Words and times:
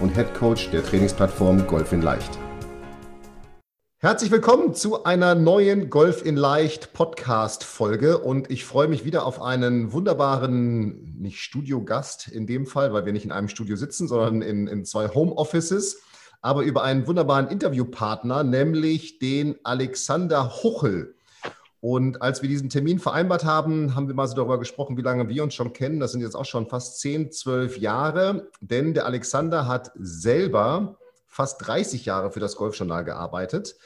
und 0.00 0.14
Head 0.14 0.34
Coach 0.34 0.70
der 0.70 0.84
Trainingsplattform 0.84 1.66
Golf 1.66 1.92
in 1.92 2.02
Leicht. 2.02 2.38
Herzlich 3.98 4.30
willkommen 4.30 4.72
zu 4.72 5.04
einer 5.04 5.34
neuen 5.34 5.90
Golf 5.90 6.24
in 6.24 6.36
Leicht 6.36 6.94
Podcast 6.94 7.64
Folge 7.64 8.18
und 8.18 8.50
ich 8.50 8.64
freue 8.64 8.88
mich 8.88 9.04
wieder 9.04 9.26
auf 9.26 9.42
einen 9.42 9.92
wunderbaren, 9.92 11.18
nicht 11.18 11.40
Studiogast 11.40 12.28
in 12.28 12.46
dem 12.46 12.64
Fall, 12.64 12.94
weil 12.94 13.04
wir 13.04 13.12
nicht 13.12 13.26
in 13.26 13.32
einem 13.32 13.48
Studio 13.48 13.76
sitzen, 13.76 14.08
sondern 14.08 14.40
in, 14.40 14.66
in 14.68 14.86
zwei 14.86 15.08
Home 15.08 15.32
Offices, 15.32 16.00
aber 16.40 16.62
über 16.62 16.82
einen 16.82 17.06
wunderbaren 17.06 17.48
Interviewpartner, 17.48 18.42
nämlich 18.42 19.18
den 19.18 19.56
Alexander 19.64 20.62
Huchel. 20.62 21.14
Und 21.80 22.20
als 22.20 22.42
wir 22.42 22.48
diesen 22.48 22.68
Termin 22.68 22.98
vereinbart 22.98 23.44
haben, 23.44 23.94
haben 23.94 24.06
wir 24.06 24.14
mal 24.14 24.26
so 24.26 24.36
darüber 24.36 24.58
gesprochen, 24.58 24.98
wie 24.98 25.02
lange 25.02 25.28
wir 25.28 25.42
uns 25.42 25.54
schon 25.54 25.72
kennen. 25.72 25.98
Das 25.98 26.12
sind 26.12 26.20
jetzt 26.20 26.34
auch 26.34 26.44
schon 26.44 26.66
fast 26.66 27.00
10, 27.00 27.32
12 27.32 27.78
Jahre. 27.78 28.48
Denn 28.60 28.92
der 28.92 29.06
Alexander 29.06 29.66
hat 29.66 29.90
selber 29.96 30.98
fast 31.26 31.66
30 31.66 32.04
Jahre 32.04 32.32
für 32.32 32.40
das 32.40 32.56
Golfjournal 32.56 33.04
gearbeitet. 33.04 33.76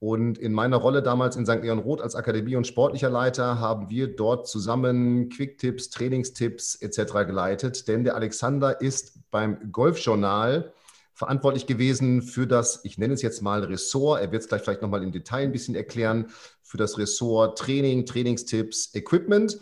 Und 0.00 0.38
in 0.38 0.52
meiner 0.52 0.76
Rolle 0.76 1.02
damals 1.02 1.36
in 1.36 1.46
St. 1.46 1.62
Leon 1.62 1.78
Roth 1.78 2.00
als 2.00 2.14
Akademie- 2.14 2.56
und 2.56 2.66
sportlicher 2.66 3.10
Leiter 3.10 3.60
haben 3.60 3.90
wir 3.90 4.14
dort 4.14 4.48
zusammen 4.48 5.28
Quicktipps, 5.28 5.90
Trainingstipps 5.90 6.76
etc. 6.76 7.26
geleitet. 7.26 7.88
Denn 7.88 8.04
der 8.04 8.14
Alexander 8.14 8.80
ist 8.80 9.18
beim 9.30 9.70
Golfjournal 9.70 10.72
verantwortlich 11.14 11.66
gewesen 11.66 12.22
für 12.22 12.46
das, 12.46 12.80
ich 12.82 12.98
nenne 12.98 13.14
es 13.14 13.22
jetzt 13.22 13.40
mal 13.40 13.62
Ressort, 13.62 14.20
er 14.20 14.32
wird 14.32 14.42
es 14.42 14.48
gleich 14.48 14.62
vielleicht 14.62 14.82
nochmal 14.82 15.02
im 15.02 15.12
Detail 15.12 15.44
ein 15.44 15.52
bisschen 15.52 15.76
erklären, 15.76 16.26
für 16.62 16.76
das 16.76 16.98
Ressort 16.98 17.56
Training, 17.56 18.04
Trainingstipps, 18.04 18.94
Equipment. 18.94 19.60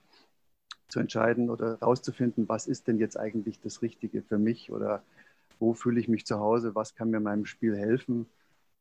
zu 0.88 1.00
entscheiden 1.00 1.50
oder 1.50 1.78
herauszufinden, 1.80 2.48
was 2.48 2.66
ist 2.66 2.88
denn 2.88 2.98
jetzt 2.98 3.18
eigentlich 3.18 3.60
das 3.60 3.82
Richtige 3.82 4.22
für 4.22 4.38
mich 4.38 4.70
oder 4.70 5.02
wo 5.58 5.74
fühle 5.74 6.00
ich 6.00 6.08
mich 6.08 6.24
zu 6.26 6.38
Hause, 6.38 6.74
was 6.74 6.94
kann 6.94 7.10
mir 7.10 7.20
meinem 7.20 7.46
Spiel 7.46 7.76
helfen. 7.76 8.26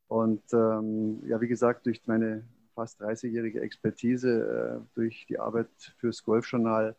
Und 0.08 0.42
ähm, 0.54 1.22
ja, 1.28 1.42
wie 1.42 1.48
gesagt, 1.48 1.86
durch 1.86 2.02
meine 2.06 2.44
fast 2.78 3.02
30-jährige 3.02 3.60
Expertise, 3.60 4.80
äh, 4.84 4.88
durch 4.94 5.26
die 5.28 5.40
Arbeit 5.40 5.70
fürs 5.98 6.24
Golfjournal, 6.24 6.96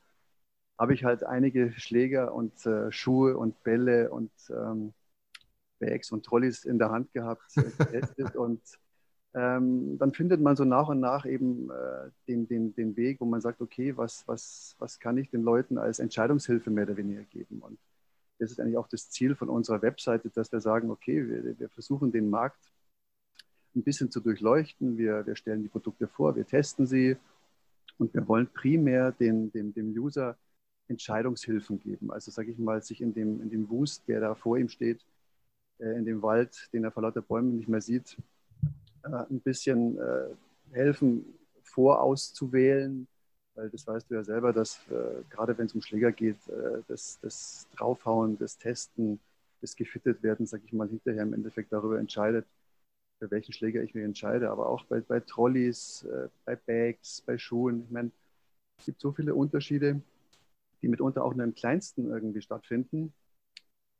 habe 0.76 0.92
ich 0.92 1.04
halt 1.04 1.22
einige 1.22 1.72
Schläger 1.78 2.34
und 2.34 2.66
äh, 2.66 2.90
Schuhe 2.90 3.36
und 3.38 3.62
Bälle 3.62 4.10
und 4.10 4.32
ähm, 4.50 4.92
Bags 5.78 6.10
und 6.10 6.26
Trolleys 6.26 6.64
in 6.64 6.80
der 6.80 6.90
Hand 6.90 7.12
gehabt, 7.12 7.56
äh, 7.56 7.62
getestet 7.78 8.34
und 8.34 8.60
ähm, 9.34 9.98
dann 9.98 10.12
findet 10.12 10.40
man 10.40 10.56
so 10.56 10.64
nach 10.64 10.88
und 10.88 10.98
nach 10.98 11.24
eben 11.24 11.70
äh, 11.70 12.10
den, 12.26 12.48
den, 12.48 12.74
den 12.74 12.96
Weg, 12.96 13.20
wo 13.20 13.24
man 13.24 13.40
sagt, 13.40 13.60
okay, 13.60 13.96
was, 13.96 14.26
was, 14.26 14.74
was 14.80 14.98
kann 14.98 15.16
ich 15.16 15.30
den 15.30 15.42
Leuten 15.42 15.78
als 15.78 16.00
Entscheidungshilfe 16.00 16.70
mehr 16.70 16.84
oder 16.84 16.96
weniger 16.96 17.22
geben? 17.22 17.60
Und 17.60 17.78
das 18.40 18.50
ist 18.50 18.58
eigentlich 18.58 18.78
auch 18.78 18.88
das 18.88 19.10
Ziel 19.10 19.36
von 19.36 19.48
unserer 19.48 19.80
Webseite, 19.82 20.28
dass 20.30 20.50
wir 20.50 20.60
sagen, 20.60 20.90
okay, 20.90 21.28
wir, 21.28 21.56
wir 21.56 21.68
versuchen 21.68 22.10
den 22.10 22.30
Markt 22.30 22.58
ein 23.78 23.82
bisschen 23.82 24.10
zu 24.10 24.20
durchleuchten. 24.20 24.98
Wir, 24.98 25.26
wir 25.26 25.36
stellen 25.36 25.62
die 25.62 25.68
Produkte 25.68 26.08
vor, 26.08 26.36
wir 26.36 26.46
testen 26.46 26.86
sie 26.86 27.16
und 27.98 28.12
wir 28.14 28.26
wollen 28.28 28.46
primär 28.46 29.12
den, 29.12 29.50
dem, 29.52 29.72
dem 29.72 29.90
User 29.90 30.36
Entscheidungshilfen 30.88 31.80
geben. 31.80 32.10
Also 32.10 32.30
sage 32.30 32.50
ich 32.50 32.58
mal, 32.58 32.82
sich 32.82 33.00
in 33.00 33.12
dem, 33.12 33.40
in 33.42 33.50
dem 33.50 33.68
Wust, 33.68 34.02
der 34.08 34.20
da 34.20 34.34
vor 34.34 34.58
ihm 34.58 34.68
steht, 34.68 35.04
äh, 35.78 35.96
in 35.98 36.04
dem 36.04 36.22
Wald, 36.22 36.68
den 36.72 36.84
er 36.84 36.90
vor 36.90 37.02
lauter 37.02 37.22
Bäumen 37.22 37.56
nicht 37.56 37.68
mehr 37.68 37.80
sieht, 37.80 38.16
äh, 39.04 39.08
ein 39.08 39.40
bisschen 39.40 39.98
äh, 39.98 40.28
helfen, 40.72 41.24
vorauszuwählen, 41.62 43.06
weil 43.54 43.70
das 43.70 43.86
weißt 43.86 44.10
du 44.10 44.14
ja 44.14 44.24
selber, 44.24 44.52
dass 44.52 44.80
äh, 44.90 45.22
gerade 45.30 45.56
wenn 45.58 45.66
es 45.66 45.74
um 45.74 45.82
Schläger 45.82 46.12
geht, 46.12 46.48
äh, 46.48 46.82
das, 46.88 47.18
das 47.20 47.66
Draufhauen, 47.76 48.38
das 48.38 48.56
Testen, 48.56 49.20
das 49.60 49.76
gefittet 49.76 50.22
werden, 50.22 50.46
sage 50.46 50.62
ich 50.64 50.72
mal, 50.72 50.88
hinterher 50.88 51.22
im 51.22 51.34
Endeffekt 51.34 51.72
darüber 51.72 51.98
entscheidet, 51.98 52.46
für 53.18 53.30
welchen 53.30 53.52
Schläger 53.52 53.82
ich 53.82 53.94
mich 53.94 54.04
entscheide. 54.04 54.50
Aber 54.50 54.68
auch 54.68 54.84
bei, 54.84 55.00
bei 55.00 55.20
Trolleys, 55.20 56.04
äh, 56.04 56.28
bei 56.44 56.56
Bags, 56.56 57.22
bei 57.22 57.38
Schuhen. 57.38 57.84
Ich 57.84 57.90
meine, 57.90 58.10
es 58.78 58.86
gibt 58.86 59.00
so 59.00 59.12
viele 59.12 59.34
Unterschiede, 59.34 60.00
die 60.82 60.88
mitunter 60.88 61.24
auch 61.24 61.34
nur 61.34 61.44
im 61.44 61.54
Kleinsten 61.54 62.10
irgendwie 62.10 62.42
stattfinden. 62.42 63.12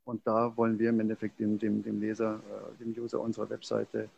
Und 0.05 0.25
da 0.25 0.55
wollen 0.57 0.79
wir 0.79 0.89
im 0.89 0.99
Endeffekt 0.99 1.39
dem, 1.39 1.59
dem, 1.59 1.83
dem 1.83 1.99
Leser, 1.99 2.41
äh, 2.49 2.83
dem 2.83 2.91
User 2.97 3.19
unserer 3.19 3.49
Webseite 3.49 4.09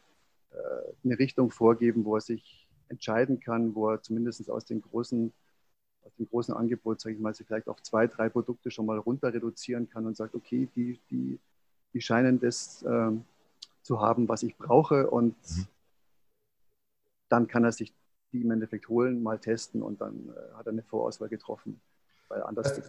äh, 0.51 0.57
eine 1.03 1.19
Richtung 1.19 1.51
vorgeben, 1.51 2.05
wo 2.05 2.15
er 2.15 2.21
sich 2.21 2.67
entscheiden 2.87 3.39
kann, 3.39 3.73
wo 3.73 3.89
er 3.89 4.01
zumindest 4.01 4.49
aus 4.49 4.65
dem 4.65 4.81
großen, 4.81 5.33
aus 6.03 6.15
dem 6.17 6.27
großen 6.29 6.53
Angebot, 6.53 7.01
sage 7.01 7.15
ich 7.15 7.21
mal, 7.21 7.33
sich 7.33 7.47
vielleicht 7.47 7.67
auf 7.67 7.81
zwei, 7.81 8.07
drei 8.07 8.29
Produkte 8.29 8.69
schon 8.69 8.85
mal 8.85 8.99
runter 8.99 9.33
reduzieren 9.33 9.89
kann 9.89 10.05
und 10.05 10.15
sagt, 10.15 10.35
okay, 10.35 10.67
die, 10.75 10.99
die, 11.09 11.39
die 11.93 12.01
scheinen 12.01 12.39
das 12.39 12.83
äh, 12.83 13.11
zu 13.83 13.99
haben, 13.99 14.29
was 14.29 14.43
ich 14.43 14.57
brauche 14.57 15.09
und 15.09 15.35
mhm. 15.55 15.67
dann 17.29 17.47
kann 17.47 17.63
er 17.63 17.71
sich 17.71 17.93
die 18.31 18.41
im 18.41 18.51
Endeffekt 18.51 18.87
holen, 18.87 19.23
mal 19.23 19.39
testen 19.39 19.81
und 19.81 20.01
dann 20.01 20.29
äh, 20.29 20.55
hat 20.55 20.65
er 20.65 20.71
eine 20.71 20.83
Vorauswahl 20.83 21.29
getroffen 21.29 21.81
weil 22.31 22.41
anders. 22.43 22.77
Äh, 22.77 22.83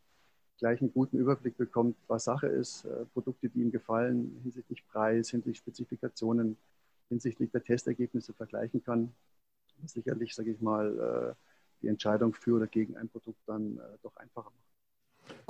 gleich 0.57 0.79
einen 0.81 0.93
guten 0.93 1.17
Überblick 1.17 1.57
bekommt, 1.57 1.95
was 2.07 2.25
Sache 2.25 2.47
ist, 2.47 2.85
äh, 2.85 3.05
Produkte, 3.13 3.49
die 3.49 3.61
ihm 3.61 3.71
gefallen, 3.71 4.39
hinsichtlich 4.43 4.85
Preis, 4.87 5.29
hinsichtlich 5.29 5.57
Spezifikationen, 5.57 6.55
hinsichtlich 7.09 7.49
der 7.51 7.63
Testergebnisse 7.63 8.33
vergleichen 8.33 8.83
kann. 8.83 9.11
Sicherlich, 9.85 10.35
sage 10.35 10.51
ich 10.51 10.61
mal, 10.61 11.35
äh, 11.35 11.35
die 11.81 11.87
Entscheidung 11.87 12.33
für 12.33 12.57
oder 12.57 12.67
gegen 12.67 12.95
ein 12.95 13.09
Produkt 13.09 13.39
dann 13.47 13.77
äh, 13.77 13.97
doch 14.03 14.15
einfacher 14.17 14.51
macht. 14.51 14.71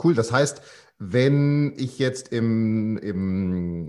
Cool, 0.01 0.13
das 0.13 0.31
heißt, 0.31 0.61
wenn 0.97 1.73
ich 1.75 1.99
jetzt 1.99 2.31
im, 2.31 2.97
im, 2.97 3.87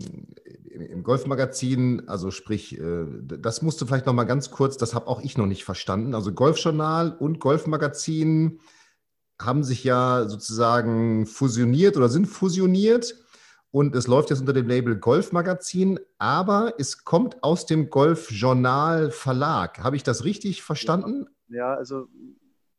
im 0.73 1.03
Golfmagazin, 1.03 2.09
also 2.09 2.31
sprich, 2.31 2.79
äh, 2.79 3.07
das 3.23 3.63
musst 3.63 3.81
du 3.81 3.87
vielleicht 3.87 4.07
noch 4.07 4.15
mal 4.15 4.25
ganz 4.25 4.51
kurz, 4.51 4.77
das 4.77 4.95
habe 4.95 5.07
auch 5.07 5.21
ich 5.23 5.37
noch 5.37 5.47
nicht 5.47 5.65
verstanden. 5.65 6.15
Also 6.15 6.33
Golfjournal 6.33 7.17
und 7.19 7.39
Golfmagazin 7.39 8.61
haben 9.41 9.65
sich 9.65 9.85
ja 9.85 10.29
sozusagen 10.29 11.27
fusioniert 11.27 11.97
oder 11.97 12.09
sind 12.09 12.27
fusioniert 12.27 13.15
und 13.71 13.95
es 13.95 14.07
läuft 14.07 14.31
jetzt 14.31 14.41
unter 14.41 14.53
dem 14.53 14.69
Label 14.69 14.97
Golfmagazin, 14.97 15.99
aber 16.19 16.75
es 16.79 17.05
kommt 17.05 17.43
aus 17.43 17.67
dem 17.67 17.91
Golfjournal 17.91 19.11
Verlag. 19.11 19.79
Habe 19.81 19.97
ich 19.97 20.03
das 20.03 20.25
richtig 20.25 20.63
verstanden? 20.63 21.27
Ja, 21.49 21.75
also 21.75 22.09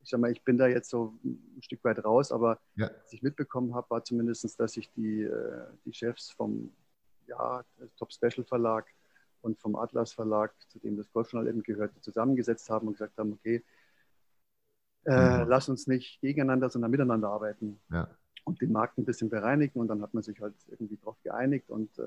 ich 0.03 0.09
sag 0.09 0.19
mal, 0.19 0.31
ich 0.31 0.43
bin 0.43 0.57
da 0.57 0.67
jetzt 0.67 0.89
so 0.89 1.17
ein 1.23 1.61
Stück 1.61 1.83
weit 1.83 2.03
raus, 2.03 2.31
aber 2.31 2.59
ja. 2.75 2.91
was 3.03 3.13
ich 3.13 3.23
mitbekommen 3.23 3.73
habe, 3.73 3.89
war 3.89 4.03
zumindest, 4.03 4.59
dass 4.59 4.73
sich 4.73 4.91
die, 4.93 5.23
äh, 5.23 5.65
die 5.85 5.93
Chefs 5.93 6.31
vom 6.31 6.71
ja, 7.27 7.63
Top 7.97 8.11
Special 8.11 8.43
Verlag 8.45 8.85
und 9.41 9.59
vom 9.59 9.75
Atlas 9.75 10.13
Verlag, 10.13 10.53
zu 10.69 10.79
dem 10.79 10.97
das 10.97 11.11
Golfjournal 11.11 11.49
eben 11.49 11.63
gehört, 11.63 11.91
zusammengesetzt 12.01 12.69
haben 12.69 12.87
und 12.87 12.93
gesagt 12.93 13.17
haben, 13.17 13.33
okay, 13.33 13.63
äh, 15.05 15.43
mhm. 15.43 15.49
lass 15.49 15.69
uns 15.69 15.87
nicht 15.87 16.21
gegeneinander, 16.21 16.69
sondern 16.69 16.91
miteinander 16.91 17.29
arbeiten. 17.29 17.79
Ja. 17.91 18.07
Und 18.45 18.61
den 18.61 18.71
Markt 18.71 18.97
ein 18.97 19.05
bisschen 19.05 19.29
bereinigen 19.29 19.79
und 19.79 19.87
dann 19.87 20.01
hat 20.01 20.13
man 20.13 20.23
sich 20.23 20.39
halt 20.41 20.55
irgendwie 20.67 20.97
darauf 20.97 21.21
geeinigt 21.23 21.69
und 21.69 21.97
äh, 21.97 22.03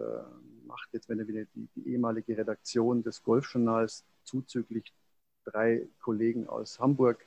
macht 0.67 0.89
jetzt, 0.93 1.09
wenn 1.09 1.19
er 1.19 1.29
wieder 1.29 1.45
die, 1.55 1.69
die 1.75 1.89
ehemalige 1.89 2.37
Redaktion 2.37 3.03
des 3.03 3.23
Golfjournals 3.23 4.05
zuzüglich 4.25 4.93
drei 5.45 5.87
Kollegen 6.01 6.47
aus 6.47 6.79
Hamburg 6.79 7.25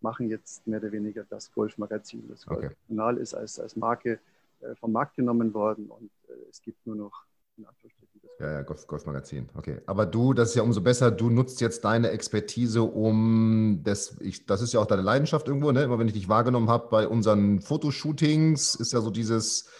machen 0.00 0.28
jetzt 0.28 0.66
mehr 0.66 0.78
oder 0.78 0.92
weniger 0.92 1.24
das 1.24 1.52
Golfmagazin. 1.52 2.28
Das 2.28 2.46
okay. 2.46 2.68
Golfjournal 2.68 3.18
ist 3.18 3.34
als, 3.34 3.58
als 3.58 3.76
Marke 3.76 4.20
äh, 4.60 4.74
vom 4.76 4.92
Markt 4.92 5.16
genommen 5.16 5.52
worden 5.52 5.86
und 5.88 6.10
es 6.48 6.60
gibt 6.62 6.86
nur 6.86 6.96
noch 6.96 7.24
in 7.56 7.64
Anführungsstrichen 7.64 8.20
das 8.22 8.30
ja, 8.38 8.52
ja, 8.52 8.62
Golf, 8.62 8.86
Golfmagazin. 8.86 9.48
Okay. 9.54 9.80
Aber 9.86 10.04
du, 10.04 10.34
das 10.34 10.50
ist 10.50 10.54
ja 10.56 10.62
umso 10.62 10.82
besser, 10.82 11.10
du 11.10 11.30
nutzt 11.30 11.60
jetzt 11.60 11.84
deine 11.84 12.10
Expertise, 12.10 12.82
um 12.82 13.80
das, 13.82 14.16
ich, 14.20 14.46
das 14.46 14.60
ist 14.60 14.74
ja 14.74 14.80
auch 14.80 14.86
deine 14.86 15.02
Leidenschaft 15.02 15.48
irgendwo, 15.48 15.72
ne? 15.72 15.82
Immer 15.82 15.98
wenn 15.98 16.06
ich 16.06 16.12
dich 16.12 16.28
wahrgenommen 16.28 16.68
habe 16.68 16.88
bei 16.90 17.08
unseren 17.08 17.60
Fotoshootings, 17.60 18.74
ist 18.74 18.92
ja 18.92 19.00
so 19.00 19.10
dieses, 19.10 19.70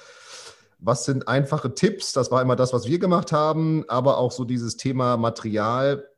was 0.78 1.04
sind 1.04 1.28
einfache 1.28 1.74
Tipps? 1.74 2.12
Das 2.12 2.30
war 2.30 2.40
immer 2.40 2.56
das, 2.56 2.72
was 2.72 2.86
wir 2.86 2.98
gemacht 2.98 3.32
haben, 3.32 3.84
aber 3.88 4.18
auch 4.18 4.32
so 4.32 4.44
dieses 4.44 4.76
Thema 4.76 5.16
Material 5.16 6.08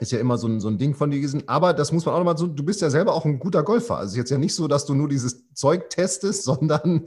ist 0.00 0.10
ja 0.10 0.18
immer 0.18 0.38
so 0.38 0.48
ein, 0.48 0.58
so 0.58 0.68
ein 0.68 0.78
Ding 0.78 0.94
von 0.94 1.10
diesen. 1.10 1.48
Aber 1.48 1.74
das 1.74 1.92
muss 1.92 2.06
man 2.06 2.14
auch 2.14 2.18
nochmal 2.18 2.38
so, 2.38 2.46
du 2.46 2.64
bist 2.64 2.80
ja 2.80 2.88
selber 2.88 3.12
auch 3.12 3.26
ein 3.26 3.38
guter 3.38 3.62
Golfer. 3.62 3.98
Also 3.98 4.16
jetzt 4.16 4.30
ja 4.30 4.38
nicht 4.38 4.54
so, 4.54 4.66
dass 4.66 4.86
du 4.86 4.94
nur 4.94 5.08
dieses 5.08 5.52
Zeug 5.52 5.90
testest, 5.90 6.44
sondern 6.44 7.04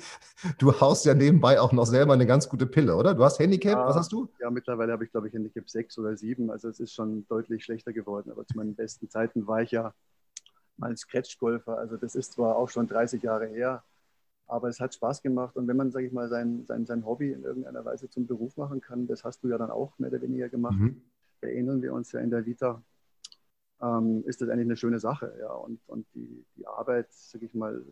du 0.60 0.80
haust 0.80 1.06
ja 1.06 1.14
nebenbei 1.16 1.60
auch 1.60 1.72
noch 1.72 1.86
selber 1.86 2.14
eine 2.14 2.28
ganz 2.28 2.48
gute 2.48 2.68
Pille, 2.68 2.96
oder? 2.96 3.16
Du 3.16 3.24
hast 3.24 3.40
Handicap, 3.40 3.78
ja, 3.78 3.88
was 3.88 3.96
hast 3.96 4.12
du? 4.12 4.30
Ja, 4.40 4.52
mittlerweile 4.52 4.92
habe 4.92 5.04
ich, 5.04 5.12
glaube 5.12 5.28
ich, 5.28 5.34
Handicap 5.34 5.70
6 5.70 5.98
oder 5.98 6.16
7. 6.16 6.52
Also 6.52 6.70
es 6.70 6.80
ist 6.80 6.94
schon 6.94 7.26
deutlich 7.28 7.64
schlechter 7.64 7.92
geworden. 7.92 8.32
Aber 8.32 8.46
zu 8.46 8.56
meinen 8.56 8.76
besten 8.76 9.10
Zeiten 9.10 9.48
war 9.48 9.62
ich 9.64 9.72
ja 9.72 9.94
mal 10.78 10.92
ein 10.92 10.98
Scratch-Golfer. 10.98 11.78
Also 11.78 11.98
das 11.98 12.14
ist 12.14 12.34
zwar 12.34 12.56
auch 12.56 12.70
schon 12.70 12.88
30 12.88 13.24
Jahre 13.24 13.48
her, 13.48 13.84
aber 14.48 14.70
es 14.70 14.80
hat 14.80 14.94
Spaß 14.94 15.24
gemacht. 15.24 15.56
Und 15.56 15.68
wenn 15.68 15.78
man, 15.78 15.92
sage 15.92 16.06
ich 16.06 16.14
mal, 16.14 16.30
sein, 16.30 16.66
sein, 16.68 16.86
sein 16.86 17.04
Hobby 17.04 17.32
in 17.32 17.44
irgendeiner 17.44 17.84
Weise 17.84 18.12
zum 18.12 18.28
Beruf 18.28 18.58
machen 18.58 18.80
kann, 18.80 19.08
das 19.08 19.24
hast 19.24 19.44
du 19.44 19.48
ja 19.48 19.58
dann 19.58 19.72
auch 19.72 19.98
mehr 19.98 20.12
oder 20.12 20.22
weniger 20.22 20.50
gemacht. 20.50 20.78
Mhm 20.78 21.02
erinnern 21.46 21.82
wir 21.82 21.94
uns 21.94 22.12
ja 22.12 22.20
in 22.20 22.30
der 22.30 22.46
Vita, 22.46 22.82
ähm, 23.82 24.24
ist 24.26 24.42
das 24.42 24.50
eigentlich 24.50 24.68
eine 24.68 24.78
schöne 24.78 25.00
Sache. 25.00 25.34
Ja? 25.40 25.54
Und, 25.54 25.80
und 25.88 26.06
die, 26.14 26.46
die 26.56 26.68
Arbeit, 26.68 27.12
sage 27.12 27.46
ich 27.46 27.54
mal, 27.54 27.84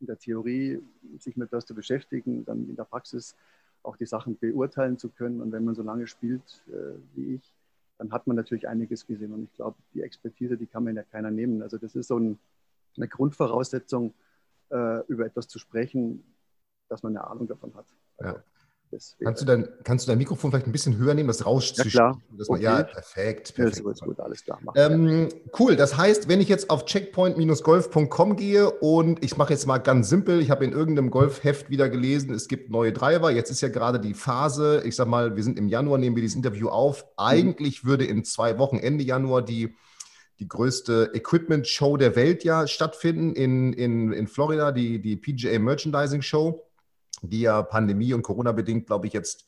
in 0.00 0.06
der 0.06 0.18
Theorie, 0.18 0.82
sich 1.18 1.36
mit 1.36 1.52
das 1.52 1.64
zu 1.66 1.74
beschäftigen, 1.74 2.44
dann 2.44 2.68
in 2.68 2.76
der 2.76 2.84
Praxis 2.84 3.36
auch 3.82 3.96
die 3.96 4.06
Sachen 4.06 4.38
beurteilen 4.38 4.98
zu 4.98 5.08
können. 5.08 5.40
Und 5.40 5.52
wenn 5.52 5.64
man 5.64 5.74
so 5.74 5.82
lange 5.82 6.06
spielt 6.06 6.64
äh, 6.68 6.98
wie 7.14 7.34
ich, 7.36 7.54
dann 7.98 8.12
hat 8.12 8.26
man 8.26 8.36
natürlich 8.36 8.68
einiges 8.68 9.06
gesehen. 9.06 9.32
Und 9.32 9.44
ich 9.44 9.52
glaube, 9.54 9.76
die 9.94 10.02
Expertise, 10.02 10.56
die 10.56 10.66
kann 10.66 10.84
man 10.84 10.96
ja 10.96 11.02
keiner 11.02 11.30
nehmen. 11.30 11.62
Also 11.62 11.78
das 11.78 11.94
ist 11.94 12.08
so 12.08 12.18
ein, 12.18 12.38
eine 12.96 13.08
Grundvoraussetzung, 13.08 14.14
äh, 14.70 15.04
über 15.06 15.26
etwas 15.26 15.48
zu 15.48 15.58
sprechen, 15.58 16.24
dass 16.88 17.02
man 17.02 17.16
eine 17.16 17.26
Ahnung 17.26 17.46
davon 17.46 17.74
hat. 17.74 17.86
Also, 18.16 18.36
ja. 18.36 18.44
Kannst 19.22 19.40
du, 19.40 19.46
dein, 19.46 19.68
kannst 19.84 20.06
du 20.06 20.10
dein 20.10 20.18
Mikrofon 20.18 20.50
vielleicht 20.50 20.66
ein 20.66 20.72
bisschen 20.72 20.98
höher 20.98 21.14
nehmen, 21.14 21.28
das 21.28 21.46
rauscht 21.46 21.78
ja, 21.78 21.84
klar. 21.84 22.20
Okay. 22.48 22.62
ja, 22.62 22.82
perfekt. 22.82 23.54
perfekt. 23.54 23.82
Ja, 24.00 24.06
gut, 24.06 24.20
alles 24.20 24.44
klar. 24.44 24.60
Ähm, 24.74 25.28
cool, 25.58 25.76
das 25.76 25.96
heißt, 25.96 26.28
wenn 26.28 26.40
ich 26.40 26.48
jetzt 26.48 26.68
auf 26.70 26.84
checkpoint-golf.com 26.84 28.36
gehe 28.36 28.70
und 28.70 29.24
ich 29.24 29.36
mache 29.36 29.52
jetzt 29.52 29.66
mal 29.66 29.78
ganz 29.78 30.08
simpel, 30.08 30.40
ich 30.40 30.50
habe 30.50 30.64
in 30.64 30.72
irgendeinem 30.72 31.10
Golfheft 31.10 31.70
wieder 31.70 31.88
gelesen, 31.88 32.34
es 32.34 32.48
gibt 32.48 32.70
neue 32.70 32.92
Driver, 32.92 33.30
jetzt 33.30 33.50
ist 33.50 33.60
ja 33.60 33.68
gerade 33.68 33.98
die 33.98 34.14
Phase, 34.14 34.82
ich 34.84 34.96
sag 34.96 35.08
mal, 35.08 35.36
wir 35.36 35.42
sind 35.42 35.58
im 35.58 35.68
Januar, 35.68 35.98
nehmen 35.98 36.16
wir 36.16 36.22
dieses 36.22 36.36
Interview 36.36 36.68
auf. 36.68 37.06
Eigentlich 37.16 37.84
mhm. 37.84 37.88
würde 37.88 38.04
in 38.04 38.24
zwei 38.24 38.58
Wochen, 38.58 38.78
Ende 38.78 39.04
Januar, 39.04 39.42
die 39.42 39.74
die 40.38 40.48
größte 40.48 41.12
Equipment-Show 41.14 41.96
der 41.96 42.16
Welt 42.16 42.42
ja 42.42 42.66
stattfinden 42.66 43.34
in, 43.34 43.72
in, 43.72 44.12
in 44.12 44.26
Florida, 44.26 44.72
die, 44.72 45.00
die 45.00 45.16
PGA 45.16 45.58
Merchandising 45.60 46.22
Show 46.22 46.66
die 47.22 47.42
ja 47.42 47.62
Pandemie 47.62 48.14
und 48.14 48.22
Corona 48.22 48.52
bedingt, 48.52 48.86
glaube 48.86 49.06
ich, 49.06 49.12
jetzt 49.12 49.46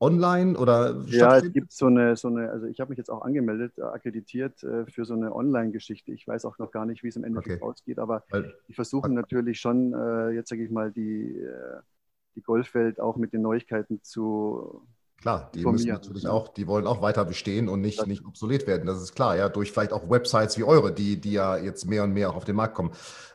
online 0.00 0.58
oder 0.58 1.00
Ja, 1.06 1.36
es 1.36 1.52
gibt 1.52 1.72
so 1.72 1.86
eine, 1.86 2.16
so 2.16 2.28
eine 2.28 2.50
also 2.50 2.66
ich 2.66 2.80
habe 2.80 2.90
mich 2.90 2.98
jetzt 2.98 3.10
auch 3.10 3.22
angemeldet, 3.22 3.78
äh, 3.78 3.82
akkreditiert 3.82 4.62
äh, 4.64 4.84
für 4.86 5.04
so 5.04 5.14
eine 5.14 5.34
Online-Geschichte. 5.34 6.12
Ich 6.12 6.26
weiß 6.26 6.44
auch 6.44 6.58
noch 6.58 6.72
gar 6.72 6.86
nicht, 6.86 7.02
wie 7.04 7.08
es 7.08 7.16
im 7.16 7.24
Endeffekt 7.24 7.62
okay. 7.62 7.70
ausgeht, 7.70 7.98
aber 7.98 8.24
Weil, 8.30 8.52
die 8.68 8.74
versuchen 8.74 9.14
natürlich 9.14 9.60
schon, 9.60 9.94
äh, 9.94 10.30
jetzt 10.30 10.48
sage 10.48 10.64
ich 10.64 10.70
mal, 10.70 10.90
die, 10.90 11.40
die 12.34 12.42
Golfwelt 12.42 13.00
auch 13.00 13.16
mit 13.16 13.32
den 13.32 13.42
Neuigkeiten 13.42 14.02
zu 14.02 14.86
Klar, 15.22 15.52
die 15.54 15.64
müssen 15.64 15.88
natürlich 15.88 16.26
auch, 16.26 16.48
die 16.48 16.66
wollen 16.66 16.84
auch 16.84 17.00
weiter 17.00 17.24
bestehen 17.24 17.68
und 17.68 17.80
nicht, 17.80 18.04
nicht 18.08 18.26
obsolet 18.26 18.66
werden. 18.66 18.88
Das 18.88 19.00
ist 19.00 19.14
klar, 19.14 19.36
ja, 19.36 19.48
durch 19.48 19.70
vielleicht 19.70 19.92
auch 19.92 20.10
Websites 20.10 20.58
wie 20.58 20.64
eure, 20.64 20.92
die, 20.92 21.20
die 21.20 21.34
ja 21.34 21.56
jetzt 21.56 21.86
mehr 21.86 22.02
und 22.02 22.12
mehr 22.12 22.28
auch 22.28 22.34
auf 22.34 22.44
den 22.44 22.56
Markt 22.56 22.74
kommen. 22.74 22.90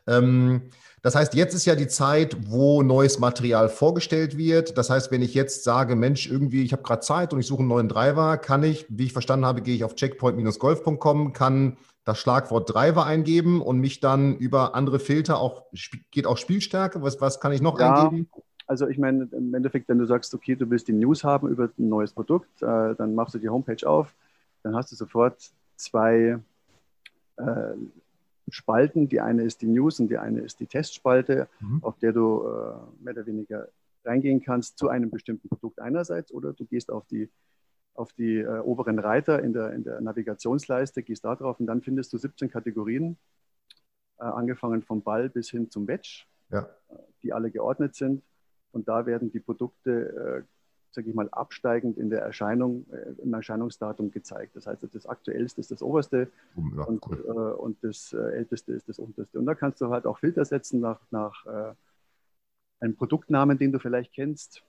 Ähm, 0.05 0.63
das 1.07 1.15
heißt, 1.15 1.35
jetzt 1.35 1.53
ist 1.53 1.63
ja 1.63 1.75
die 1.75 1.87
Zeit, 1.87 2.35
wo 2.49 2.83
neues 2.83 3.17
Material 3.17 3.69
vorgestellt 3.69 4.37
wird. 4.37 4.77
Das 4.77 4.89
heißt, 4.89 5.09
wenn 5.09 5.21
ich 5.21 5.33
jetzt 5.33 5.63
sage, 5.63 5.95
Mensch, 5.95 6.29
irgendwie, 6.29 6.63
ich 6.63 6.73
habe 6.73 6.83
gerade 6.83 6.99
Zeit 6.99 7.31
und 7.31 7.39
ich 7.39 7.47
suche 7.47 7.59
einen 7.59 7.69
neuen 7.69 7.87
Driver, 7.87 8.35
kann 8.35 8.61
ich, 8.61 8.85
wie 8.89 9.05
ich 9.05 9.13
verstanden 9.13 9.45
habe, 9.45 9.61
gehe 9.61 9.73
ich 9.73 9.85
auf 9.85 9.95
checkpoint-golf.com, 9.95 11.31
kann 11.31 11.77
das 12.03 12.19
Schlagwort 12.19 12.73
Driver 12.73 13.05
eingeben 13.05 13.61
und 13.61 13.79
mich 13.79 14.01
dann 14.01 14.35
über 14.35 14.75
andere 14.75 14.99
Filter 14.99 15.39
auch, 15.39 15.63
geht 16.11 16.27
auch 16.27 16.35
Spielstärke, 16.35 17.01
was, 17.01 17.21
was 17.21 17.39
kann 17.39 17.53
ich 17.53 17.61
noch 17.61 17.79
ja, 17.79 18.03
eingeben? 18.03 18.29
Also 18.65 18.89
ich 18.89 18.97
meine, 18.97 19.29
im 19.31 19.53
Endeffekt, 19.53 19.87
wenn 19.87 19.99
du 19.99 20.05
sagst, 20.07 20.33
okay, 20.33 20.57
du 20.57 20.69
willst 20.69 20.89
die 20.89 20.93
News 20.93 21.23
haben 21.23 21.47
über 21.47 21.69
ein 21.79 21.87
neues 21.87 22.11
Produkt, 22.11 22.61
äh, 22.61 22.95
dann 22.95 23.15
machst 23.15 23.33
du 23.33 23.39
die 23.39 23.47
Homepage 23.47 23.87
auf, 23.87 24.13
dann 24.61 24.75
hast 24.75 24.91
du 24.91 24.97
sofort 24.97 25.37
zwei 25.77 26.37
äh, 27.37 27.43
Spalten. 28.49 29.09
Die 29.09 29.21
eine 29.21 29.43
ist 29.43 29.61
die 29.61 29.67
News 29.67 29.99
und 29.99 30.09
die 30.09 30.17
eine 30.17 30.41
ist 30.41 30.59
die 30.59 30.67
Testspalte, 30.67 31.47
mhm. 31.59 31.83
auf 31.83 31.97
der 31.99 32.13
du 32.13 32.43
äh, 32.43 33.03
mehr 33.03 33.13
oder 33.13 33.25
weniger 33.25 33.67
reingehen 34.05 34.41
kannst 34.41 34.77
zu 34.77 34.89
einem 34.89 35.09
bestimmten 35.09 35.49
Produkt 35.49 35.79
einerseits 35.79 36.31
oder 36.31 36.53
du 36.53 36.65
gehst 36.65 36.91
auf 36.91 37.05
die, 37.07 37.29
auf 37.93 38.13
die 38.13 38.37
äh, 38.37 38.59
oberen 38.59 38.99
Reiter 38.99 39.43
in 39.43 39.53
der, 39.53 39.73
in 39.73 39.83
der 39.83 39.99
Navigationsleiste, 40.01 41.03
gehst 41.03 41.25
da 41.25 41.35
drauf 41.35 41.59
und 41.59 41.67
dann 41.67 41.81
findest 41.81 42.13
du 42.13 42.17
17 42.17 42.49
Kategorien, 42.49 43.17
äh, 44.19 44.23
angefangen 44.23 44.81
vom 44.81 45.03
Ball 45.03 45.29
bis 45.29 45.49
hin 45.49 45.69
zum 45.69 45.87
Wedge, 45.87 46.25
ja. 46.49 46.69
die 47.21 47.33
alle 47.33 47.51
geordnet 47.51 47.95
sind. 47.95 48.23
Und 48.71 48.87
da 48.87 49.05
werden 49.05 49.31
die 49.31 49.39
Produkte, 49.39 50.43
äh, 50.43 50.43
sage 50.97 51.11
ich 51.11 51.15
mal, 51.15 51.29
absteigend 51.29 51.95
in 51.95 52.09
der 52.09 52.23
Erscheinung, 52.23 52.87
äh, 52.91 53.21
im 53.21 53.31
Erscheinungsdatum 53.31 54.09
gezeigt. 54.09 54.55
Das 54.55 54.65
heißt, 54.65 54.83
das 54.91 55.05
Aktuellste 55.05 55.61
ist 55.61 55.69
das 55.69 55.83
Oberste 55.83 56.27
ja, 56.55 56.83
und, 56.85 57.05
cool. 57.07 57.23
äh, 57.27 57.61
und 57.61 57.77
das 57.83 58.13
äh, 58.13 58.17
Älteste 58.17 58.73
ist 58.73 58.89
das 58.89 58.97
Unterste. 58.97 59.37
Und 59.37 59.45
da 59.45 59.53
kannst 59.53 59.79
du 59.79 59.89
halt 59.89 60.07
auch 60.07 60.17
Filter 60.17 60.43
setzen 60.43 60.79
nach, 60.79 60.99
nach 61.11 61.45
äh, 61.45 61.73
einem 62.79 62.95
Produktnamen, 62.95 63.59
den 63.59 63.71
du 63.71 63.77
vielleicht 63.77 64.11
kennst 64.11 64.63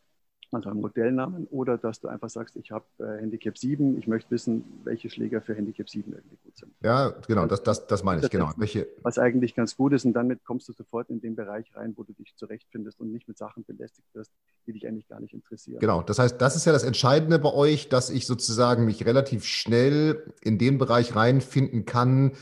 also 0.50 0.70
einen 0.70 0.80
Modellnamen, 0.80 1.46
oder 1.50 1.78
dass 1.78 2.00
du 2.00 2.08
einfach 2.08 2.30
sagst, 2.30 2.56
ich 2.56 2.70
habe 2.70 2.84
äh, 2.98 3.20
Handicap 3.20 3.58
7, 3.58 3.98
ich 3.98 4.06
möchte 4.06 4.30
wissen, 4.30 4.64
welche 4.84 5.10
Schläger 5.10 5.42
für 5.42 5.54
Handicap 5.54 5.88
7 5.88 6.12
irgendwie 6.12 6.36
gut 6.42 6.56
sind. 6.56 6.72
Ja, 6.82 7.10
genau, 7.26 7.46
das, 7.46 7.62
das, 7.62 7.86
das 7.86 8.02
meine 8.02 8.22
ich, 8.22 8.30
genau. 8.30 8.50
Welche? 8.56 8.86
Was 9.02 9.18
eigentlich 9.18 9.54
ganz 9.54 9.76
gut 9.76 9.92
ist 9.92 10.04
und 10.04 10.14
damit 10.14 10.44
kommst 10.44 10.68
du 10.68 10.72
sofort 10.72 11.10
in 11.10 11.20
den 11.20 11.36
Bereich 11.36 11.74
rein, 11.74 11.92
wo 11.96 12.02
du 12.02 12.12
dich 12.12 12.34
zurechtfindest 12.36 13.00
und 13.00 13.12
nicht 13.12 13.28
mit 13.28 13.36
Sachen 13.36 13.64
belästigt 13.64 14.08
wirst, 14.14 14.32
die 14.66 14.72
dich 14.72 14.86
eigentlich 14.86 15.08
gar 15.08 15.20
nicht 15.20 15.34
interessieren. 15.34 15.80
Genau, 15.80 16.02
das 16.02 16.18
heißt, 16.18 16.40
das 16.40 16.56
ist 16.56 16.64
ja 16.64 16.72
das 16.72 16.84
Entscheidende 16.84 17.38
bei 17.38 17.52
euch, 17.52 17.88
dass 17.88 18.10
ich 18.10 18.26
sozusagen 18.26 18.84
mich 18.84 19.04
relativ 19.04 19.44
schnell 19.44 20.32
in 20.40 20.58
den 20.58 20.78
Bereich 20.78 21.14
reinfinden 21.14 21.84
kann, 21.84 22.32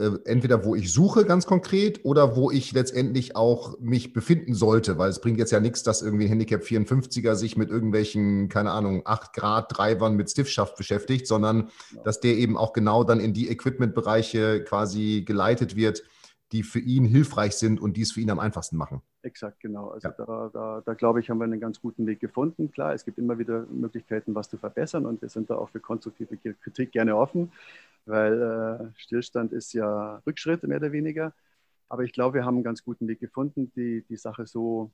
äh, 0.00 0.18
entweder 0.24 0.64
wo 0.64 0.74
ich 0.74 0.92
suche 0.92 1.24
ganz 1.24 1.46
konkret 1.46 2.04
oder 2.04 2.34
wo 2.34 2.50
ich 2.50 2.72
letztendlich 2.72 3.36
auch 3.36 3.78
mich 3.78 4.12
befinden 4.12 4.54
sollte, 4.54 4.96
weil 4.96 5.10
es 5.10 5.20
bringt 5.20 5.38
jetzt 5.38 5.52
ja 5.52 5.60
nichts, 5.60 5.82
dass 5.82 6.00
irgendwie 6.00 6.24
ein 6.24 6.30
Handicap 6.30 6.62
54er 6.62 7.34
sich 7.34 7.56
mit 7.56 7.70
irgendwelchen, 7.70 8.48
keine 8.48 8.70
Ahnung, 8.70 9.02
8 9.04 9.34
Grad 9.34 9.70
Treibern 9.70 10.16
mit 10.16 10.30
Stiffschaft 10.30 10.76
beschäftigt, 10.76 11.26
sondern 11.26 11.68
ja. 11.94 12.02
dass 12.02 12.20
der 12.20 12.36
eben 12.36 12.56
auch 12.56 12.72
genau 12.72 13.04
dann 13.04 13.20
in 13.20 13.34
die 13.34 13.48
Equipment-Bereiche 13.50 14.64
quasi 14.64 15.22
geleitet 15.26 15.76
wird, 15.76 16.02
die 16.52 16.62
für 16.62 16.80
ihn 16.80 17.04
hilfreich 17.04 17.52
sind 17.52 17.80
und 17.80 17.96
die 17.96 18.02
es 18.02 18.12
für 18.12 18.20
ihn 18.20 18.30
am 18.30 18.38
einfachsten 18.38 18.76
machen. 18.76 19.02
Exakt, 19.22 19.60
genau. 19.60 19.88
Also 19.88 20.08
ja. 20.08 20.14
da, 20.16 20.50
da, 20.52 20.82
da 20.84 20.94
glaube 20.94 21.20
ich, 21.20 21.28
haben 21.28 21.38
wir 21.38 21.44
einen 21.44 21.60
ganz 21.60 21.80
guten 21.80 22.06
Weg 22.06 22.20
gefunden. 22.20 22.72
Klar, 22.72 22.94
es 22.94 23.04
gibt 23.04 23.18
immer 23.18 23.38
wieder 23.38 23.66
Möglichkeiten, 23.70 24.34
was 24.34 24.48
zu 24.48 24.56
verbessern 24.56 25.04
und 25.04 25.20
wir 25.20 25.28
sind 25.28 25.50
da 25.50 25.56
auch 25.56 25.68
für 25.68 25.80
konstruktive 25.80 26.36
Kritik 26.36 26.92
gerne 26.92 27.16
offen 27.16 27.52
weil 28.06 28.42
äh, 28.42 29.00
Stillstand 29.00 29.52
ist 29.52 29.72
ja 29.72 30.22
Rückschritt 30.26 30.62
mehr 30.64 30.78
oder 30.78 30.92
weniger. 30.92 31.32
Aber 31.88 32.04
ich 32.04 32.12
glaube, 32.12 32.34
wir 32.34 32.44
haben 32.44 32.56
einen 32.56 32.64
ganz 32.64 32.84
guten 32.84 33.08
Weg 33.08 33.20
gefunden, 33.20 33.72
die, 33.74 34.04
die 34.08 34.16
Sache 34.16 34.46
so 34.46 34.92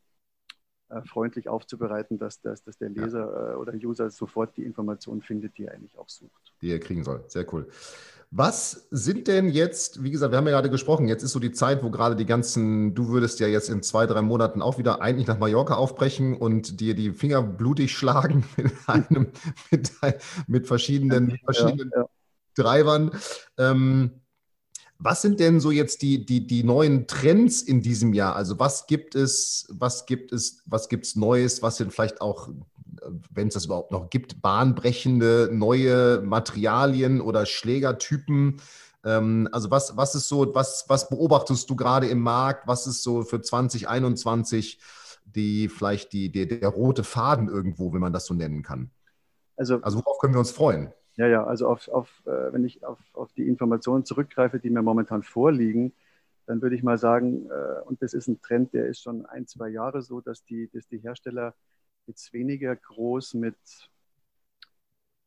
äh, 0.89 1.03
freundlich 1.03 1.49
aufzubereiten, 1.49 2.19
dass, 2.19 2.41
dass, 2.41 2.63
dass 2.63 2.79
der 2.79 2.89
Leser 2.89 3.21
ja. 3.21 3.53
äh, 3.53 3.57
oder 3.57 3.75
User 3.75 4.11
sofort 4.11 4.57
die 4.57 4.65
Informationen 4.65 5.23
findet, 5.23 5.59
die 5.59 5.65
er 5.65 5.75
eigentlich 5.75 5.99
auch 5.99 6.09
sucht. 6.09 6.55
Die 6.63 6.71
er 6.71 6.81
kriegen 6.81 7.05
soll. 7.05 7.25
Sehr 7.29 7.53
cool. 7.53 7.69
Was 8.31 8.89
sind 8.91 9.29
denn 9.29 9.49
jetzt, 9.49 10.03
wie 10.03 10.11
gesagt, 10.11 10.33
wir 10.33 10.39
haben 10.39 10.47
ja 10.47 10.53
gerade 10.53 10.69
gesprochen, 10.69 11.07
jetzt 11.07 11.23
ist 11.23 11.33
so 11.33 11.39
die 11.39 11.53
Zeit, 11.53 11.83
wo 11.83 11.91
gerade 11.91 12.17
die 12.17 12.27
ganzen, 12.27 12.95
du 12.95 13.09
würdest 13.09 13.39
ja 13.41 13.47
jetzt 13.47 13.71
in 13.71 13.83
zwei, 13.83 14.07
drei 14.07 14.21
Monaten 14.21 14.63
auch 14.63 14.79
wieder 14.79 15.01
eigentlich 15.01 15.29
nach 15.29 15.39
Mallorca 15.39 15.75
aufbrechen 15.75 16.37
und 16.37 16.81
dir 16.81 16.95
die 16.95 17.13
Finger 17.13 17.43
blutig 17.43 17.93
schlagen 17.93 18.45
mit 18.57 18.73
einem, 18.87 19.29
mit, 19.71 19.93
mit 20.49 20.67
verschiedenen, 20.67 21.39
verschiedenen 21.45 21.91
ja, 21.95 22.03
ja. 22.03 22.09
Treibern. 22.57 23.13
Ähm, 23.59 24.11
was 24.99 25.23
sind 25.23 25.41
denn 25.41 25.61
so 25.61 25.71
jetzt 25.71 26.03
die, 26.03 26.25
die, 26.25 26.47
die 26.47 26.65
neuen 26.65 27.07
Trends 27.07 27.63
in 27.63 27.83
diesem 27.83 28.13
Jahr? 28.13 28.37
Also 28.37 28.59
was 28.59 28.87
gibt 28.87 29.15
es, 29.15 29.67
was 29.71 30.07
gibt 30.07 30.33
es, 30.33 30.63
was 30.67 30.89
gibt 30.89 31.07
es 31.07 31.17
Neues, 31.17 31.63
was 31.63 31.77
sind 31.77 31.93
vielleicht 31.93 32.21
auch, 32.21 32.49
wenn 33.31 33.49
es 33.49 33.55
das 33.55 33.67
überhaupt 33.67 33.93
noch 33.93 34.11
gibt, 34.11 34.41
bahnbrechende 34.41 35.51
neue 35.53 36.23
Materialien 36.25 37.21
oder 37.21 37.47
Schlägertypen? 37.47 38.61
Ähm, 39.05 39.49
also 39.53 39.71
was, 39.71 39.97
was 39.97 40.15
ist 40.15 40.29
so, 40.29 40.55
was, 40.55 40.85
was 40.89 41.09
beobachtest 41.09 41.69
du 41.69 41.77
gerade 41.77 42.09
im 42.09 42.21
Markt? 42.21 42.67
Was 42.67 42.87
ist 42.87 43.03
so 43.03 43.23
für 43.23 43.41
2021 43.41 44.79
die 45.35 45.69
vielleicht 45.69 46.13
die, 46.13 46.31
die, 46.31 46.47
der 46.47 46.69
rote 46.69 47.05
Faden 47.05 47.49
irgendwo, 47.49 47.93
wenn 47.93 48.01
man 48.01 48.13
das 48.13 48.27
so 48.27 48.35
nennen 48.35 48.63
kann? 48.63 48.91
Also, 49.57 49.81
also 49.83 49.99
worauf 49.99 50.19
können 50.19 50.35
wir 50.35 50.39
uns 50.39 50.51
freuen? 50.51 50.93
Ja, 51.17 51.27
ja, 51.27 51.45
also 51.45 51.69
auf, 51.69 51.89
auf, 51.89 52.23
äh, 52.27 52.53
wenn 52.53 52.65
ich 52.65 52.85
auf, 52.85 52.99
auf 53.15 53.33
die 53.33 53.49
Informationen 53.49 54.05
zurückgreife, 54.05 54.59
die 54.59 54.71
mir 54.71 54.83
momentan 54.83 55.23
vorliegen, 55.23 55.93
dann 56.47 56.63
würde 56.63 56.77
ich 56.77 56.83
mal 56.83 56.99
sagen, 56.99 57.49
äh, 57.51 57.81
und 57.87 58.03
das 58.03 58.15
ist 58.15 58.29
ein 58.29 58.41
Trend, 58.41 58.75
der 58.75 58.87
ist 58.87 59.03
schon 59.03 59.27
ein, 59.27 59.47
zwei 59.47 59.69
Jahre 59.69 60.03
so, 60.03 60.21
dass 60.21 60.45
die, 60.45 60.69
dass 60.73 60.87
die 60.89 60.99
Hersteller 60.99 61.55
jetzt 62.07 62.33
weniger 62.33 62.77
groß 62.77 63.35
mit 63.35 63.57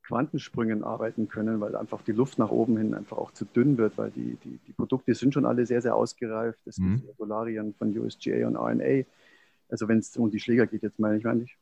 Quantensprüngen 0.03 0.83
arbeiten 0.83 1.27
können, 1.27 1.59
weil 1.59 1.75
einfach 1.75 2.01
die 2.03 2.13
Luft 2.13 2.39
nach 2.39 2.49
oben 2.49 2.77
hin 2.77 2.93
einfach 2.93 3.17
auch 3.17 3.31
zu 3.31 3.45
dünn 3.45 3.77
wird, 3.77 3.97
weil 3.97 4.11
die, 4.11 4.37
die, 4.43 4.59
die 4.65 4.73
Produkte 4.73 5.13
sind 5.13 5.33
schon 5.33 5.45
alle 5.45 5.65
sehr, 5.65 5.81
sehr 5.81 5.95
ausgereift. 5.95 6.65
Es 6.65 6.77
mhm. 6.77 7.01
gibt 7.01 7.17
Solarien 7.17 7.73
von 7.75 7.95
USGA 7.95 8.47
und 8.47 8.55
RNA, 8.55 9.05
also 9.69 9.87
wenn 9.87 9.99
es 9.99 10.15
um 10.17 10.31
die 10.31 10.39
Schläger 10.39 10.65
geht, 10.65 10.83
jetzt 10.83 10.99
meine 10.99 11.17
ich 11.17 11.23
nicht, 11.23 11.57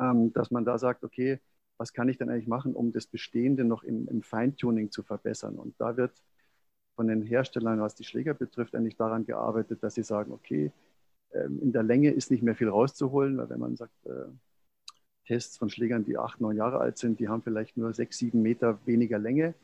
ähm, 0.00 0.32
dass 0.32 0.50
man 0.50 0.64
da 0.64 0.78
sagt, 0.78 1.04
okay, 1.04 1.38
was 1.80 1.94
kann 1.94 2.10
ich 2.10 2.18
denn 2.18 2.28
eigentlich 2.28 2.46
machen, 2.46 2.74
um 2.74 2.92
das 2.92 3.06
Bestehende 3.06 3.64
noch 3.64 3.84
im, 3.84 4.06
im 4.06 4.20
Feintuning 4.20 4.90
zu 4.90 5.02
verbessern. 5.02 5.54
Und 5.58 5.74
da 5.78 5.96
wird 5.96 6.12
von 6.94 7.08
den 7.08 7.22
Herstellern, 7.22 7.80
was 7.80 7.94
die 7.94 8.04
Schläger 8.04 8.34
betrifft, 8.34 8.74
eigentlich 8.74 8.98
daran 8.98 9.24
gearbeitet, 9.24 9.82
dass 9.82 9.94
sie 9.94 10.02
sagen, 10.02 10.30
okay, 10.30 10.72
ähm, 11.32 11.58
in 11.62 11.72
der 11.72 11.82
Länge 11.82 12.10
ist 12.10 12.30
nicht 12.30 12.42
mehr 12.42 12.54
viel 12.54 12.68
rauszuholen, 12.68 13.38
weil 13.38 13.48
wenn 13.48 13.60
man 13.60 13.76
sagt, 13.76 13.94
äh, 14.04 14.26
Tests 15.24 15.56
von 15.56 15.70
Schlägern, 15.70 16.04
die 16.04 16.18
acht, 16.18 16.38
neun 16.42 16.58
Jahre 16.58 16.80
alt 16.80 16.98
sind, 16.98 17.18
die 17.18 17.30
haben 17.30 17.40
vielleicht 17.40 17.78
nur 17.78 17.94
sechs, 17.94 18.18
sieben 18.18 18.42
Meter 18.42 18.78
weniger 18.84 19.18
Länge. 19.18 19.54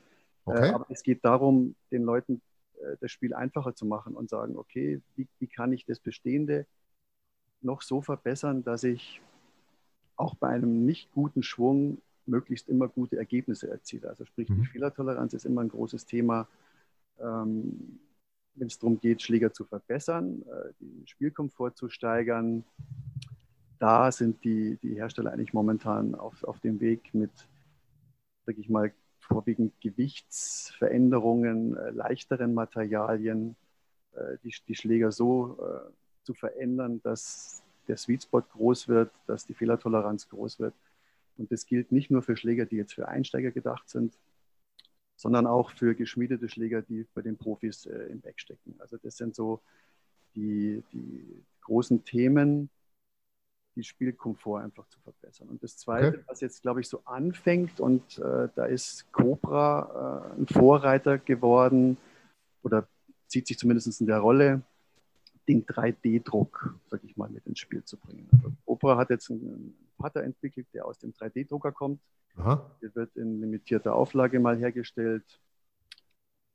Äh, 0.46 0.50
okay. 0.50 0.70
aber 0.70 0.86
es 0.88 1.02
geht 1.02 1.22
darum, 1.22 1.74
den 1.92 2.04
Leuten 2.04 2.40
äh, 2.80 2.96
das 2.98 3.10
Spiel 3.10 3.34
einfacher 3.34 3.74
zu 3.74 3.84
machen 3.84 4.14
und 4.14 4.30
sagen, 4.30 4.56
okay, 4.56 5.02
wie, 5.16 5.28
wie 5.38 5.48
kann 5.48 5.70
ich 5.74 5.84
das 5.84 6.00
Bestehende 6.00 6.64
noch 7.60 7.82
so 7.82 8.00
verbessern, 8.00 8.64
dass 8.64 8.84
ich 8.84 9.20
auch 10.16 10.34
bei 10.34 10.48
einem 10.48 10.84
nicht 10.84 11.12
guten 11.12 11.42
Schwung 11.42 11.98
möglichst 12.26 12.68
immer 12.68 12.88
gute 12.88 13.16
Ergebnisse 13.16 13.70
erziele. 13.70 14.08
Also 14.08 14.24
sprich, 14.24 14.48
mhm. 14.48 14.62
die 14.62 14.66
Fehlertoleranz 14.66 15.34
ist 15.34 15.44
immer 15.44 15.60
ein 15.62 15.68
großes 15.68 16.06
Thema, 16.06 16.48
ähm, 17.20 18.00
wenn 18.54 18.66
es 18.66 18.78
darum 18.78 18.98
geht, 18.98 19.22
Schläger 19.22 19.52
zu 19.52 19.64
verbessern, 19.64 20.42
äh, 20.42 20.72
den 20.80 21.06
Spielkomfort 21.06 21.76
zu 21.76 21.88
steigern. 21.88 22.64
Da 23.78 24.10
sind 24.10 24.42
die, 24.44 24.78
die 24.82 24.94
Hersteller 24.94 25.32
eigentlich 25.32 25.52
momentan 25.52 26.14
auf, 26.14 26.42
auf 26.44 26.58
dem 26.60 26.80
Weg 26.80 27.12
mit, 27.12 27.30
sage 28.46 28.60
ich 28.60 28.68
mal, 28.68 28.92
vorwiegend 29.18 29.78
Gewichtsveränderungen, 29.80 31.76
äh, 31.76 31.90
leichteren 31.90 32.54
Materialien, 32.54 33.56
äh, 34.12 34.38
die, 34.42 34.54
die 34.66 34.74
Schläger 34.74 35.12
so 35.12 35.58
äh, 35.60 35.90
zu 36.22 36.32
verändern, 36.34 37.00
dass 37.02 37.62
der 37.88 37.96
Sweet 37.96 38.24
Spot 38.24 38.42
groß 38.42 38.88
wird, 38.88 39.10
dass 39.26 39.46
die 39.46 39.54
Fehlertoleranz 39.54 40.28
groß 40.28 40.58
wird. 40.58 40.74
Und 41.38 41.52
das 41.52 41.66
gilt 41.66 41.92
nicht 41.92 42.10
nur 42.10 42.22
für 42.22 42.36
Schläger, 42.36 42.66
die 42.66 42.76
jetzt 42.76 42.94
für 42.94 43.08
Einsteiger 43.08 43.50
gedacht 43.50 43.88
sind, 43.88 44.18
sondern 45.16 45.46
auch 45.46 45.70
für 45.70 45.94
geschmiedete 45.94 46.48
Schläger, 46.48 46.82
die 46.82 47.06
bei 47.14 47.22
den 47.22 47.36
Profis 47.36 47.86
äh, 47.86 48.06
im 48.10 48.20
Back 48.20 48.38
stecken. 48.40 48.74
Also 48.78 48.96
das 48.98 49.16
sind 49.16 49.34
so 49.34 49.60
die, 50.34 50.82
die 50.92 51.44
großen 51.62 52.04
Themen, 52.04 52.70
die 53.74 53.84
Spielkomfort 53.84 54.62
einfach 54.62 54.86
zu 54.88 54.98
verbessern. 55.00 55.48
Und 55.48 55.62
das 55.62 55.76
Zweite, 55.76 56.08
okay. 56.08 56.24
was 56.26 56.40
jetzt, 56.40 56.62
glaube 56.62 56.80
ich, 56.80 56.88
so 56.88 57.02
anfängt, 57.04 57.80
und 57.80 58.18
äh, 58.18 58.48
da 58.54 58.64
ist 58.66 59.10
Cobra 59.12 60.32
äh, 60.34 60.40
ein 60.40 60.46
Vorreiter 60.46 61.18
geworden 61.18 61.98
oder 62.62 62.88
zieht 63.26 63.46
sich 63.46 63.58
zumindest 63.58 64.00
in 64.00 64.06
der 64.06 64.18
Rolle, 64.18 64.62
den 65.48 65.64
3D-Druck, 65.64 66.74
sag 66.86 67.04
ich 67.04 67.16
mal, 67.16 67.28
mit 67.28 67.46
ins 67.46 67.60
Spiel 67.60 67.84
zu 67.84 67.96
bringen. 67.96 68.28
Also 68.32 68.52
Opera 68.64 68.96
hat 68.96 69.10
jetzt 69.10 69.30
ein 69.30 69.76
Putter 69.96 70.24
entwickelt, 70.24 70.66
der 70.74 70.86
aus 70.86 70.98
dem 70.98 71.12
3D-Drucker 71.12 71.70
kommt. 71.72 72.00
Aha. 72.36 72.68
Der 72.82 72.94
wird 72.94 73.16
in 73.16 73.40
limitierter 73.40 73.94
Auflage 73.94 74.38
mal 74.40 74.58
hergestellt. 74.58 75.40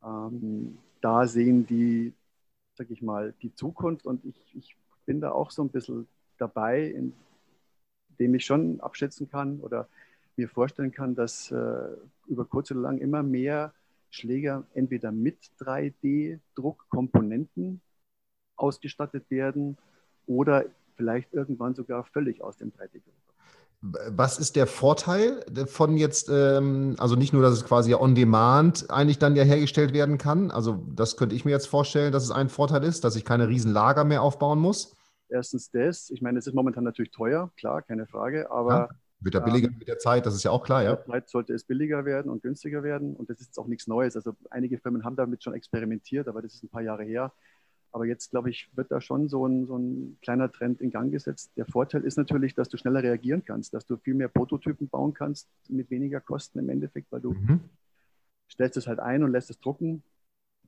Ähm, 0.04 0.78
da 1.02 1.28
sehen 1.28 1.66
die, 1.66 2.14
sag 2.76 2.92
ich 2.92 3.02
mal, 3.02 3.34
die 3.42 3.56
Zukunft 3.56 4.06
und 4.06 4.24
ich, 4.26 4.56
ich 4.56 4.76
bin 5.06 5.22
da 5.22 5.32
auch 5.32 5.52
so 5.52 5.64
ein 5.64 5.70
bisschen 5.70 6.08
dabei, 6.38 6.94
indem 8.10 8.36
ich 8.36 8.46
schon 8.46 8.82
abschätzen 8.82 9.30
kann 9.30 9.60
oder 9.60 9.88
mir 10.36 10.50
vorstellen 10.50 10.92
kann, 10.92 11.16
dass 11.16 11.52
äh, 11.52 11.96
über 12.28 12.46
kurz 12.46 12.72
oder 12.72 12.82
lang 12.82 12.98
immer 12.98 13.24
mehr 13.24 13.74
Schläger 14.10 14.66
entweder 14.74 15.12
mit 15.12 15.38
3D-Druckkomponenten 15.60 17.80
ausgestattet 18.62 19.30
werden 19.30 19.78
oder 20.28 20.66
vielleicht 20.96 21.34
irgendwann 21.34 21.74
sogar 21.76 22.04
völlig 22.04 22.42
aus 22.44 22.58
dem 22.58 22.70
3D-Druck. 22.72 23.14
Was 23.82 24.38
ist 24.38 24.56
der 24.56 24.68
Vorteil 24.68 25.44
von 25.66 25.98
jetzt, 25.98 26.30
ähm, 26.32 26.96
also 27.00 27.16
nicht 27.16 27.34
nur, 27.34 27.42
dass 27.42 27.54
es 27.54 27.66
quasi 27.66 27.96
on 27.96 28.14
demand 28.14 28.92
eigentlich 28.92 29.18
dann 29.18 29.36
ja 29.36 29.44
hergestellt 29.44 29.92
werden 29.92 30.20
kann, 30.20 30.52
also 30.52 30.86
das 30.96 31.18
könnte 31.18 31.36
ich 31.36 31.46
mir 31.46 31.52
jetzt 31.52 31.66
vorstellen, 31.66 32.12
dass 32.12 32.24
es 32.24 32.30
ein 32.30 32.50
Vorteil 32.50 32.84
ist, 32.84 33.04
dass 33.04 33.16
ich 33.16 33.26
keine 33.26 33.48
riesen 33.48 33.74
Lager 33.74 34.04
mehr 34.04 34.22
aufbauen 34.22 34.60
muss. 34.60 34.96
Erstens 35.30 35.72
das, 35.72 36.12
ich 36.12 36.22
meine, 36.22 36.38
es 36.38 36.46
ist 36.46 36.54
momentan 36.54 36.84
natürlich 36.84 37.10
teuer, 37.10 37.52
klar, 37.58 37.82
keine 37.82 38.06
Frage, 38.06 38.52
aber 38.52 38.72
ja, 38.72 38.90
wird 39.22 39.34
ja 39.34 39.40
billiger 39.40 39.70
ähm, 39.70 39.78
mit 39.80 39.88
der 39.88 39.98
Zeit, 39.98 40.28
das 40.28 40.36
ist 40.36 40.44
ja 40.44 40.52
auch 40.52 40.64
klar, 40.64 40.84
ja. 40.84 40.92
Mit 40.92 41.00
der 41.00 41.14
Zeit 41.14 41.30
sollte 41.30 41.54
es 41.54 41.64
billiger 41.64 42.06
werden 42.06 42.30
und 42.30 42.44
günstiger 42.44 42.84
werden 42.84 43.16
und 43.16 43.32
das 43.32 43.40
ist 43.42 43.58
auch 43.58 43.68
nichts 43.68 43.88
Neues. 43.88 44.16
Also 44.16 44.36
einige 44.52 44.78
Firmen 44.78 45.04
haben 45.06 45.16
damit 45.16 45.44
schon 45.44 45.56
experimentiert, 45.56 46.28
aber 46.28 46.44
das 46.44 46.54
ist 46.54 46.64
ein 46.64 46.70
paar 46.70 46.84
Jahre 46.84 47.04
her. 47.04 47.32
Aber 47.92 48.06
jetzt, 48.06 48.32
glaube 48.32 48.50
ich, 48.50 48.70
wird 48.76 48.92
da 48.92 49.02
schon 49.02 49.28
so 49.28 49.46
ein, 49.46 49.66
so 49.66 49.78
ein 49.78 50.18
kleiner 50.22 50.52
Trend 50.52 50.80
in 50.80 50.92
Gang 50.92 51.12
gesetzt. 51.12 51.52
Der 51.58 51.66
Vorteil 51.66 52.04
ist 52.04 52.18
natürlich, 52.18 52.56
dass 52.56 52.70
du 52.70 52.78
schneller 52.78 53.04
reagieren 53.04 53.44
kannst, 53.44 53.74
dass 53.74 53.86
du 53.86 53.98
viel 53.98 54.14
mehr 54.14 54.30
Prototypen 54.30 54.88
bauen 54.88 55.14
kannst 55.14 55.50
mit 55.68 55.90
weniger 55.90 56.22
Kosten 56.22 56.60
im 56.60 56.70
Endeffekt, 56.70 57.12
weil 57.12 57.20
du 57.20 57.34
mhm. 57.34 57.60
stellst 58.50 58.78
es 58.78 58.88
halt 58.88 59.00
ein 59.00 59.24
und 59.24 59.32
lässt 59.32 59.50
es 59.50 59.60
drucken. 59.60 60.04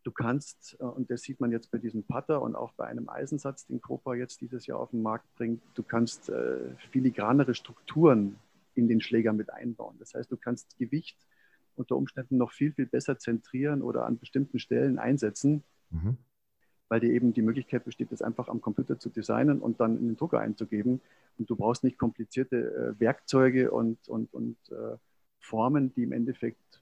Du 0.04 0.12
kannst, 0.12 0.76
äh, 0.82 0.84
und 0.84 1.10
das 1.10 1.22
sieht 1.22 1.40
man 1.40 1.54
jetzt 1.54 1.72
bei 1.72 1.78
diesem 1.78 2.04
Putter 2.04 2.42
und 2.42 2.56
auch 2.56 2.74
bei 2.74 2.88
einem 2.88 3.08
Eisensatz, 3.08 3.68
den 3.68 3.80
Copa 3.80 4.16
jetzt 4.16 4.42
dieses 4.42 4.66
Jahr 4.66 4.80
auf 4.80 4.92
den 4.92 5.02
Markt 5.02 5.34
bringt, 5.36 5.62
du 5.76 5.84
kannst 5.84 6.28
äh, 6.28 6.76
filigranere 6.92 7.56
Strukturen 7.56 8.36
in 8.76 8.90
den 8.90 9.00
Schläger 9.00 9.32
mit 9.32 9.50
einbauen. 9.54 9.96
Das 10.00 10.14
heißt, 10.14 10.30
du 10.30 10.36
kannst 10.36 10.78
Gewicht 10.78 11.18
unter 11.76 11.96
Umständen 11.96 12.36
noch 12.36 12.52
viel, 12.52 12.74
viel 12.74 12.86
besser 12.86 13.18
zentrieren 13.18 13.82
oder 13.82 14.06
an 14.06 14.20
bestimmten 14.20 14.60
Stellen 14.60 15.00
einsetzen. 15.00 15.64
Mhm 15.90 16.18
weil 16.90 17.00
dir 17.00 17.12
eben 17.12 17.34
die 17.34 17.42
Möglichkeit 17.42 17.86
besteht, 17.86 18.12
das 18.12 18.22
einfach 18.22 18.48
am 18.48 18.62
Computer 18.62 19.00
zu 19.00 19.10
designen 19.10 19.60
und 19.60 19.80
dann 19.80 19.98
in 19.98 20.08
den 20.08 20.18
Drucker 20.18 20.40
einzugeben. 20.40 21.02
Und 21.38 21.50
du 21.50 21.56
brauchst 21.56 21.84
nicht 21.84 21.98
komplizierte 21.98 22.96
äh, 22.98 23.00
Werkzeuge 23.00 23.72
und, 23.72 23.98
und, 24.08 24.34
und 24.34 24.58
äh, 24.70 24.98
Formen, 25.40 25.94
die 25.96 26.04
im 26.04 26.12
Endeffekt 26.12 26.82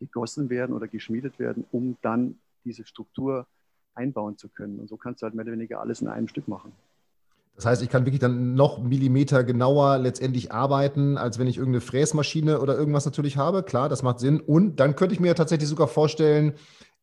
gegossen 0.00 0.50
werden 0.50 0.74
oder 0.74 0.88
geschmiedet 0.88 1.38
werden, 1.38 1.64
um 1.70 1.96
dann 2.02 2.38
diese 2.64 2.84
Struktur 2.84 3.46
einbauen 3.94 4.38
zu 4.38 4.48
können. 4.48 4.78
Und 4.78 4.88
so 4.88 4.96
kannst 4.96 5.22
du 5.22 5.24
halt 5.24 5.34
mehr 5.34 5.44
oder 5.44 5.52
weniger 5.52 5.80
alles 5.80 6.00
in 6.00 6.08
einem 6.08 6.28
Stück 6.28 6.48
machen. 6.48 6.72
Das 7.54 7.66
heißt, 7.66 7.82
ich 7.82 7.90
kann 7.90 8.06
wirklich 8.06 8.20
dann 8.20 8.54
noch 8.54 8.82
Millimeter 8.82 9.44
genauer 9.44 9.98
letztendlich 9.98 10.52
arbeiten, 10.52 11.18
als 11.18 11.38
wenn 11.38 11.46
ich 11.46 11.58
irgendeine 11.58 11.82
Fräsmaschine 11.82 12.60
oder 12.60 12.76
irgendwas 12.76 13.04
natürlich 13.04 13.36
habe. 13.36 13.62
Klar, 13.62 13.88
das 13.88 14.02
macht 14.02 14.20
Sinn. 14.20 14.40
Und 14.40 14.76
dann 14.80 14.96
könnte 14.96 15.14
ich 15.14 15.20
mir 15.20 15.34
tatsächlich 15.34 15.68
sogar 15.68 15.88
vorstellen, 15.88 16.54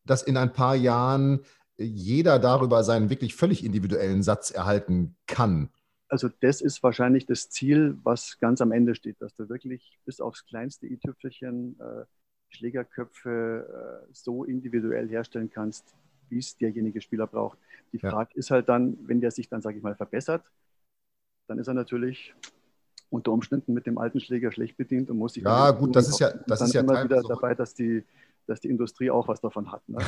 dass 0.04 0.22
in 0.22 0.36
ein 0.36 0.52
paar 0.52 0.74
Jahren 0.74 1.40
jeder 1.84 2.38
darüber 2.38 2.84
seinen 2.84 3.10
wirklich 3.10 3.34
völlig 3.34 3.64
individuellen 3.64 4.22
Satz 4.22 4.50
erhalten 4.50 5.16
kann. 5.26 5.70
Also 6.08 6.28
das 6.40 6.60
ist 6.60 6.82
wahrscheinlich 6.82 7.26
das 7.26 7.50
Ziel, 7.50 7.96
was 8.02 8.38
ganz 8.40 8.60
am 8.60 8.72
Ende 8.72 8.94
steht, 8.94 9.20
dass 9.20 9.34
du 9.34 9.48
wirklich 9.48 9.98
bis 10.04 10.20
aufs 10.20 10.44
kleinste 10.44 10.86
i-Tüpfelchen 10.86 11.78
äh, 11.78 12.04
Schlägerköpfe 12.48 14.04
äh, 14.08 14.12
so 14.12 14.44
individuell 14.44 15.08
herstellen 15.08 15.50
kannst, 15.50 15.94
wie 16.28 16.38
es 16.38 16.56
derjenige 16.56 17.00
Spieler 17.00 17.28
braucht. 17.28 17.58
Die 17.92 17.98
Frage 17.98 18.30
ja. 18.34 18.38
ist 18.38 18.50
halt 18.50 18.68
dann, 18.68 18.98
wenn 19.06 19.20
der 19.20 19.30
sich 19.30 19.48
dann, 19.48 19.62
sage 19.62 19.76
ich 19.76 19.82
mal, 19.82 19.94
verbessert, 19.94 20.44
dann 21.46 21.58
ist 21.58 21.68
er 21.68 21.74
natürlich 21.74 22.34
unter 23.08 23.32
Umständen 23.32 23.72
mit 23.72 23.86
dem 23.86 23.98
alten 23.98 24.20
Schläger 24.20 24.52
schlecht 24.52 24.76
bedient 24.76 25.10
und 25.10 25.18
muss 25.18 25.34
sich 25.34 25.42
ja 25.42 25.72
gut, 25.72 25.94
das 25.94 26.08
ist 26.08 26.20
ja 26.20 26.32
das 26.46 26.60
ist 26.60 26.74
ja 26.74 26.80
immer 26.80 27.02
wieder 27.04 27.22
dabei, 27.22 27.54
dass 27.54 27.74
die 27.74 28.04
dass 28.50 28.60
die 28.60 28.68
Industrie 28.68 29.10
auch 29.10 29.28
was 29.28 29.40
davon 29.40 29.70
hat. 29.70 29.88
Ne? 29.88 29.98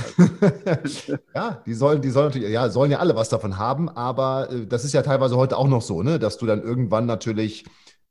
Also. 0.66 1.16
ja, 1.34 1.62
die 1.64 1.74
sollen, 1.74 2.02
die 2.02 2.10
sollen 2.10 2.26
natürlich, 2.26 2.50
ja, 2.50 2.68
sollen 2.68 2.90
ja 2.90 2.98
alle 2.98 3.14
was 3.14 3.28
davon 3.28 3.56
haben, 3.56 3.88
aber 3.88 4.50
äh, 4.50 4.66
das 4.66 4.84
ist 4.84 4.92
ja 4.92 5.02
teilweise 5.02 5.36
heute 5.36 5.56
auch 5.56 5.68
noch 5.68 5.82
so, 5.82 6.02
ne, 6.02 6.18
dass 6.18 6.38
du 6.38 6.46
dann 6.46 6.62
irgendwann 6.62 7.06
natürlich, 7.06 7.64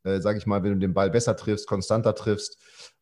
äh, 0.04 0.22
sage 0.22 0.38
ich 0.38 0.48
mal, 0.48 0.64
wenn 0.64 0.74
du 0.74 0.80
den 0.80 0.94
Ball 0.94 1.10
besser 1.10 1.36
triffst, 1.36 1.68
konstanter 1.68 2.16
triffst, 2.16 2.58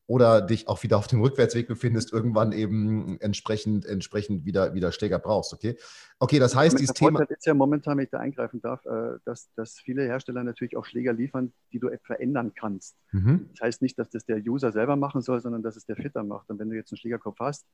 oder 0.10 0.42
dich 0.42 0.68
auch 0.68 0.82
wieder 0.82 0.98
auf 0.98 1.06
dem 1.06 1.22
Rückwärtsweg 1.22 1.68
befindest, 1.68 2.12
irgendwann 2.12 2.52
eben 2.52 3.22
entsprechend, 3.22 3.86
entsprechend 3.86 4.44
wieder, 4.44 4.74
wieder 4.74 4.92
Schläger 4.92 5.20
brauchst. 5.20 5.54
Okay, 5.54 5.78
okay 6.18 6.40
das 6.40 6.56
heißt, 6.56 6.80
dieses 6.80 6.96
Thema. 6.96 7.22
ist 7.30 7.46
ja 7.46 7.54
momentan, 7.54 7.96
wenn 7.96 8.06
ich 8.06 8.10
da 8.10 8.18
eingreifen 8.18 8.60
darf, 8.60 8.84
äh, 8.88 9.20
dass, 9.26 9.54
dass 9.54 9.80
viele 9.80 10.02
Hersteller 10.02 10.44
natürlich 10.44 10.76
auch 10.78 10.86
Schläger 10.86 11.14
liefern, 11.14 11.54
die 11.72 11.78
du 11.78 11.92
verändern 12.02 12.54
kannst. 12.56 12.96
Mhm. 13.12 13.50
Das 13.52 13.68
heißt 13.68 13.82
nicht, 13.84 14.00
dass 14.00 14.10
das 14.10 14.26
der 14.26 14.38
User 14.38 14.72
selber 14.72 14.96
machen 14.96 15.22
soll, 15.22 15.42
sondern 15.42 15.62
dass 15.62 15.76
es 15.76 15.86
der 15.86 15.96
Fitter 15.96 16.24
macht. 16.24 16.50
Und 16.50 16.58
wenn 16.58 16.72
du 16.72 16.76
jetzt 16.76 16.92
einen 16.92 16.98
Schlägerkopf 16.98 17.38
hast, 17.40 17.68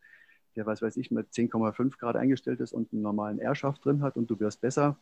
der, 0.58 0.65
was 0.65 0.82
weiß 0.82 0.98
ich, 0.98 1.12
mit 1.12 1.30
10,5 1.30 1.98
Grad 1.98 2.17
eingestellt 2.17 2.60
ist 2.60 2.74
und 2.74 2.91
einen 2.91 3.02
normalen 3.02 3.39
R-Schaft 3.39 3.86
drin 3.86 4.02
hat 4.02 4.17
und 4.17 4.30
du 4.30 4.38
wirst 4.41 4.60
besser, 4.60 4.98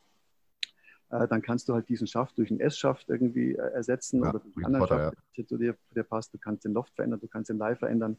dann 1.19 1.41
kannst 1.41 1.69
du 1.69 1.73
halt 1.73 1.87
diesen 1.89 2.07
Schaft 2.07 2.37
durch 2.37 2.49
einen 2.49 2.59
S-Schaft 2.59 3.09
irgendwie 3.09 3.53
äh, 3.53 3.73
ersetzen 3.73 4.23
ja, 4.23 4.29
oder 4.29 4.39
durch 4.39 4.55
einen 4.57 4.65
anderen 4.65 4.87
Potter, 4.87 5.03
Schaft, 5.03 5.17
der 5.37 5.47
zu 5.47 5.57
dir, 5.57 5.75
dir 5.95 6.03
passt. 6.03 6.33
Du 6.33 6.37
kannst 6.37 6.65
den 6.65 6.73
Loft 6.73 6.93
verändern, 6.95 7.19
du 7.19 7.27
kannst 7.27 7.49
den 7.49 7.57
Leih 7.57 7.75
verändern. 7.75 8.17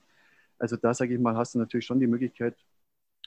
Also 0.58 0.76
da, 0.76 0.94
sage 0.94 1.14
ich 1.14 1.20
mal, 1.20 1.36
hast 1.36 1.54
du 1.54 1.58
natürlich 1.58 1.86
schon 1.86 2.00
die 2.00 2.06
Möglichkeit, 2.06 2.56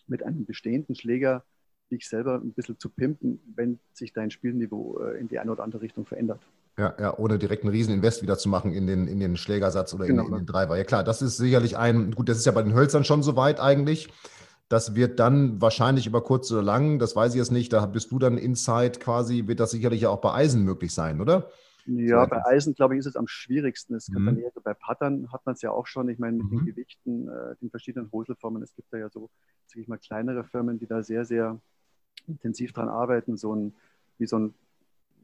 mit 0.08 0.23
einem 0.23 0.45
bestehenden 0.45 0.95
Schläger 0.95 1.43
dich 1.91 2.08
selber 2.08 2.36
ein 2.36 2.53
bisschen 2.53 2.80
zu 2.80 2.89
pimpen, 2.89 3.39
wenn 3.56 3.80
sich 3.93 4.13
dein 4.13 4.32
Spielniveau 4.32 4.99
äh, 4.99 5.19
in 5.19 5.27
die 5.27 5.39
eine 5.39 5.51
oder 5.51 5.63
andere 5.63 5.82
Richtung 5.82 6.06
verändert. 6.06 6.39
Ja, 6.77 6.93
ja, 6.99 7.17
ohne 7.17 7.39
direkt 7.39 7.63
einen 7.63 7.71
Rieseninvest 7.71 8.21
wieder 8.21 8.38
zu 8.38 8.49
machen 8.49 8.71
in 8.71 8.86
den, 8.86 9.08
in 9.08 9.19
den 9.19 9.36
Schlägersatz 9.36 9.93
oder 9.93 10.06
genau. 10.06 10.23
in, 10.23 10.34
in, 10.34 10.36
den 10.39 10.45
Driver. 10.45 10.77
Ja 10.77 10.84
klar, 10.84 11.03
das 11.03 11.21
ist 11.21 11.38
sicherlich 11.38 11.75
ein, 11.77 12.12
gut, 12.13 12.30
das 12.30 12.38
ist 12.38 12.45
ja 12.45 12.51
bei 12.51 12.62
den 12.62 12.75
Hölzern 12.75 13.03
schon 13.03 13.23
so 13.23 13.36
weit 13.36 13.60
eigentlich. 13.60 14.10
Das 14.69 14.95
wird 14.95 15.19
dann 15.19 15.62
wahrscheinlich 15.62 16.08
über 16.08 16.21
kurz 16.21 16.51
oder 16.51 16.62
lang, 16.62 16.99
das 16.99 17.15
weiß 17.15 17.34
ich 17.34 17.38
jetzt 17.38 17.51
nicht, 17.51 17.71
da 17.71 17.86
bist 17.86 18.12
du 18.12 18.19
dann 18.19 18.38
Inside 18.38 18.99
quasi, 18.99 19.47
wird 19.47 19.62
das 19.62 19.71
sicherlich 19.71 20.01
ja 20.01 20.10
auch 20.10 20.19
bei 20.19 20.34
Eisen 20.34 20.63
möglich 20.63 20.93
sein, 20.93 21.21
oder? 21.21 21.49
Ja, 21.88 22.25
bei 22.25 22.45
Eisen, 22.45 22.73
glaube 22.73 22.95
ich, 22.95 22.99
ist 22.99 23.06
es 23.06 23.15
am 23.15 23.27
schwierigsten. 23.27 23.95
Es 23.95 24.10
mhm. 24.10 24.39
eher, 24.39 24.51
so 24.53 24.60
bei 24.60 24.73
Pattern 24.73 25.32
hat 25.32 25.45
man 25.45 25.56
es 25.56 25.62
ja 25.62 25.71
auch 25.71 25.88
schon, 25.88 26.10
ich 26.10 26.19
meine, 26.19 26.38
mit 26.38 26.51
mhm. 26.51 26.58
den 26.58 26.65
Gewichten, 26.65 27.30
äh, 27.30 27.56
den 27.62 27.69
verschiedenen 27.69 28.12
Hoselformen. 28.12 28.62
Es 28.62 28.75
gibt 28.75 28.91
da 28.91 28.97
ja 28.97 29.10
so, 29.10 29.30
sage 29.67 29.82
ich 29.82 29.88
mal, 29.88 29.97
kleinere 29.97 30.43
Firmen, 30.43 30.80
die 30.80 30.88
da 30.88 31.01
sehr, 31.01 31.23
sehr 31.23 31.62
intensiv 32.27 32.73
dran 32.73 32.89
arbeiten, 32.89 33.38
so 33.38 33.56
ein, 33.56 33.73
wie 34.17 34.27
so 34.27 34.38
ein 34.38 34.53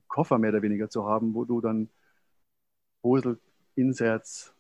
Koffer 0.08 0.38
mehr 0.38 0.52
oder 0.52 0.62
weniger 0.62 0.90
zu 0.90 1.06
haben, 1.06 1.34
wo 1.34 1.44
du 1.44 1.60
dann 1.60 1.90
Hosel, 3.04 3.40
Inserts, 3.76 4.53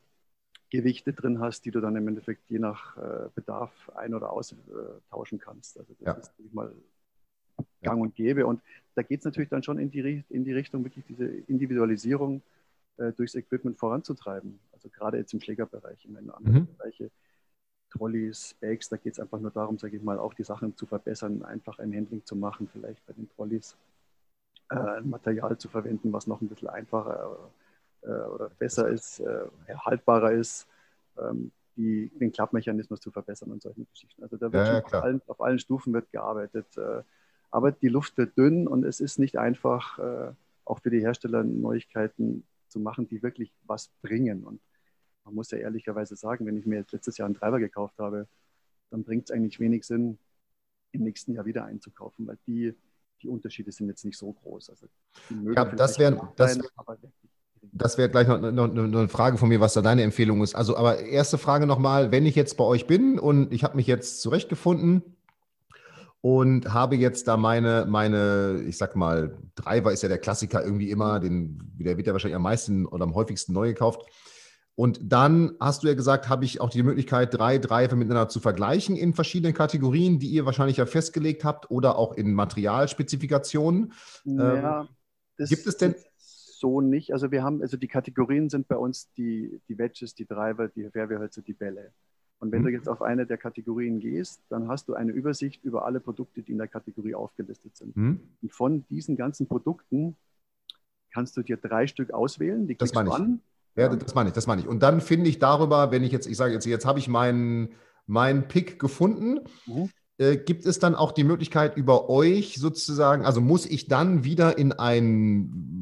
Gewichte 0.74 1.14
drin 1.14 1.40
hast, 1.40 1.66
die 1.66 1.72
du 1.72 1.82
dann 1.82 1.96
im 1.96 2.08
Endeffekt 2.08 2.50
je 2.50 2.58
nach 2.58 2.98
äh, 2.98 3.30
Bedarf 3.36 3.72
ein- 3.94 4.16
oder 4.16 4.32
austauschen 4.32 5.38
kannst. 5.38 5.78
Also 5.78 5.94
das 6.00 6.08
ja. 6.08 6.14
ist 6.14 6.54
mal 6.54 6.74
gang 7.84 8.02
und 8.02 8.16
gäbe. 8.16 8.48
Und 8.48 8.60
da 8.96 9.04
geht 9.04 9.20
es 9.20 9.26
natürlich 9.26 9.50
dann 9.50 9.62
schon 9.62 9.78
in 9.78 9.92
die, 9.92 10.24
in 10.30 10.44
die 10.44 10.52
Richtung, 10.52 10.84
wirklich 10.84 11.06
diese 11.08 11.26
Individualisierung 11.26 12.42
äh, 12.98 13.12
durchs 13.12 13.36
Equipment 13.36 13.78
voranzutreiben. 13.78 14.60
Also 14.72 14.90
gerade 14.90 15.18
jetzt 15.18 15.32
im 15.34 15.42
Schlägerbereich, 15.42 16.06
in 16.06 16.18
anderen 16.18 16.62
mhm. 16.62 16.76
Bereiche, 16.76 17.12
Trolleys, 17.92 18.56
Bags, 18.60 18.90
da 18.90 18.98
geht 18.98 19.14
es 19.14 19.20
einfach 19.20 19.40
nur 19.40 19.52
darum, 19.52 19.78
sage 19.78 19.96
ich 19.96 20.02
mal, 20.02 20.18
auch 20.18 20.34
die 20.34 20.44
Sachen 20.44 20.76
zu 20.76 20.88
verbessern, 20.88 21.44
einfach 21.44 21.78
ein 21.78 21.94
Handling 21.96 22.26
zu 22.26 22.36
machen, 22.36 22.68
vielleicht 22.74 23.06
bei 23.06 23.14
den 23.14 23.30
Trolleys 23.30 23.78
äh, 24.72 24.76
ein 24.76 25.08
Material 25.08 25.56
zu 25.60 25.70
verwenden, 25.70 26.12
was 26.12 26.26
noch 26.26 26.42
ein 26.42 26.50
bisschen 26.50 26.70
einfacher 26.70 27.22
äh, 27.22 27.63
oder 28.10 28.50
besser 28.58 28.90
ist, 28.90 29.20
äh, 29.20 29.46
haltbarer 29.86 30.32
ist, 30.32 30.68
ähm, 31.18 31.52
die, 31.76 32.12
den 32.20 32.32
Klappmechanismus 32.32 33.02
zu 33.02 33.12
verbessern 33.12 33.52
und 33.52 33.62
solche 33.62 33.86
Geschichten. 33.86 34.22
Also 34.22 34.38
da 34.38 34.52
wird 34.52 34.68
ja, 34.68 34.74
ja, 34.74 34.84
auf, 34.84 34.94
allen, 34.94 35.22
auf, 35.28 35.42
allen, 35.42 35.60
Stufen 35.60 35.94
wird 35.94 36.12
gearbeitet. 36.12 36.68
aber 37.50 37.72
die 37.72 37.88
Luft 37.88 38.16
wird 38.18 38.38
dünn 38.38 38.68
und 38.68 38.84
es 38.84 39.00
ist 39.00 39.18
nicht 39.18 39.40
einfach, 39.40 39.98
auch 40.66 40.80
für 40.82 40.92
die 40.92 41.00
Hersteller 41.00 41.44
Neuigkeiten 41.44 42.46
zu 42.68 42.80
machen, 42.80 43.08
die 43.08 43.24
wirklich 43.24 43.52
was 43.66 43.90
bringen. 44.04 44.44
Und 44.44 44.62
man 45.26 45.36
muss 45.36 45.52
ja 45.52 45.58
ehrlicherweise 45.58 46.16
sagen, 46.16 46.46
wenn 46.46 46.58
ich 46.58 46.66
mir 46.66 46.80
jetzt 46.80 46.92
letztes 46.92 47.18
Jahr 47.18 47.26
einen 47.26 47.36
Treiber 47.36 47.60
gekauft 47.60 47.98
habe, 47.98 48.28
dann 48.92 49.04
bringt 49.04 49.26
es 49.26 49.32
eigentlich 49.32 49.60
wenig 49.60 49.86
Sinn, 49.86 50.20
im 50.92 51.04
nächsten 51.04 51.34
Jahr 51.34 51.46
wieder 51.46 51.66
einzukaufen, 51.66 52.28
weil 52.28 52.38
die, 52.46 52.74
die 53.22 53.28
Unterschiede 53.28 53.72
sind 53.72 53.88
jetzt 53.88 54.06
nicht 54.06 54.18
so 54.18 54.32
groß. 54.32 54.70
Also 54.70 54.88
ja, 55.56 55.66
das 55.66 55.98
wäre 55.98 56.32
das, 56.36 56.60
das 57.72 57.98
wäre 57.98 58.10
gleich 58.10 58.28
noch, 58.28 58.40
noch, 58.40 58.68
noch, 58.68 59.00
eine 59.00 59.08
Frage 59.08 59.38
von 59.38 59.50
mir, 59.50 59.60
was 59.60 59.74
da 59.74 59.82
deine 59.82 60.04
Empfehlung 60.04 60.44
ist. 60.44 60.56
Also, 60.56 60.78
aber 60.78 61.00
erste 61.00 61.38
Frage 61.38 61.66
nochmal, 61.66 62.12
wenn 62.12 62.26
ich 62.26 62.36
jetzt 62.36 62.58
bei 62.58 62.64
euch 62.64 62.88
bin 62.88 63.20
und 63.20 63.52
ich 63.54 63.64
habe 63.64 63.76
mich 63.76 63.88
jetzt 63.88 64.22
zurechtgefunden 64.22 65.02
und 66.22 66.74
habe 66.74 66.96
jetzt 66.96 67.28
da 67.28 67.38
meine, 67.38 67.86
meine, 67.88 68.64
ich 68.68 68.78
sag 68.78 68.96
mal, 68.96 69.38
Driver 69.56 69.92
ist 69.92 70.04
ja 70.04 70.10
der 70.10 70.20
Klassiker 70.20 70.64
irgendwie 70.64 70.92
immer, 70.92 71.20
den, 71.20 71.60
der 71.80 71.98
wird 71.98 72.08
ja 72.08 72.14
wahrscheinlich 72.14 72.36
am 72.36 72.44
meisten 72.44 72.86
oder 72.86 73.04
am 73.04 73.16
häufigsten 73.16 73.54
neu 73.54 73.68
gekauft. 73.68 74.02
Und 74.76 75.00
dann 75.04 75.56
hast 75.60 75.84
du 75.84 75.88
ja 75.88 75.94
gesagt, 75.94 76.30
habe 76.30 76.46
ich 76.46 76.60
auch 76.60 76.70
die 76.70 76.82
Möglichkeit, 76.82 77.34
drei 77.34 77.60
Driver 77.60 77.96
miteinander 77.96 78.30
zu 78.30 78.40
vergleichen 78.40 78.96
in 78.96 79.14
verschiedenen 79.14 79.54
Kategorien, 79.54 80.18
die 80.18 80.30
ihr 80.30 80.46
wahrscheinlich 80.46 80.78
ja 80.78 80.86
festgelegt 80.86 81.44
habt 81.44 81.70
oder 81.70 81.98
auch 81.98 82.14
in 82.14 82.34
Materialspezifikationen. 82.34 83.94
Ja, 84.24 84.82
ähm, 84.82 84.88
gibt 85.48 85.68
es 85.68 85.78
denn 85.78 85.96
so 86.64 86.80
nicht? 86.80 87.12
Also 87.12 87.30
wir 87.30 87.44
haben, 87.44 87.62
also 87.62 87.76
die 87.76 87.90
Kategorien 87.90 88.50
sind 88.50 88.70
bei 88.70 88.78
uns 88.78 89.12
die, 89.18 89.60
die 89.68 89.78
Wedges, 89.78 90.16
die 90.16 90.26
Driver, 90.26 90.70
die 90.70 90.90
Fairwayhölzer, 90.90 91.42
die 91.42 91.52
Bälle. 91.52 91.92
Und 92.40 92.54
wenn 92.54 92.62
mhm. 92.62 92.68
du 92.68 92.72
jetzt 92.72 92.88
auf 92.88 93.02
eine 93.02 93.26
der 93.26 93.38
Kategorien 93.38 94.00
gehst, 94.00 94.42
dann 94.50 94.70
hast 94.70 94.88
du 94.88 94.94
eine 94.94 95.12
Übersicht 95.12 95.62
über 95.66 95.84
alle 95.86 96.00
Produkte, 96.00 96.42
die 96.42 96.54
in 96.54 96.58
der 96.58 96.70
Kategorie 96.70 97.16
aufgelistet 97.16 97.76
sind. 97.76 97.98
Mhm. 97.98 98.22
Und 98.42 98.54
von 98.54 98.86
diesen 98.90 99.18
ganzen 99.18 99.46
Produkten 99.46 100.16
kannst 101.14 101.36
du 101.36 101.42
dir 101.42 101.58
drei 101.58 101.86
Stück 101.86 102.14
auswählen. 102.14 102.66
Die 102.66 102.78
das 102.78 102.94
meine 102.94 103.10
ich. 103.10 103.16
An. 103.16 103.42
Ja, 103.76 103.94
das 103.94 104.16
meine 104.16 104.30
ich, 104.30 104.36
das 104.36 104.48
meine 104.48 104.62
ich. 104.62 104.68
Und 104.68 104.82
dann 104.84 105.02
finde 105.02 105.30
ich 105.30 105.40
darüber, 105.40 105.92
wenn 105.92 106.04
ich 106.04 106.14
jetzt, 106.14 106.28
ich 106.28 106.38
sage 106.38 106.54
jetzt, 106.54 106.66
jetzt 106.66 106.86
habe 106.86 107.00
ich 107.00 107.10
meinen, 107.10 107.74
meinen 108.08 108.48
Pick 108.48 108.80
gefunden. 108.80 109.42
Mhm. 109.66 109.90
Äh, 110.18 110.38
gibt 110.38 110.66
es 110.66 110.80
dann 110.80 110.96
auch 110.96 111.12
die 111.12 111.24
Möglichkeit 111.24 111.76
über 111.76 112.08
euch 112.08 112.56
sozusagen, 112.56 113.26
also 113.26 113.42
muss 113.42 113.66
ich 113.66 113.88
dann 113.88 114.24
wieder 114.24 114.58
in 114.58 114.72
ein 114.72 115.73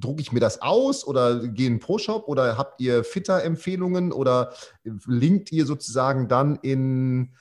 drucke 0.00 0.22
ich 0.22 0.32
mir 0.32 0.40
das 0.40 0.62
aus 0.62 1.06
oder 1.06 1.46
gehe 1.48 1.66
in 1.66 1.78
Pro-Shop 1.78 2.28
oder 2.28 2.56
habt 2.56 2.80
ihr 2.80 3.04
Fitter-Empfehlungen 3.04 4.12
oder 4.12 4.52
linkt 5.06 5.52
ihr 5.52 5.66
sozusagen 5.66 6.28
dann 6.28 6.56
in, 6.56 7.34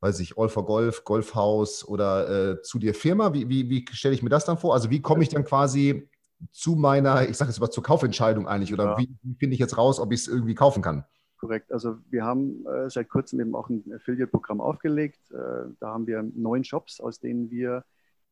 weiß 0.00 0.20
ich, 0.20 0.38
All 0.38 0.48
for 0.48 0.66
Golf, 0.66 1.04
Golfhaus 1.04 1.86
oder 1.86 2.52
äh, 2.52 2.62
zu 2.62 2.78
der 2.78 2.94
Firma? 2.94 3.32
Wie, 3.32 3.48
wie, 3.48 3.68
wie 3.70 3.84
stelle 3.92 4.14
ich 4.14 4.22
mir 4.22 4.30
das 4.30 4.44
dann 4.44 4.58
vor? 4.58 4.74
Also 4.74 4.90
wie 4.90 5.00
komme 5.00 5.22
ich 5.22 5.30
dann 5.30 5.44
quasi 5.44 6.08
zu 6.52 6.76
meiner, 6.76 7.28
ich 7.28 7.36
sage 7.36 7.50
jetzt 7.50 7.60
mal 7.60 7.70
zur 7.70 7.82
Kaufentscheidung 7.82 8.46
eigentlich 8.46 8.72
oder 8.72 8.84
ja. 8.84 8.98
wie, 8.98 9.08
wie 9.22 9.34
finde 9.34 9.54
ich 9.54 9.60
jetzt 9.60 9.78
raus, 9.78 9.98
ob 9.98 10.12
ich 10.12 10.20
es 10.20 10.28
irgendwie 10.28 10.54
kaufen 10.54 10.82
kann? 10.82 11.04
Korrekt. 11.38 11.72
Also 11.72 11.98
wir 12.10 12.24
haben 12.24 12.64
äh, 12.66 12.88
seit 12.88 13.08
kurzem 13.08 13.40
eben 13.40 13.54
auch 13.54 13.68
ein 13.68 13.84
Affiliate-Programm 13.94 14.60
aufgelegt. 14.60 15.30
Äh, 15.30 15.68
da 15.80 15.88
haben 15.88 16.06
wir 16.06 16.22
neun 16.22 16.64
Shops, 16.64 17.00
aus 17.00 17.20
denen 17.20 17.50
wir 17.50 17.84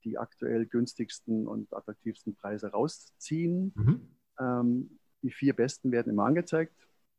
die 0.04 0.18
aktuell 0.18 0.66
günstigsten 0.66 1.46
und 1.46 1.72
attraktivsten 1.72 2.34
Preise 2.34 2.68
rausziehen. 2.68 3.72
Mhm. 3.74 4.00
Ähm, 4.38 4.98
die 5.22 5.30
vier 5.30 5.54
besten 5.54 5.92
werden 5.92 6.10
immer 6.10 6.24
angezeigt, 6.24 6.74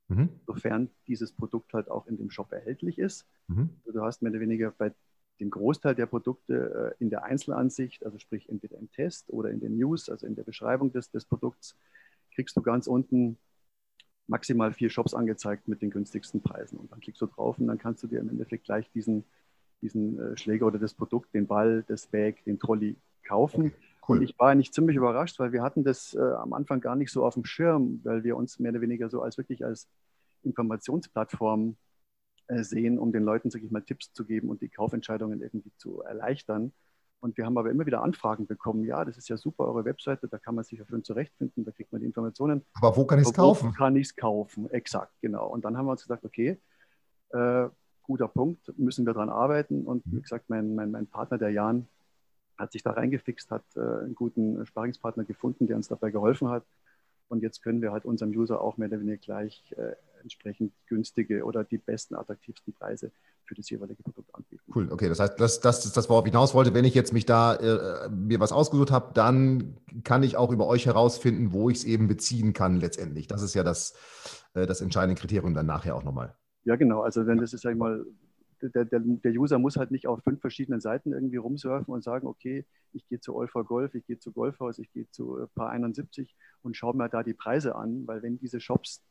mhm. 0.10 0.30
sofern 0.46 0.90
dieses 1.08 1.32
Produkt 1.32 1.74
halt 1.74 1.90
auch 1.90 2.08
in 2.08 2.18
dem 2.18 2.30
Shop 2.30 2.52
erhältlich 2.52 3.00
ist. 3.00 3.26
Mhm. 3.48 3.70
Also 3.86 4.00
du 4.00 4.06
hast 4.06 4.22
mehr 4.22 4.32
oder 4.32 4.42
weniger 4.42 4.72
bei 4.72 4.94
dem 5.40 5.50
Großteil 5.50 5.96
der 5.96 6.06
Produkte 6.06 6.96
äh, 7.00 7.04
in 7.04 7.10
der 7.10 7.24
Einzelansicht, 7.24 8.06
also 8.06 8.20
sprich 8.20 8.50
entweder 8.50 8.78
im 8.78 8.92
Test 8.92 9.32
oder 9.32 9.50
in 9.50 9.60
den 9.60 9.78
News, 9.78 10.10
also 10.10 10.28
in 10.28 10.36
der 10.36 10.44
Beschreibung 10.44 10.92
des, 10.92 11.10
des 11.10 11.26
Produkts, 11.26 11.78
kriegst 12.36 12.56
du 12.56 12.62
ganz 12.62 12.88
unten 12.88 13.38
maximal 14.28 14.74
vier 14.74 14.90
Shops 14.90 15.14
angezeigt 15.14 15.68
mit 15.68 15.82
den 15.82 15.90
günstigsten 15.90 16.42
Preisen. 16.42 16.78
Und 16.78 16.92
dann 16.92 17.02
klickst 17.02 17.22
du 17.22 17.26
drauf 17.26 17.58
und 17.60 17.68
dann 17.68 17.78
kannst 17.78 18.04
du 18.04 18.08
dir 18.08 18.20
im 18.20 18.30
Endeffekt 18.30 18.66
gleich 18.66 18.90
diesen 18.92 19.26
diesen 19.84 20.20
äh, 20.20 20.38
Schläger 20.38 20.66
oder 20.66 20.80
das 20.80 20.94
Produkt, 20.94 21.34
den 21.34 21.46
Ball, 21.46 21.84
das 21.88 22.08
Bag, 22.08 22.44
den 22.46 22.58
Trolley 22.58 22.96
kaufen. 23.28 23.68
Okay, 23.68 23.76
cool. 24.08 24.18
Und 24.18 24.24
ich 24.24 24.38
war 24.40 24.50
eigentlich 24.50 24.72
ziemlich 24.72 24.96
überrascht, 24.98 25.40
weil 25.40 25.52
wir 25.52 25.62
hatten 25.62 25.84
das 25.84 26.14
äh, 26.16 26.20
am 26.20 26.54
Anfang 26.54 26.82
gar 26.82 26.96
nicht 26.96 27.12
so 27.12 27.26
auf 27.26 27.36
dem 27.36 27.46
Schirm, 27.46 28.02
weil 28.04 28.24
wir 28.24 28.36
uns 28.36 28.60
mehr 28.60 28.72
oder 28.72 28.82
weniger 28.82 29.10
so 29.10 29.22
als 29.22 29.38
wirklich 29.38 29.64
als 29.64 29.88
Informationsplattform 30.44 31.76
äh, 32.48 32.64
sehen, 32.64 33.00
um 33.00 33.12
den 33.12 33.24
Leuten, 33.24 33.50
sage 33.50 33.66
ich 33.66 33.72
mal, 33.72 33.82
Tipps 33.82 34.12
zu 34.14 34.26
geben 34.26 34.50
und 34.50 34.62
die 34.62 34.70
Kaufentscheidungen 34.70 35.42
irgendwie 35.42 35.72
zu 35.78 36.02
erleichtern. 36.02 36.74
Und 37.22 37.38
wir 37.38 37.46
haben 37.46 37.58
aber 37.58 37.72
immer 37.72 37.86
wieder 37.86 38.04
Anfragen 38.04 38.48
bekommen, 38.48 38.84
ja, 38.84 39.06
das 39.06 39.18
ist 39.18 39.30
ja 39.30 39.38
super, 39.38 39.66
eure 39.66 39.86
Webseite, 39.86 40.28
da 40.28 40.38
kann 40.38 40.56
man 40.56 40.66
sich 40.66 40.80
ja 40.80 40.84
für 40.84 41.02
zurechtfinden, 41.02 41.64
da 41.64 41.72
kriegt 41.72 41.94
man 41.94 42.02
die 42.02 42.08
Informationen. 42.08 42.66
Aber 42.74 42.98
wo 42.98 43.06
kann 43.06 43.18
ich 43.18 43.28
es 43.28 43.34
kaufen? 43.34 43.70
Wo 43.70 43.72
kann 43.72 43.96
ich 43.96 44.08
es 44.08 44.16
kaufen, 44.18 44.70
exakt, 44.72 45.14
genau. 45.22 45.48
Und 45.48 45.64
dann 45.64 45.78
haben 45.78 45.86
wir 45.86 45.92
uns 45.92 46.02
gesagt, 46.02 46.26
okay, 46.26 46.60
äh, 47.30 47.70
guter 48.04 48.28
Punkt, 48.28 48.78
müssen 48.78 49.06
wir 49.06 49.14
daran 49.14 49.30
arbeiten. 49.30 49.86
Und 49.86 50.04
wie 50.06 50.18
mhm. 50.18 50.22
gesagt, 50.22 50.50
mein, 50.50 50.76
mein, 50.76 50.92
mein 50.92 51.08
Partner, 51.08 51.38
der 51.38 51.50
Jan, 51.50 51.88
hat 52.58 52.72
sich 52.72 52.84
da 52.84 52.92
reingefixt, 52.92 53.50
hat 53.52 53.64
äh, 53.76 53.80
einen 53.80 54.16
guten 54.16 54.66
Sparingspartner 54.66 55.24
gefunden, 55.24 55.68
der 55.68 55.76
uns 55.76 55.88
dabei 55.88 56.12
geholfen 56.12 56.50
hat. 56.50 56.64
Und 57.30 57.42
jetzt 57.42 57.64
können 57.64 57.82
wir 57.82 57.92
halt 57.92 58.06
unserem 58.06 58.32
User 58.32 58.62
auch 58.62 58.78
mehr 58.78 58.90
oder 58.90 59.00
weniger 59.00 59.18
gleich 59.18 59.74
äh, 59.78 59.96
entsprechend 60.22 60.74
günstige 60.88 61.44
oder 61.46 61.64
die 61.64 61.78
besten, 61.78 62.16
attraktivsten 62.16 62.74
Preise 62.74 63.12
für 63.46 63.56
das 63.56 63.70
jeweilige 63.70 64.04
Produkt 64.04 64.34
anbieten. 64.36 64.64
Cool, 64.74 64.92
okay. 64.92 65.10
Das 65.10 65.20
heißt, 65.20 65.40
das, 65.40 65.60
das 65.60 65.86
ist 65.86 65.98
das, 65.98 66.10
worauf 66.10 66.26
ich 66.26 66.32
hinaus 66.32 66.54
wollte. 66.54 66.74
Wenn 66.74 66.86
ich 66.86 66.94
jetzt 66.94 67.12
mich 67.12 67.26
da 67.26 67.56
äh, 67.56 68.10
mir 68.10 68.40
was 68.40 68.52
ausgesucht 68.52 68.92
habe, 68.92 69.14
dann 69.14 69.78
kann 70.04 70.24
ich 70.24 70.38
auch 70.38 70.52
über 70.52 70.68
euch 70.68 70.86
herausfinden, 70.86 71.54
wo 71.54 71.70
ich 71.70 71.78
es 71.78 71.84
eben 71.86 72.08
beziehen 72.08 72.54
kann 72.54 72.78
letztendlich. 72.78 73.28
Das 73.28 73.42
ist 73.42 73.54
ja 73.54 73.64
das, 73.64 73.96
äh, 74.54 74.66
das 74.66 74.82
entscheidende 74.82 75.20
Kriterium 75.20 75.54
dann 75.54 75.66
nachher 75.66 75.96
auch 75.96 76.04
nochmal. 76.04 76.36
Ja, 76.66 76.76
genau. 76.76 77.02
Also 77.02 77.26
wenn 77.28 77.38
das 77.38 77.54
ist, 77.54 77.62
sag 77.62 77.72
ich 77.72 77.78
mal, 77.78 78.06
der, 78.62 78.86
der, 78.86 79.02
der, 79.02 79.32
User 79.34 79.60
muss 79.60 79.76
halt 79.76 79.92
nicht 79.92 80.08
auf 80.08 80.24
fünf 80.24 80.40
verschiedenen 80.40 80.80
Seiten 80.80 81.12
irgendwie 81.12 81.38
rumsurfen 81.38 81.94
und 81.94 82.04
sagen, 82.04 82.28
okay, 82.28 82.66
ich 82.94 83.06
gehe 83.08 83.20
zu 83.20 83.36
Olfa 83.36 83.62
Golf, 83.62 83.94
ich 83.96 84.06
gehe 84.06 84.20
zu 84.20 84.32
Golfhaus, 84.32 84.80
ich 84.80 84.92
gehe 84.94 85.10
zu 85.12 85.40
äh, 85.40 85.48
Paar 85.48 85.70
71 85.70 86.34
und 86.62 86.78
schaue 86.78 86.96
mir 86.96 87.10
da 87.10 87.24
die 87.24 87.34
Preise 87.34 87.76
an, 87.76 88.08
weil 88.08 88.22
wenn 88.24 88.40
diese 88.40 88.62
Shops 88.62 89.04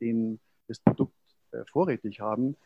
den, 0.00 0.40
das 0.68 0.78
Produkt 0.78 1.16
äh, 1.52 1.64
vorrätig 1.66 2.20
haben, 2.20 2.56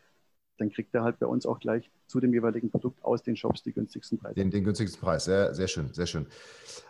dann 0.59 0.71
kriegt 0.71 0.95
er 0.95 1.03
halt 1.03 1.19
bei 1.19 1.27
uns 1.27 1.47
auch 1.47 1.59
gleich 1.59 1.91
zu 2.07 2.21
dem 2.21 2.33
jeweiligen 2.33 2.71
Produkt 2.71 3.05
aus 3.05 3.23
den 3.23 3.37
Shops 3.37 3.63
die 3.63 3.73
günstigsten 3.73 4.19
Preise. 4.19 4.35
Den, 4.35 4.51
den 4.51 4.65
günstigsten 4.65 5.01
Preis, 5.01 5.25
sehr, 5.25 5.55
sehr 5.55 5.69
schön, 5.69 5.93
sehr 5.93 6.07
schön. 6.07 6.27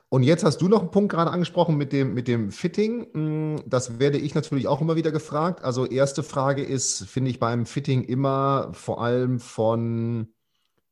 Und 0.09 0.23
jetzt 0.23 0.45
hast 0.45 0.59
du 0.59 0.69
noch 0.69 0.81
einen 0.81 0.91
Punkt 0.91 1.13
gerade 1.13 1.31
angesprochen 1.31 1.77
mit 1.77 1.93
dem, 1.93 2.15
mit 2.15 2.29
dem 2.29 2.53
Fitting. 2.53 3.09
Hm, 3.13 3.63
das 3.67 3.99
werde 3.99 4.19
ich 4.19 4.35
natürlich 4.35 4.69
auch 4.69 4.81
immer 4.81 4.97
wieder 4.97 5.11
gefragt. 5.11 5.65
Also 5.65 5.85
erste 5.85 6.23
Frage 6.23 6.63
ist, 6.63 7.05
finde 7.05 7.31
ich 7.31 7.41
beim 7.41 7.67
Fitting 7.67 8.05
immer 8.05 8.71
vor 8.73 9.03
allem 9.03 9.41
von 9.41 10.29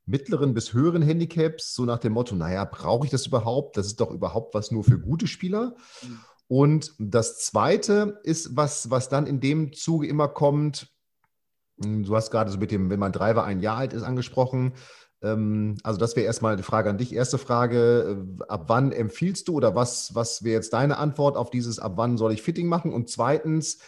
mittleren 0.06 0.52
bis 0.52 0.72
höheren 0.72 1.00
Handicaps, 1.00 1.74
so 1.74 1.84
nach 1.84 1.98
dem 1.98 2.12
Motto, 2.12 2.34
naja, 2.34 2.64
brauche 2.64 3.06
ich 3.06 3.10
das 3.10 3.26
überhaupt? 3.26 3.76
Das 3.76 3.86
ist 3.86 4.00
doch 4.00 4.10
überhaupt 4.10 4.54
was 4.54 4.70
nur 4.70 4.84
für 4.84 4.98
gute 4.98 5.26
Spieler. 5.26 5.76
Mhm. 6.02 6.18
Und 6.46 6.92
das 6.98 7.38
Zweite 7.38 8.20
ist, 8.22 8.56
was, 8.56 8.90
was 8.90 9.08
dann 9.08 9.26
in 9.26 9.40
dem 9.40 9.72
Zuge 9.72 10.06
immer 10.06 10.28
kommt, 10.28 10.93
du 11.78 12.14
hast 12.14 12.30
gerade 12.30 12.50
so 12.50 12.58
mit 12.58 12.70
dem, 12.70 12.90
wenn 12.90 13.00
mein 13.00 13.12
Driver 13.12 13.44
ein 13.44 13.60
Jahr 13.60 13.78
alt 13.78 13.92
ist, 13.92 14.02
angesprochen. 14.02 14.74
Ähm, 15.22 15.76
also 15.82 15.98
das 15.98 16.16
wäre 16.16 16.26
erstmal 16.26 16.52
eine 16.52 16.62
Frage 16.62 16.90
an 16.90 16.98
dich. 16.98 17.14
Erste 17.14 17.38
Frage, 17.38 18.16
äh, 18.40 18.44
ab 18.48 18.64
wann 18.68 18.92
empfiehlst 18.92 19.48
du 19.48 19.54
oder 19.54 19.74
was, 19.74 20.14
was 20.14 20.44
wäre 20.44 20.54
jetzt 20.54 20.72
deine 20.72 20.98
Antwort 20.98 21.36
auf 21.36 21.50
dieses, 21.50 21.78
ab 21.78 21.94
wann 21.96 22.16
soll 22.16 22.32
ich 22.32 22.42
Fitting 22.42 22.68
machen? 22.68 22.92
Und 22.92 23.08
zweitens, 23.08 23.78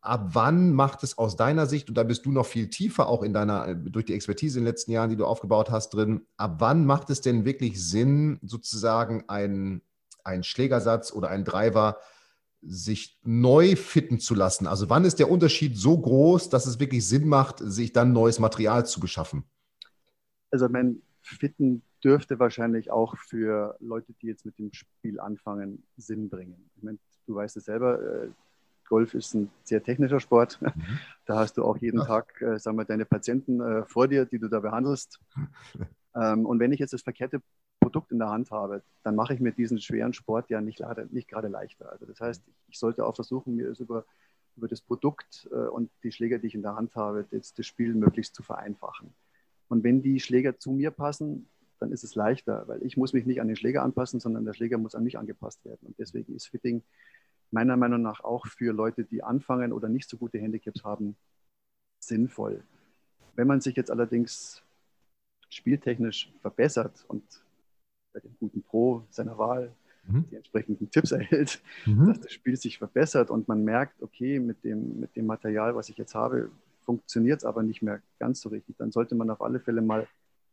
ab 0.00 0.30
wann 0.32 0.72
macht 0.72 1.02
es 1.02 1.18
aus 1.18 1.36
deiner 1.36 1.66
Sicht, 1.66 1.88
und 1.88 1.96
da 1.96 2.02
bist 2.02 2.24
du 2.24 2.32
noch 2.32 2.46
viel 2.46 2.70
tiefer 2.70 3.08
auch 3.08 3.22
in 3.22 3.32
deiner, 3.32 3.68
äh, 3.68 3.76
durch 3.76 4.06
die 4.06 4.14
Expertise 4.14 4.58
in 4.58 4.64
den 4.64 4.70
letzten 4.70 4.92
Jahren, 4.92 5.10
die 5.10 5.16
du 5.16 5.26
aufgebaut 5.26 5.70
hast, 5.70 5.90
drin, 5.90 6.22
ab 6.36 6.56
wann 6.58 6.86
macht 6.86 7.10
es 7.10 7.20
denn 7.20 7.44
wirklich 7.44 7.84
Sinn, 7.84 8.38
sozusagen 8.42 9.24
einen 9.28 9.82
Schlägersatz 10.42 11.12
oder 11.12 11.28
einen 11.28 11.44
Driver 11.44 11.98
sich 12.66 13.18
neu 13.22 13.76
fitten 13.76 14.18
zu 14.18 14.34
lassen? 14.34 14.66
Also 14.66 14.90
wann 14.90 15.04
ist 15.04 15.18
der 15.18 15.30
Unterschied 15.30 15.76
so 15.76 15.98
groß, 15.98 16.48
dass 16.48 16.66
es 16.66 16.80
wirklich 16.80 17.06
Sinn 17.06 17.28
macht, 17.28 17.58
sich 17.60 17.92
dann 17.92 18.12
neues 18.12 18.38
Material 18.38 18.86
zu 18.86 19.00
beschaffen? 19.00 19.44
Also 20.50 20.68
mein 20.68 21.02
Fitten 21.22 21.82
dürfte 22.04 22.38
wahrscheinlich 22.38 22.90
auch 22.90 23.16
für 23.16 23.76
Leute, 23.80 24.12
die 24.20 24.26
jetzt 24.26 24.44
mit 24.44 24.58
dem 24.58 24.72
Spiel 24.72 25.18
anfangen, 25.18 25.82
Sinn 25.96 26.28
bringen. 26.28 26.70
Ich 26.76 26.82
meine, 26.82 26.98
du 27.26 27.34
weißt 27.34 27.56
es 27.56 27.64
selber, 27.64 28.00
äh, 28.00 28.28
Golf 28.88 29.14
ist 29.14 29.34
ein 29.34 29.50
sehr 29.64 29.82
technischer 29.82 30.20
Sport. 30.20 30.60
Mhm. 30.62 30.98
Da 31.26 31.38
hast 31.38 31.56
du 31.56 31.64
auch 31.64 31.76
jeden 31.78 31.98
ja. 31.98 32.04
Tag, 32.04 32.40
äh, 32.40 32.58
sagen 32.58 32.76
wir, 32.76 32.84
deine 32.84 33.04
Patienten 33.04 33.60
äh, 33.60 33.84
vor 33.84 34.08
dir, 34.08 34.24
die 34.24 34.38
du 34.38 34.48
da 34.48 34.60
behandelst. 34.60 35.18
ähm, 36.14 36.46
und 36.46 36.60
wenn 36.60 36.72
ich 36.72 36.78
jetzt 36.78 36.92
das 36.92 37.02
verkehrte 37.02 37.42
Produkt 37.80 38.12
in 38.12 38.18
der 38.18 38.30
Hand 38.30 38.50
habe, 38.50 38.82
dann 39.02 39.14
mache 39.14 39.34
ich 39.34 39.40
mir 39.40 39.52
diesen 39.52 39.80
schweren 39.80 40.12
Sport 40.12 40.50
ja 40.50 40.60
nicht, 40.60 40.82
nicht 41.10 41.28
gerade 41.28 41.48
leichter. 41.48 41.90
Also 41.92 42.06
das 42.06 42.20
heißt, 42.20 42.42
ich 42.68 42.78
sollte 42.78 43.04
auch 43.04 43.14
versuchen, 43.14 43.54
mir 43.54 43.68
es 43.70 43.80
über, 43.80 44.04
über 44.56 44.68
das 44.68 44.80
Produkt 44.80 45.48
äh, 45.52 45.68
und 45.68 45.90
die 46.02 46.12
Schläger, 46.12 46.38
die 46.38 46.48
ich 46.48 46.54
in 46.54 46.62
der 46.62 46.76
Hand 46.76 46.94
habe, 46.96 47.26
das, 47.30 47.54
das 47.54 47.66
Spiel 47.66 47.94
möglichst 47.94 48.34
zu 48.34 48.42
vereinfachen. 48.42 49.14
Und 49.68 49.84
wenn 49.84 50.02
die 50.02 50.20
Schläger 50.20 50.58
zu 50.58 50.72
mir 50.72 50.90
passen, 50.90 51.48
dann 51.78 51.92
ist 51.92 52.04
es 52.04 52.14
leichter, 52.14 52.66
weil 52.66 52.82
ich 52.82 52.96
muss 52.96 53.12
mich 53.12 53.26
nicht 53.26 53.40
an 53.40 53.48
den 53.48 53.56
Schläger 53.56 53.82
anpassen, 53.82 54.20
sondern 54.20 54.44
der 54.44 54.54
Schläger 54.54 54.78
muss 54.78 54.94
an 54.94 55.04
mich 55.04 55.18
angepasst 55.18 55.64
werden. 55.64 55.86
Und 55.86 55.98
deswegen 55.98 56.34
ist 56.34 56.46
Fitting 56.46 56.82
meiner 57.50 57.76
Meinung 57.76 58.02
nach 58.02 58.24
auch 58.24 58.46
für 58.46 58.72
Leute, 58.72 59.04
die 59.04 59.22
anfangen 59.22 59.72
oder 59.72 59.88
nicht 59.88 60.08
so 60.08 60.16
gute 60.16 60.38
Handicaps 60.38 60.84
haben, 60.84 61.16
sinnvoll. 62.00 62.62
Wenn 63.34 63.46
man 63.46 63.60
sich 63.60 63.76
jetzt 63.76 63.90
allerdings 63.90 64.62
spieltechnisch 65.48 66.32
verbessert 66.40 67.04
und 67.08 67.22
bei 68.16 68.20
dem 68.20 68.34
guten 68.40 68.62
Pro 68.62 69.04
seiner 69.10 69.36
Wahl 69.36 69.74
mhm. 70.06 70.24
die 70.30 70.36
entsprechenden 70.36 70.90
Tipps 70.90 71.12
erhält, 71.12 71.60
mhm. 71.84 72.06
dass 72.06 72.20
das 72.20 72.32
Spiel 72.32 72.56
sich 72.56 72.78
verbessert 72.78 73.30
und 73.30 73.46
man 73.46 73.62
merkt, 73.62 74.02
okay, 74.02 74.40
mit 74.40 74.64
dem, 74.64 75.00
mit 75.00 75.14
dem 75.16 75.26
Material, 75.26 75.76
was 75.76 75.90
ich 75.90 75.98
jetzt 75.98 76.14
habe, 76.14 76.50
funktioniert 76.80 77.40
es 77.40 77.44
aber 77.44 77.62
nicht 77.62 77.82
mehr 77.82 78.00
ganz 78.18 78.40
so 78.40 78.48
richtig. 78.48 78.76
Dann 78.78 78.90
sollte 78.90 79.14
man 79.14 79.28
auf 79.28 79.42
alle 79.42 79.60
Fälle 79.60 79.82
mal 79.82 80.08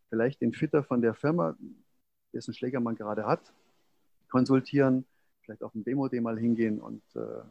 vielleicht 0.09 0.41
den 0.41 0.51
Fitter 0.51 0.83
von 0.83 1.01
der 1.01 1.13
Firma, 1.13 1.55
dessen 2.33 2.53
Schläger 2.53 2.81
man 2.81 2.95
gerade 2.95 3.25
hat, 3.25 3.53
konsultieren, 4.29 5.05
vielleicht 5.41 5.63
auf 5.63 5.71
dem 5.71 5.85
Demo-D 5.85 6.19
mal 6.19 6.37
hingehen 6.37 6.81
und 6.81 7.01
äh, 7.15 7.43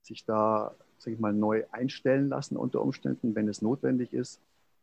sich 0.00 0.24
da, 0.24 0.74
sage 0.96 1.16
ich 1.16 1.20
mal, 1.20 1.34
neu 1.34 1.64
einstellen 1.70 2.30
lassen 2.30 2.56
unter 2.56 2.80
Umständen, 2.80 3.34
wenn 3.34 3.46
es 3.46 3.60
notwendig 3.60 4.14
ist 4.14 4.40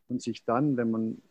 und 0.08 0.22
sich 0.22 0.46
dann, 0.46 0.78
wenn 0.78 0.92
man 0.92 1.22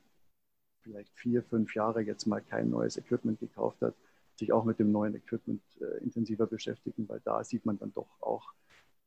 vielleicht 0.86 1.12
vier, 1.14 1.42
fünf 1.42 1.74
Jahre 1.74 2.00
jetzt 2.00 2.26
mal 2.26 2.40
kein 2.40 2.70
neues 2.70 2.96
Equipment 2.96 3.40
gekauft 3.40 3.82
hat, 3.82 3.94
sich 4.36 4.52
auch 4.52 4.64
mit 4.64 4.78
dem 4.78 4.92
neuen 4.92 5.14
Equipment 5.14 5.62
äh, 5.80 6.02
intensiver 6.04 6.46
beschäftigen, 6.46 7.08
weil 7.08 7.20
da 7.24 7.42
sieht 7.42 7.66
man 7.66 7.78
dann 7.78 7.92
doch 7.92 8.08
auch 8.20 8.52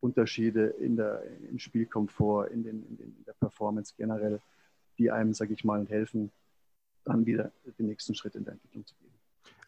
Unterschiede 0.01 0.67
in 0.67 0.95
der, 0.95 1.23
im 1.49 1.59
Spielkomfort, 1.59 2.47
in, 2.47 2.63
den, 2.63 2.85
in, 2.89 2.97
den, 2.97 3.15
in 3.17 3.23
der 3.25 3.33
Performance 3.33 3.93
generell, 3.97 4.39
die 4.97 5.11
einem, 5.11 5.33
sage 5.33 5.53
ich 5.53 5.63
mal, 5.63 5.85
helfen, 5.87 6.31
dann 7.05 7.25
wieder 7.25 7.51
den 7.77 7.87
nächsten 7.87 8.13
Schritt 8.13 8.35
in 8.35 8.43
der 8.43 8.53
Entwicklung 8.53 8.85
zu 8.85 8.95
gehen. 8.95 9.09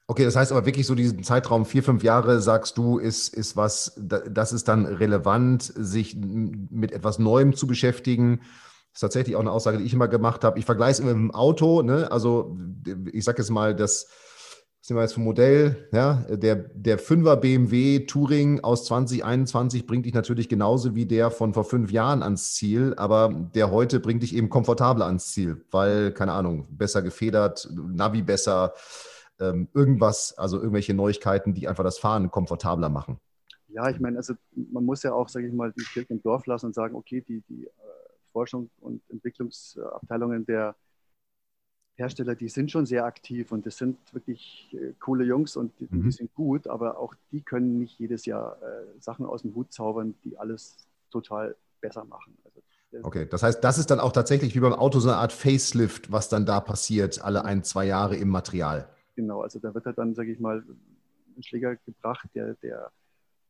Okay, 0.07 0.25
das 0.25 0.35
heißt 0.35 0.51
aber 0.51 0.65
wirklich 0.65 0.87
so 0.87 0.95
diesen 0.95 1.23
Zeitraum 1.23 1.65
vier, 1.65 1.83
fünf 1.83 2.03
Jahre, 2.03 2.41
sagst 2.41 2.77
du, 2.77 2.97
ist, 2.97 3.33
ist 3.33 3.55
was, 3.55 3.93
das 3.97 4.51
ist 4.51 4.67
dann 4.67 4.85
relevant, 4.85 5.63
sich 5.63 6.17
mit 6.17 6.91
etwas 6.91 7.17
Neuem 7.17 7.55
zu 7.55 7.65
beschäftigen. 7.65 8.41
Das 8.93 8.97
ist 8.97 9.01
tatsächlich 9.01 9.35
auch 9.35 9.41
eine 9.41 9.51
Aussage, 9.51 9.77
die 9.77 9.85
ich 9.85 9.93
immer 9.93 10.07
gemacht 10.07 10.43
habe. 10.43 10.59
Ich 10.59 10.65
vergleiche 10.65 10.91
es 10.91 10.99
immer 10.99 11.13
mit 11.13 11.29
dem 11.29 11.31
Auto. 11.31 11.81
Ne? 11.81 12.11
Also 12.11 12.57
ich 13.11 13.23
sage 13.23 13.41
jetzt 13.41 13.49
mal, 13.49 13.75
das, 13.75 14.07
nehmen 14.89 14.99
wir 14.99 15.03
jetzt 15.03 15.13
vom 15.13 15.23
Modell? 15.23 15.87
Ja, 15.93 16.25
der, 16.29 16.55
der 16.55 16.99
5er 16.99 17.37
BMW 17.37 18.05
Touring 18.05 18.59
aus 18.61 18.85
2021 18.85 19.87
bringt 19.87 20.05
dich 20.05 20.13
natürlich 20.13 20.49
genauso 20.49 20.95
wie 20.95 21.05
der 21.05 21.31
von 21.31 21.53
vor 21.53 21.63
fünf 21.63 21.91
Jahren 21.91 22.21
ans 22.23 22.53
Ziel, 22.53 22.93
aber 22.97 23.49
der 23.55 23.71
heute 23.71 23.99
bringt 23.99 24.23
dich 24.23 24.35
eben 24.35 24.49
komfortabler 24.49 25.05
ans 25.05 25.31
Ziel, 25.31 25.63
weil, 25.71 26.11
keine 26.11 26.33
Ahnung, 26.33 26.67
besser 26.71 27.01
gefedert, 27.01 27.69
Navi 27.71 28.21
besser, 28.21 28.73
ähm, 29.39 29.69
irgendwas, 29.73 30.37
also 30.37 30.57
irgendwelche 30.57 30.93
Neuigkeiten, 30.93 31.53
die 31.53 31.67
einfach 31.67 31.83
das 31.83 31.97
Fahren 31.97 32.29
komfortabler 32.29 32.89
machen. 32.89 33.19
Ja, 33.69 33.89
ich 33.89 33.99
meine, 34.01 34.17
also 34.17 34.33
man 34.53 34.83
muss 34.83 35.03
ja 35.03 35.13
auch, 35.13 35.29
sage 35.29 35.47
ich 35.47 35.53
mal, 35.53 35.71
die 35.71 35.85
Kirche 35.85 36.13
im 36.13 36.21
Dorf 36.21 36.45
lassen 36.45 36.65
und 36.67 36.75
sagen, 36.75 36.95
okay, 36.95 37.23
die, 37.25 37.41
die 37.47 37.69
Forschung 38.31 38.69
und 38.79 39.01
Entwicklungsabteilungen 39.09 40.45
der 40.45 40.75
Hersteller, 41.95 42.35
die 42.35 42.49
sind 42.49 42.71
schon 42.71 42.85
sehr 42.85 43.05
aktiv 43.05 43.51
und 43.51 43.65
das 43.65 43.77
sind 43.77 43.97
wirklich 44.13 44.69
äh, 44.73 44.93
coole 44.99 45.23
Jungs 45.23 45.55
und 45.55 45.71
die, 45.79 45.87
mhm. 45.89 46.03
die, 46.03 46.11
sind 46.11 46.33
gut, 46.33 46.67
aber 46.67 46.97
auch 46.97 47.13
die 47.31 47.41
können 47.41 47.77
nicht 47.79 47.99
jedes 47.99 48.25
Jahr 48.25 48.57
äh, 48.61 48.99
Sachen 48.99 49.25
aus 49.25 49.43
dem 49.43 49.53
Hut 49.55 49.71
zaubern, 49.71 50.15
die 50.23 50.37
alles 50.37 50.77
total 51.11 51.55
besser 51.79 52.05
machen. 52.05 52.37
Also, 52.43 52.61
okay, 53.03 53.27
das 53.29 53.43
heißt, 53.43 53.63
das 53.63 53.77
ist 53.77 53.91
dann 53.91 53.99
auch 53.99 54.11
tatsächlich 54.11 54.55
wie 54.55 54.59
beim 54.59 54.73
Auto 54.73 54.99
so 54.99 55.09
eine 55.09 55.17
Art 55.17 55.33
Facelift, 55.33 56.11
was 56.11 56.29
dann 56.29 56.45
da 56.45 56.59
passiert, 56.59 57.21
alle 57.21 57.45
ein, 57.45 57.63
zwei 57.63 57.85
Jahre 57.85 58.15
im 58.15 58.29
Material. 58.29 58.89
Genau, 59.15 59.41
also 59.41 59.59
da 59.59 59.73
wird 59.73 59.85
halt 59.85 59.97
dann, 59.97 60.15
sage 60.15 60.31
ich 60.31 60.39
mal, 60.39 60.63
ein 61.37 61.43
Schläger 61.43 61.75
gebracht, 61.75 62.27
der, 62.33 62.55
der 62.55 62.91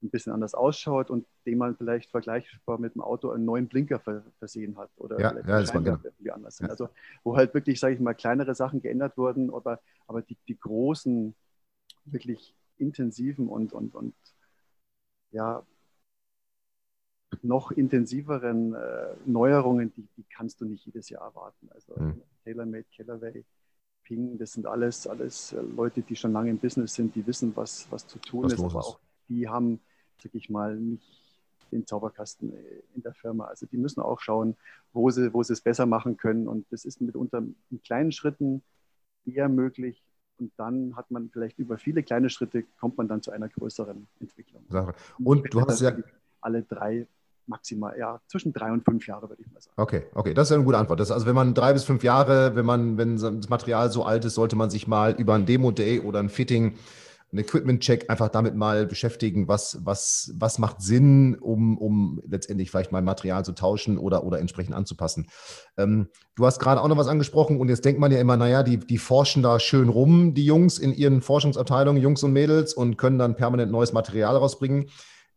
ein 0.03 0.09
bisschen 0.09 0.33
anders 0.33 0.53
ausschaut 0.53 1.09
und 1.09 1.25
den 1.45 1.57
man 1.57 1.75
vielleicht 1.75 2.09
vergleichbar 2.09 2.79
mit 2.79 2.95
dem 2.95 3.01
Auto 3.01 3.29
einen 3.29 3.45
neuen 3.45 3.67
Blinker 3.67 3.99
versehen 4.39 4.77
hat 4.77 4.89
oder 4.97 5.19
ja, 5.19 5.33
ja, 5.33 5.41
das 5.41 5.71
genau. 5.71 5.97
irgendwie 6.03 6.31
anders 6.31 6.57
sind. 6.57 6.67
Ja. 6.67 6.71
Also 6.71 6.89
wo 7.23 7.35
halt 7.35 7.53
wirklich, 7.53 7.79
sage 7.79 7.95
ich 7.95 7.99
mal, 7.99 8.13
kleinere 8.13 8.55
Sachen 8.55 8.81
geändert 8.81 9.17
wurden, 9.17 9.53
aber, 9.53 9.79
aber 10.07 10.21
die, 10.21 10.37
die 10.47 10.59
großen, 10.59 11.35
wirklich 12.05 12.55
intensiven 12.77 13.47
und, 13.47 13.73
und, 13.73 13.93
und 13.93 14.15
ja, 15.31 15.65
noch 17.41 17.71
intensiveren 17.71 18.73
äh, 18.73 19.15
Neuerungen, 19.25 19.93
die, 19.93 20.07
die 20.17 20.23
kannst 20.23 20.59
du 20.61 20.65
nicht 20.65 20.85
jedes 20.85 21.09
Jahr 21.09 21.23
erwarten. 21.23 21.69
Also 21.73 21.95
mhm. 21.95 22.21
TaylorMade, 22.43 22.85
Kellerway, 22.95 23.45
Ping, 24.03 24.37
das 24.37 24.53
sind 24.53 24.65
alles, 24.65 25.07
alles 25.07 25.53
äh, 25.53 25.61
Leute, 25.61 26.01
die 26.01 26.15
schon 26.15 26.33
lange 26.33 26.49
im 26.49 26.57
Business 26.57 26.93
sind, 26.93 27.15
die 27.15 27.25
wissen, 27.25 27.55
was, 27.55 27.89
was 27.91 28.05
zu 28.07 28.19
tun 28.19 28.45
was 28.45 28.53
ist, 28.53 28.63
aber 28.63 28.79
auch 28.79 28.99
die 29.29 29.47
haben, 29.47 29.79
sag 30.21 30.33
ich 30.35 30.49
mal, 30.49 30.75
nicht 30.75 31.21
den 31.71 31.87
Zauberkasten 31.87 32.53
äh, 32.53 32.83
in 32.95 33.01
der 33.01 33.13
Firma. 33.13 33.45
Also 33.45 33.65
die 33.65 33.77
müssen 33.77 34.01
auch 34.01 34.19
schauen, 34.19 34.55
wo 34.93 35.09
sie, 35.09 35.33
wo 35.33 35.41
sie 35.43 35.53
es 35.53 35.61
besser 35.61 35.85
machen 35.85 36.17
können. 36.17 36.47
Und 36.47 36.65
das 36.71 36.85
ist 36.85 37.01
mitunter 37.01 37.43
in 37.69 37.81
kleinen 37.81 38.11
Schritten 38.11 38.61
eher 39.25 39.49
möglich. 39.49 40.03
Und 40.39 40.51
dann 40.57 40.95
hat 40.95 41.11
man 41.11 41.29
vielleicht 41.29 41.59
über 41.59 41.77
viele 41.77 42.03
kleine 42.03 42.29
Schritte, 42.29 42.63
kommt 42.79 42.97
man 42.97 43.07
dann 43.07 43.21
zu 43.21 43.31
einer 43.31 43.47
größeren 43.47 44.07
Entwicklung. 44.19 44.65
Und 45.23 45.53
du 45.53 45.61
hast 45.61 45.81
ja 45.81 45.95
alle 46.41 46.63
drei 46.63 47.07
maximal, 47.45 47.97
ja, 47.97 48.19
zwischen 48.27 48.53
drei 48.53 48.71
und 48.71 48.83
fünf 48.83 49.05
Jahre, 49.07 49.29
würde 49.29 49.41
ich 49.41 49.51
mal 49.51 49.61
sagen. 49.61 49.73
Okay, 49.77 50.03
okay, 50.13 50.33
das 50.33 50.49
ist 50.49 50.55
eine 50.55 50.63
gute 50.63 50.77
Antwort. 50.77 50.99
Das, 50.99 51.11
also 51.11 51.25
wenn 51.25 51.35
man 51.35 51.53
drei 51.53 51.73
bis 51.73 51.83
fünf 51.83 52.03
Jahre, 52.03 52.55
wenn 52.55 52.65
man, 52.65 52.97
wenn 52.97 53.17
das 53.17 53.49
Material 53.49 53.91
so 53.91 54.03
alt 54.03 54.25
ist, 54.25 54.35
sollte 54.35 54.55
man 54.55 54.69
sich 54.69 54.87
mal 54.87 55.13
über 55.13 55.35
ein 55.35 55.45
Demo-Day 55.45 55.99
oder 55.99 56.19
ein 56.19 56.29
Fitting, 56.29 56.75
ein 57.33 57.37
Equipment-Check 57.37 58.09
einfach 58.09 58.29
damit 58.29 58.55
mal 58.55 58.85
beschäftigen, 58.85 59.47
was, 59.47 59.79
was, 59.83 60.33
was 60.35 60.59
macht 60.59 60.81
Sinn, 60.81 61.35
um, 61.35 61.77
um 61.77 62.21
letztendlich 62.27 62.71
vielleicht 62.71 62.91
mal 62.91 63.01
Material 63.01 63.45
zu 63.45 63.53
tauschen 63.53 63.97
oder, 63.97 64.23
oder 64.23 64.39
entsprechend 64.39 64.75
anzupassen. 64.75 65.27
Ähm, 65.77 66.07
du 66.35 66.45
hast 66.45 66.59
gerade 66.59 66.81
auch 66.81 66.87
noch 66.87 66.97
was 66.97 67.07
angesprochen 67.07 67.59
und 67.59 67.69
jetzt 67.69 67.85
denkt 67.85 67.99
man 67.99 68.11
ja 68.11 68.19
immer, 68.19 68.37
naja, 68.37 68.63
die, 68.63 68.77
die 68.77 68.97
forschen 68.97 69.43
da 69.43 69.59
schön 69.59 69.89
rum, 69.89 70.33
die 70.33 70.45
Jungs 70.45 70.77
in 70.77 70.93
ihren 70.93 71.21
Forschungsabteilungen, 71.21 72.01
Jungs 72.01 72.23
und 72.23 72.33
Mädels, 72.33 72.73
und 72.73 72.97
können 72.97 73.19
dann 73.19 73.35
permanent 73.35 73.71
neues 73.71 73.93
Material 73.93 74.35
rausbringen 74.35 74.87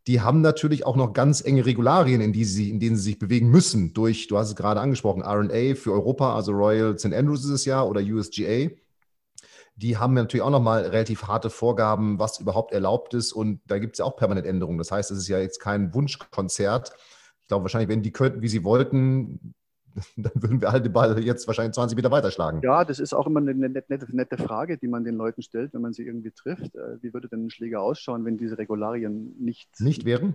die 0.07 0.21
haben 0.21 0.43
natürlich 0.43 0.85
auch 0.85 0.97
noch 0.97 1.13
ganz 1.13 1.43
enge 1.45 1.65
Regularien, 1.65 2.21
in, 2.21 2.33
die 2.33 2.45
sie, 2.45 2.71
in 2.71 2.79
denen 2.79 2.97
sie 2.97 3.03
sich 3.03 3.19
bewegen 3.19 3.49
müssen. 3.49 3.95
Durch, 3.95 4.29
du 4.29 4.37
hast 4.37 4.49
es 4.51 4.57
gerade 4.57 4.81
angesprochen, 4.81 5.23
RNA 5.23 5.77
für 5.77 5.93
Europa, 5.93 6.35
also 6.35 6.53
Royal 6.53 6.99
St. 6.99 7.15
Andrews 7.15 7.45
ist 7.45 7.51
es 7.51 7.65
ja, 7.65 7.83
oder 7.83 8.03
USGA. 8.03 8.71
Die 9.77 9.97
haben 9.97 10.15
natürlich 10.15 10.43
auch 10.43 10.51
nochmal 10.51 10.83
relativ 10.83 11.25
harte 11.25 11.51
Vorgaben, 11.51 12.19
was 12.19 12.39
überhaupt 12.39 12.73
erlaubt 12.73 13.15
ist. 13.15 13.33
Und 13.33 13.61
da 13.67 13.79
gibt 13.79 13.95
es 13.95 13.99
ja 13.99 14.05
auch 14.05 14.17
permanent 14.17 14.47
Änderungen. 14.47 14.79
Das 14.79 14.93
heißt, 14.93 15.11
es 15.11 15.19
ist 15.19 15.29
ja 15.29 15.39
jetzt 15.39 15.59
kein 15.59 15.93
Wunschkonzert. 15.95 16.93
Ich 17.43 17.49
glaube, 17.49 17.65
wahrscheinlich, 17.65 17.89
wenn 17.89 18.03
die 18.03 18.13
könnten, 18.13 18.41
wie 18.41 18.49
sie 18.49 18.65
wollten, 18.65 19.55
dann 20.17 20.33
würden 20.35 20.61
wir 20.61 20.71
alle 20.71 20.83
den 20.83 20.93
Ball 20.93 21.19
jetzt 21.23 21.47
wahrscheinlich 21.47 21.75
20 21.75 21.97
Meter 21.97 22.11
weiterschlagen. 22.11 22.61
Ja, 22.63 22.85
das 22.85 22.99
ist 22.99 23.15
auch 23.15 23.27
immer 23.27 23.41
eine 23.41 23.55
nette, 23.55 23.85
nette, 23.89 24.37
Frage, 24.39 24.79
die 24.79 24.89
man 24.89 25.05
den 25.05 25.17
Leuten 25.17 25.43
stellt, 25.43 25.73
wenn 25.75 25.81
man 25.81 25.93
sie 25.93 26.05
irgendwie 26.05 26.31
trifft. 26.31 26.75
Äh, 26.75 27.03
wie 27.03 27.13
würde 27.13 27.29
denn 27.29 27.47
ein 27.47 27.51
Schläger 27.51 27.81
ausschauen, 27.81 28.25
wenn 28.25 28.37
diese 28.37 28.59
Regularien 28.59 29.37
nicht, 29.39 29.69
nicht 29.81 30.05
wären? 30.05 30.35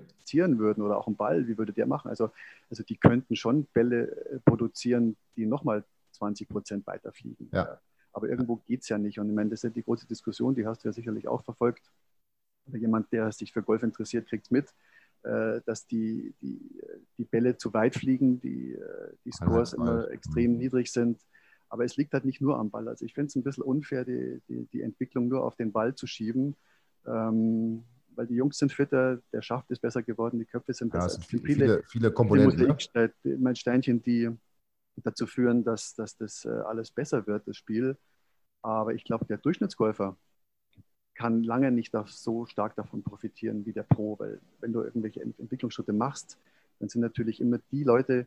würden 0.59 0.83
oder 0.83 0.97
auch 0.97 1.07
ein 1.07 1.15
Ball, 1.15 1.47
wie 1.47 1.57
würde 1.57 1.73
der 1.73 1.87
machen? 1.87 2.09
Also, 2.09 2.31
also 2.69 2.83
die 2.83 2.97
könnten 2.97 3.35
schon 3.35 3.65
Bälle 3.73 4.11
äh, 4.25 4.39
produzieren, 4.45 5.17
die 5.35 5.45
nochmal 5.45 5.83
20 6.11 6.47
Prozent 6.47 6.87
weiterfliegen. 6.87 7.49
Ja. 7.51 7.79
Aber 8.11 8.29
irgendwo 8.29 8.57
geht 8.57 8.81
es 8.81 8.89
ja 8.89 8.97
nicht. 8.97 9.19
Und 9.19 9.29
ich 9.29 9.35
meine, 9.35 9.49
das 9.49 9.59
ist 9.59 9.63
ja 9.63 9.69
die 9.69 9.83
große 9.83 10.07
Diskussion, 10.07 10.55
die 10.55 10.65
hast 10.65 10.83
du 10.83 10.89
ja 10.89 10.93
sicherlich 10.93 11.27
auch 11.27 11.43
verfolgt. 11.43 11.91
Jemand, 12.67 13.11
der 13.11 13.31
sich 13.31 13.51
für 13.51 13.63
Golf 13.63 13.83
interessiert, 13.83 14.27
kriegt 14.27 14.45
es 14.45 14.51
mit 14.51 14.73
äh, 15.23 15.61
dass 15.65 15.85
die, 15.85 16.33
die, 16.41 16.81
die 17.17 17.25
Bälle 17.25 17.57
zu 17.57 17.73
weit 17.73 17.95
fliegen, 17.95 18.39
die, 18.39 18.73
äh, 18.73 19.13
die 19.25 19.31
Scores 19.31 19.73
immer 19.73 20.09
extrem 20.11 20.53
mhm. 20.53 20.57
niedrig 20.59 20.91
sind. 20.91 21.19
Aber 21.67 21.83
es 21.83 21.97
liegt 21.97 22.13
halt 22.13 22.25
nicht 22.25 22.41
nur 22.41 22.57
am 22.57 22.69
Ball. 22.69 22.87
Also 22.87 23.05
ich 23.05 23.13
finde 23.13 23.27
es 23.27 23.35
ein 23.35 23.43
bisschen 23.43 23.63
unfair, 23.63 24.05
die, 24.05 24.41
die, 24.47 24.65
die, 24.71 24.81
Entwicklung 24.81 25.27
nur 25.27 25.43
auf 25.43 25.55
den 25.55 25.71
Ball 25.71 25.93
zu 25.93 26.07
schieben. 26.07 26.55
Ähm, 27.05 27.83
weil 28.15 28.27
die 28.27 28.35
Jungs 28.35 28.57
sind 28.57 28.71
fitter, 28.71 29.21
der 29.31 29.41
Schaft 29.41 29.69
ist 29.71 29.79
besser 29.79 30.03
geworden, 30.03 30.39
die 30.39 30.45
Köpfe 30.45 30.73
sind 30.73 30.91
besser. 30.91 31.05
Ja, 31.05 31.09
sind 31.09 31.25
viele, 31.25 31.43
viele, 31.45 31.83
viele 31.85 32.11
Komponenten. 32.11 32.75
Viele 32.77 33.37
mein 33.37 33.55
Steinchen, 33.55 34.01
die 34.01 34.29
dazu 35.03 35.27
führen, 35.27 35.63
dass, 35.63 35.95
dass 35.95 36.17
das 36.17 36.45
äh, 36.45 36.49
alles 36.49 36.91
besser 36.91 37.27
wird, 37.27 37.47
das 37.47 37.57
Spiel. 37.57 37.97
Aber 38.61 38.93
ich 38.93 39.03
glaube, 39.03 39.25
der 39.25 39.37
Durchschnittsgolfer, 39.37 40.17
kann 41.19 41.43
lange 41.43 41.69
nicht 41.69 41.93
so 42.05 42.45
stark 42.45 42.77
davon 42.77 43.03
profitieren 43.03 43.65
wie 43.65 43.73
der 43.73 43.83
Pro, 43.83 44.17
weil 44.19 44.39
wenn 44.61 44.71
du 44.71 44.81
irgendwelche 44.81 45.21
Entwicklungsschritte 45.21 45.91
machst, 45.91 46.37
dann 46.79 46.87
sind 46.87 47.01
natürlich 47.01 47.41
immer 47.41 47.59
die 47.71 47.83
Leute, 47.83 48.25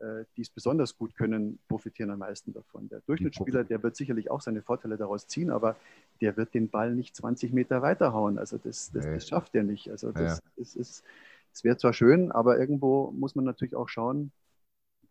äh, 0.00 0.24
die 0.36 0.42
es 0.42 0.50
besonders 0.50 0.98
gut 0.98 1.14
können, 1.14 1.58
profitieren 1.66 2.10
am 2.10 2.18
meisten 2.18 2.52
davon. 2.52 2.90
Der 2.90 3.00
Durchschnittsspieler, 3.06 3.64
der 3.64 3.82
wird 3.82 3.96
sicherlich 3.96 4.30
auch 4.30 4.42
seine 4.42 4.60
Vorteile 4.60 4.98
daraus 4.98 5.26
ziehen, 5.26 5.48
aber 5.48 5.76
der 6.20 6.36
wird 6.36 6.52
den 6.52 6.68
Ball 6.68 6.94
nicht 6.94 7.16
20 7.16 7.54
Meter 7.54 7.80
weiterhauen. 7.80 8.36
Also 8.36 8.58
das, 8.58 8.92
das, 8.92 9.06
das 9.06 9.26
schafft 9.26 9.54
er 9.54 9.62
nicht. 9.62 9.90
Also 9.90 10.12
das, 10.12 10.42
ja. 10.56 10.62
ist, 10.62 11.04
das 11.52 11.64
wäre 11.64 11.78
zwar 11.78 11.94
schön, 11.94 12.30
aber 12.32 12.58
irgendwo 12.58 13.12
muss 13.12 13.34
man 13.34 13.46
natürlich 13.46 13.76
auch 13.76 13.88
schauen, 13.88 14.30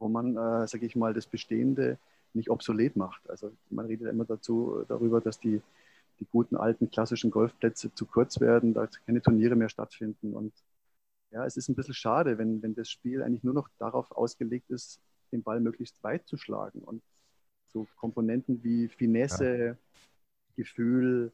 wo 0.03 0.09
man, 0.09 0.35
äh, 0.35 0.67
sage 0.67 0.85
ich 0.85 0.95
mal, 0.95 1.13
das 1.13 1.25
Bestehende 1.25 1.97
nicht 2.33 2.49
obsolet 2.49 2.95
macht. 2.95 3.27
Also 3.29 3.51
man 3.69 3.85
redet 3.85 4.09
immer 4.09 4.25
dazu 4.25 4.83
darüber, 4.87 5.21
dass 5.21 5.39
die 5.39 5.61
die 6.19 6.25
guten 6.31 6.55
alten 6.55 6.89
klassischen 6.89 7.31
Golfplätze 7.31 7.93
zu 7.93 8.05
kurz 8.05 8.39
werden, 8.39 8.73
da 8.73 8.87
keine 9.05 9.21
Turniere 9.21 9.55
mehr 9.55 9.69
stattfinden. 9.69 10.33
Und 10.33 10.53
ja, 11.31 11.45
es 11.45 11.57
ist 11.57 11.69
ein 11.69 11.75
bisschen 11.75 11.93
schade, 11.93 12.37
wenn, 12.37 12.61
wenn 12.61 12.75
das 12.75 12.89
Spiel 12.89 13.23
eigentlich 13.23 13.43
nur 13.43 13.53
noch 13.53 13.69
darauf 13.79 14.11
ausgelegt 14.11 14.69
ist, 14.69 14.99
den 15.31 15.43
Ball 15.43 15.59
möglichst 15.59 16.01
weit 16.03 16.27
zu 16.27 16.37
schlagen. 16.37 16.79
Und 16.79 17.01
so 17.67 17.87
Komponenten 17.95 18.63
wie 18.63 18.87
Finesse, 18.87 19.65
ja. 19.65 19.75
Gefühl, 20.55 21.31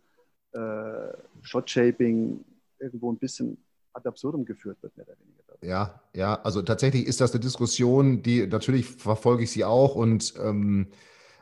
äh, 0.53 1.13
Shot-Shaping 1.41 2.43
irgendwo 2.79 3.11
ein 3.11 3.17
bisschen 3.17 3.57
ad 3.91 4.07
absurdum 4.07 4.45
geführt 4.45 4.81
wird, 4.81 4.95
mehr 4.95 5.07
oder 5.07 5.19
weniger. 5.19 5.38
Ja, 5.61 6.01
ja, 6.15 6.41
also 6.41 6.61
tatsächlich 6.61 7.05
ist 7.05 7.21
das 7.21 7.31
eine 7.31 7.41
Diskussion, 7.41 8.23
die 8.23 8.47
natürlich 8.47 8.85
verfolge 8.85 9.43
ich 9.43 9.51
sie 9.51 9.65
auch 9.65 9.95
und 9.95 10.33
ähm, 10.41 10.87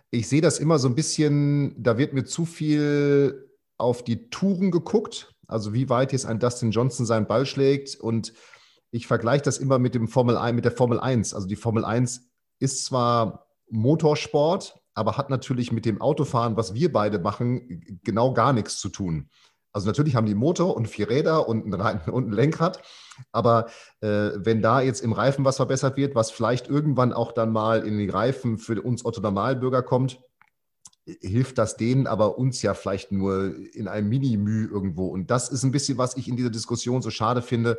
ich 0.10 0.27
sehe 0.27 0.41
das 0.41 0.60
immer 0.60 0.80
so 0.80 0.88
ein 0.88 0.95
bisschen, 0.95 1.75
da 1.82 1.97
wird 1.97 2.13
mir 2.13 2.25
zu 2.25 2.45
viel 2.45 3.49
auf 3.77 4.03
die 4.03 4.30
Touren 4.30 4.71
geguckt, 4.71 5.36
also 5.47 5.73
wie 5.73 5.89
weit 5.89 6.13
jetzt 6.13 6.25
ein 6.25 6.39
Dustin 6.39 6.71
Johnson 6.71 7.06
seinen 7.06 7.27
Ball 7.27 7.45
schlägt 7.45 7.95
und 7.95 8.34
ich 8.91 9.06
vergleiche 9.06 9.43
das 9.43 9.58
immer 9.58 9.80
mit 9.80 9.95
dem 9.95 10.08
Formel 10.08 10.38
1, 10.38 10.56
mit 10.56 10.65
der 10.65 10.71
Formel 10.71 10.99
1. 10.99 11.34
Also 11.34 11.47
die 11.47 11.56
Formel 11.56 11.86
1 11.86 12.30
ist 12.60 12.86
zwar 12.86 13.47
Motorsport, 13.69 14.80
aber 14.93 15.17
hat 15.17 15.30
natürlich 15.30 15.71
mit 15.71 15.86
dem 15.86 16.01
Autofahren, 16.01 16.58
was 16.58 16.73
wir 16.73 16.91
beide 16.91 17.19
machen, 17.19 17.99
genau 18.03 18.34
gar 18.34 18.53
nichts 18.53 18.80
zu 18.80 18.89
tun. 18.89 19.30
Also 19.73 19.88
natürlich 19.88 20.15
haben 20.15 20.25
die 20.25 20.36
Motor 20.36 20.75
und 20.75 20.88
vier 20.88 21.10
Räder 21.10 21.47
und 21.47 21.73
ein, 21.73 22.01
und 22.12 22.30
ein 22.30 22.32
Lenkrad, 22.32 22.82
aber 23.32 23.67
äh, 24.01 24.32
wenn 24.36 24.62
da 24.62 24.82
jetzt 24.82 25.01
im 25.01 25.13
Reifen 25.13 25.45
was 25.45 25.58
verbessert 25.58 25.97
wird, 25.97 26.15
was 26.15 26.32
vielleicht 26.32 26.67
irgendwann 26.67 27.13
auch 27.13 27.32
dann 27.32 27.51
mal 27.51 27.86
in 27.86 27.97
die 27.97 28.10
Reifen 28.10 28.58
für 28.58 28.82
uns 28.82 29.06
Otto 29.06 29.21
Normalbürger 29.21 29.84
kommt, 29.84 30.19
hilft 31.21 31.58
das 31.58 31.77
denen, 31.77 32.08
aber 32.08 32.38
uns 32.38 32.62
ja 32.62 32.73
vielleicht 32.73 33.12
nur 33.12 33.56
in 33.73 33.88
einem 33.88 34.10
Mini-Müh 34.10 34.67
irgendwo. 34.69 35.08
Und 35.08 35.32
das 35.32 35.49
ist 35.49 35.63
ein 35.63 35.71
bisschen, 35.71 35.97
was 35.97 36.17
ich 36.17 36.27
in 36.27 36.36
dieser 36.36 36.49
Diskussion 36.49 37.01
so 37.01 37.10
schade 37.10 37.41
finde, 37.41 37.77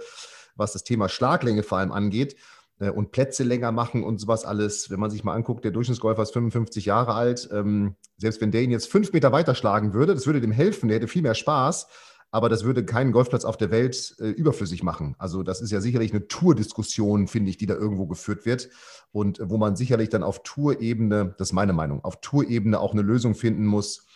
was 0.57 0.73
das 0.73 0.83
Thema 0.83 1.09
Schlaglänge 1.09 1.63
vor 1.63 1.79
allem 1.79 1.93
angeht 1.93 2.37
und 2.79 3.11
Plätze 3.11 3.45
länger 3.45 3.73
machen 3.73 4.05
und 4.05 4.19
sowas 4.19 4.45
alles. 4.45 4.91
Wenn 4.91 5.01
man 5.01 5.11
sich 5.11 5.25
mal 5.25 5.35
anguckt, 5.35 5.65
der 5.65 5.73
Durchschnittsgolfer 5.73 6.23
ist 6.23 6.33
55 6.33 6.85
Jahre 6.87 7.15
alt. 7.15 7.49
Ähm, 7.53 7.97
selbst 8.17 8.41
wenn 8.41 8.51
der 8.51 8.63
ihn 8.63 8.71
jetzt 8.71 8.91
fünf 8.91 9.13
Meter 9.13 9.33
weiter 9.33 9.55
schlagen 9.55 9.95
würde, 9.95 10.15
das 10.15 10.27
würde 10.27 10.41
dem 10.41 10.53
helfen, 10.53 10.89
der 10.89 10.97
hätte 10.97 11.09
viel 11.09 11.23
mehr 11.23 11.35
Spaß 11.35 11.89
aber 12.31 12.49
das 12.49 12.65
würde 12.65 12.85
keinen 12.85 13.13
Golfplatz 13.13 13.45
auf 13.45 13.57
der 13.57 13.71
Welt 13.71 14.15
äh, 14.19 14.29
überflüssig 14.29 14.83
machen. 14.83 15.15
Also 15.19 15.43
das 15.43 15.61
ist 15.61 15.71
ja 15.71 15.81
sicherlich 15.81 16.13
eine 16.13 16.29
Tour-Diskussion, 16.29 17.27
finde 17.27 17.51
ich, 17.51 17.57
die 17.57 17.67
da 17.67 17.75
irgendwo 17.75 18.07
geführt 18.07 18.45
wird 18.45 18.69
und 19.13 19.41
wo 19.43 19.57
man 19.57 19.77
sicherlich 19.77 20.11
dann 20.11 20.23
auf 20.23 20.43
Tourebene, 20.43 21.35
das 21.39 21.49
ist 21.49 21.53
meine 21.55 21.73
Meinung, 21.73 22.05
auf 22.05 22.21
Tourebene 22.21 22.81
auch 22.81 22.93
eine 22.93 23.03
Lösung 23.03 23.35
finden 23.35 23.65
muss, 23.65 24.07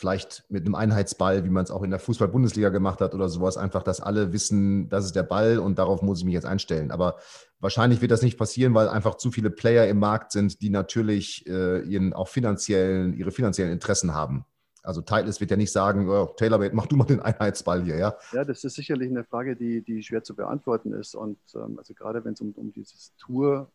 vielleicht 0.00 0.44
mit 0.48 0.64
einem 0.64 0.74
Einheitsball, 0.74 1.44
wie 1.44 1.50
man 1.50 1.62
es 1.62 1.70
auch 1.70 1.82
in 1.82 1.90
der 1.90 2.00
Fußball-Bundesliga 2.00 2.70
gemacht 2.70 3.02
hat 3.02 3.14
oder 3.14 3.28
sowas, 3.28 3.58
einfach, 3.58 3.82
dass 3.82 4.00
alle 4.00 4.32
wissen, 4.32 4.88
das 4.88 5.04
ist 5.04 5.14
der 5.14 5.24
Ball 5.24 5.58
und 5.58 5.78
darauf 5.78 6.00
muss 6.00 6.20
ich 6.20 6.24
mich 6.24 6.32
jetzt 6.32 6.46
einstellen. 6.46 6.90
Aber 6.90 7.16
wahrscheinlich 7.58 8.00
wird 8.00 8.10
das 8.10 8.22
nicht 8.22 8.38
passieren, 8.38 8.72
weil 8.72 8.88
einfach 8.88 9.16
zu 9.16 9.30
viele 9.30 9.50
Player 9.50 9.86
im 9.88 9.98
Markt 9.98 10.32
sind, 10.32 10.62
die 10.62 10.70
natürlich 10.70 11.46
äh, 11.46 11.82
ihren 11.82 12.14
auch 12.14 12.28
finanziellen, 12.28 13.12
ihre 13.12 13.30
finanziellen 13.30 13.70
Interessen 13.70 14.14
haben. 14.14 14.46
Also 14.82 15.02
Titleist 15.02 15.40
wird 15.40 15.50
ja 15.50 15.58
nicht 15.58 15.70
sagen, 15.70 16.08
oh, 16.08 16.32
Taylor, 16.34 16.58
mach 16.72 16.86
du 16.86 16.96
mal 16.96 17.04
den 17.04 17.20
Einheitsball 17.20 17.84
hier, 17.84 17.98
ja? 17.98 18.16
Ja, 18.32 18.46
das 18.46 18.64
ist 18.64 18.76
sicherlich 18.76 19.10
eine 19.10 19.24
Frage, 19.24 19.54
die, 19.54 19.82
die 19.82 20.02
schwer 20.02 20.24
zu 20.24 20.34
beantworten 20.34 20.94
ist. 20.94 21.14
Und 21.14 21.36
ähm, 21.54 21.76
also 21.76 21.92
gerade 21.92 22.24
wenn 22.24 22.32
es 22.32 22.40
um, 22.40 22.52
um 22.52 22.72
dieses 22.72 23.12
Tour, 23.18 23.70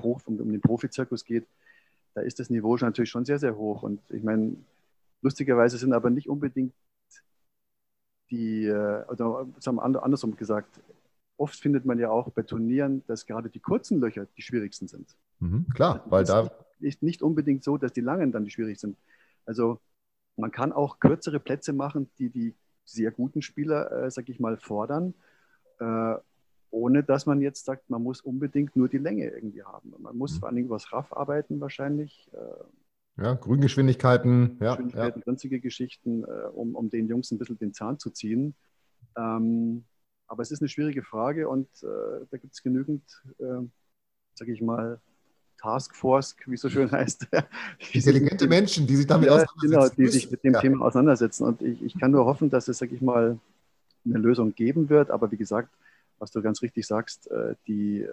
um, 0.00 0.20
um 0.24 0.52
den 0.52 0.60
Profizirkus 0.60 1.24
geht, 1.24 1.48
da 2.14 2.20
ist 2.20 2.38
das 2.38 2.48
Niveau 2.48 2.76
natürlich 2.76 3.10
schon 3.10 3.24
sehr, 3.24 3.40
sehr 3.40 3.56
hoch. 3.56 3.82
Und 3.82 4.00
ich 4.10 4.22
meine, 4.22 4.54
lustigerweise 5.24 5.78
sind 5.78 5.92
aber 5.92 6.10
nicht 6.10 6.28
unbedingt 6.28 6.74
die, 8.30 8.66
äh, 8.66 9.04
oder 9.08 9.46
sagen 9.58 9.76
wir 9.76 10.02
andersrum 10.02 10.36
gesagt, 10.36 10.80
oft 11.36 11.58
findet 11.58 11.84
man 11.84 11.98
ja 11.98 12.10
auch 12.10 12.30
bei 12.30 12.42
Turnieren, 12.42 13.02
dass 13.06 13.26
gerade 13.26 13.48
die 13.50 13.58
kurzen 13.60 14.00
Löcher 14.00 14.26
die 14.36 14.42
schwierigsten 14.42 14.86
sind. 14.86 15.16
Mhm, 15.40 15.66
klar, 15.74 16.04
weil 16.06 16.24
da. 16.24 16.50
Ist 16.80 17.02
nicht 17.02 17.22
unbedingt 17.22 17.64
so, 17.64 17.78
dass 17.78 17.92
die 17.92 18.02
langen 18.02 18.30
dann 18.30 18.44
die 18.44 18.50
schwierig 18.50 18.78
sind. 18.78 18.98
Also 19.46 19.80
man 20.36 20.50
kann 20.50 20.72
auch 20.72 20.98
kürzere 20.98 21.40
Plätze 21.40 21.72
machen, 21.72 22.10
die 22.18 22.28
die 22.28 22.54
sehr 22.84 23.10
guten 23.10 23.40
Spieler, 23.40 23.90
äh, 23.90 24.10
sag 24.10 24.28
ich 24.28 24.38
mal, 24.38 24.58
fordern, 24.58 25.14
äh, 25.78 26.14
ohne 26.70 27.02
dass 27.02 27.24
man 27.24 27.40
jetzt 27.40 27.64
sagt, 27.64 27.88
man 27.88 28.02
muss 28.02 28.20
unbedingt 28.20 28.76
nur 28.76 28.88
die 28.88 28.98
Länge 28.98 29.30
irgendwie 29.30 29.62
haben. 29.62 29.94
Man 29.98 30.18
muss 30.18 30.34
mhm. 30.34 30.38
vor 30.40 30.48
allen 30.48 30.56
Dingen 30.56 30.66
übers 30.66 30.92
Raff 30.92 31.12
arbeiten 31.12 31.60
wahrscheinlich. 31.60 32.28
Äh, 32.32 32.64
ja, 33.16 33.34
Grüngeschwindigkeiten, 33.34 34.58
ja. 34.60 34.72
Geschwindigkeiten, 34.72 35.20
ja. 35.20 35.24
sonstige 35.24 35.60
Geschichten, 35.60 36.24
äh, 36.24 36.48
um, 36.52 36.74
um 36.74 36.90
den 36.90 37.08
Jungs 37.08 37.30
ein 37.30 37.38
bisschen 37.38 37.58
den 37.58 37.72
Zahn 37.72 37.98
zu 37.98 38.10
ziehen. 38.10 38.54
Ähm, 39.16 39.84
aber 40.26 40.42
es 40.42 40.50
ist 40.50 40.60
eine 40.60 40.68
schwierige 40.68 41.02
Frage 41.02 41.48
und 41.48 41.68
äh, 41.82 42.26
da 42.30 42.38
gibt 42.38 42.54
es 42.54 42.62
genügend, 42.62 43.02
äh, 43.38 43.66
sage 44.34 44.52
ich 44.52 44.60
mal, 44.60 45.00
Taskforce, 45.58 46.36
wie 46.46 46.54
es 46.54 46.60
so 46.60 46.68
schön 46.68 46.90
heißt. 46.90 47.28
Intelligente 47.92 48.48
Menschen, 48.48 48.86
die 48.86 48.96
sich 48.96 49.06
damit 49.06 49.28
ja, 49.28 49.34
auseinandersetzen. 49.34 49.70
Genau, 49.70 49.88
die 49.88 50.12
sich 50.12 50.30
mit 50.30 50.44
dem 50.44 50.54
ja. 50.54 50.60
Thema 50.60 50.84
auseinandersetzen. 50.84 51.44
Und 51.44 51.62
ich, 51.62 51.82
ich 51.82 51.98
kann 51.98 52.10
nur 52.10 52.24
hoffen, 52.24 52.50
dass 52.50 52.68
es, 52.68 52.78
sag 52.78 52.92
ich 52.92 53.00
mal, 53.00 53.38
eine 54.04 54.18
Lösung 54.18 54.54
geben 54.54 54.90
wird. 54.90 55.10
Aber 55.10 55.30
wie 55.30 55.36
gesagt, 55.36 55.70
was 56.18 56.30
du 56.30 56.42
ganz 56.42 56.62
richtig 56.62 56.86
sagst, 56.86 57.30
äh, 57.30 57.54
die, 57.66 58.02
äh, 58.02 58.08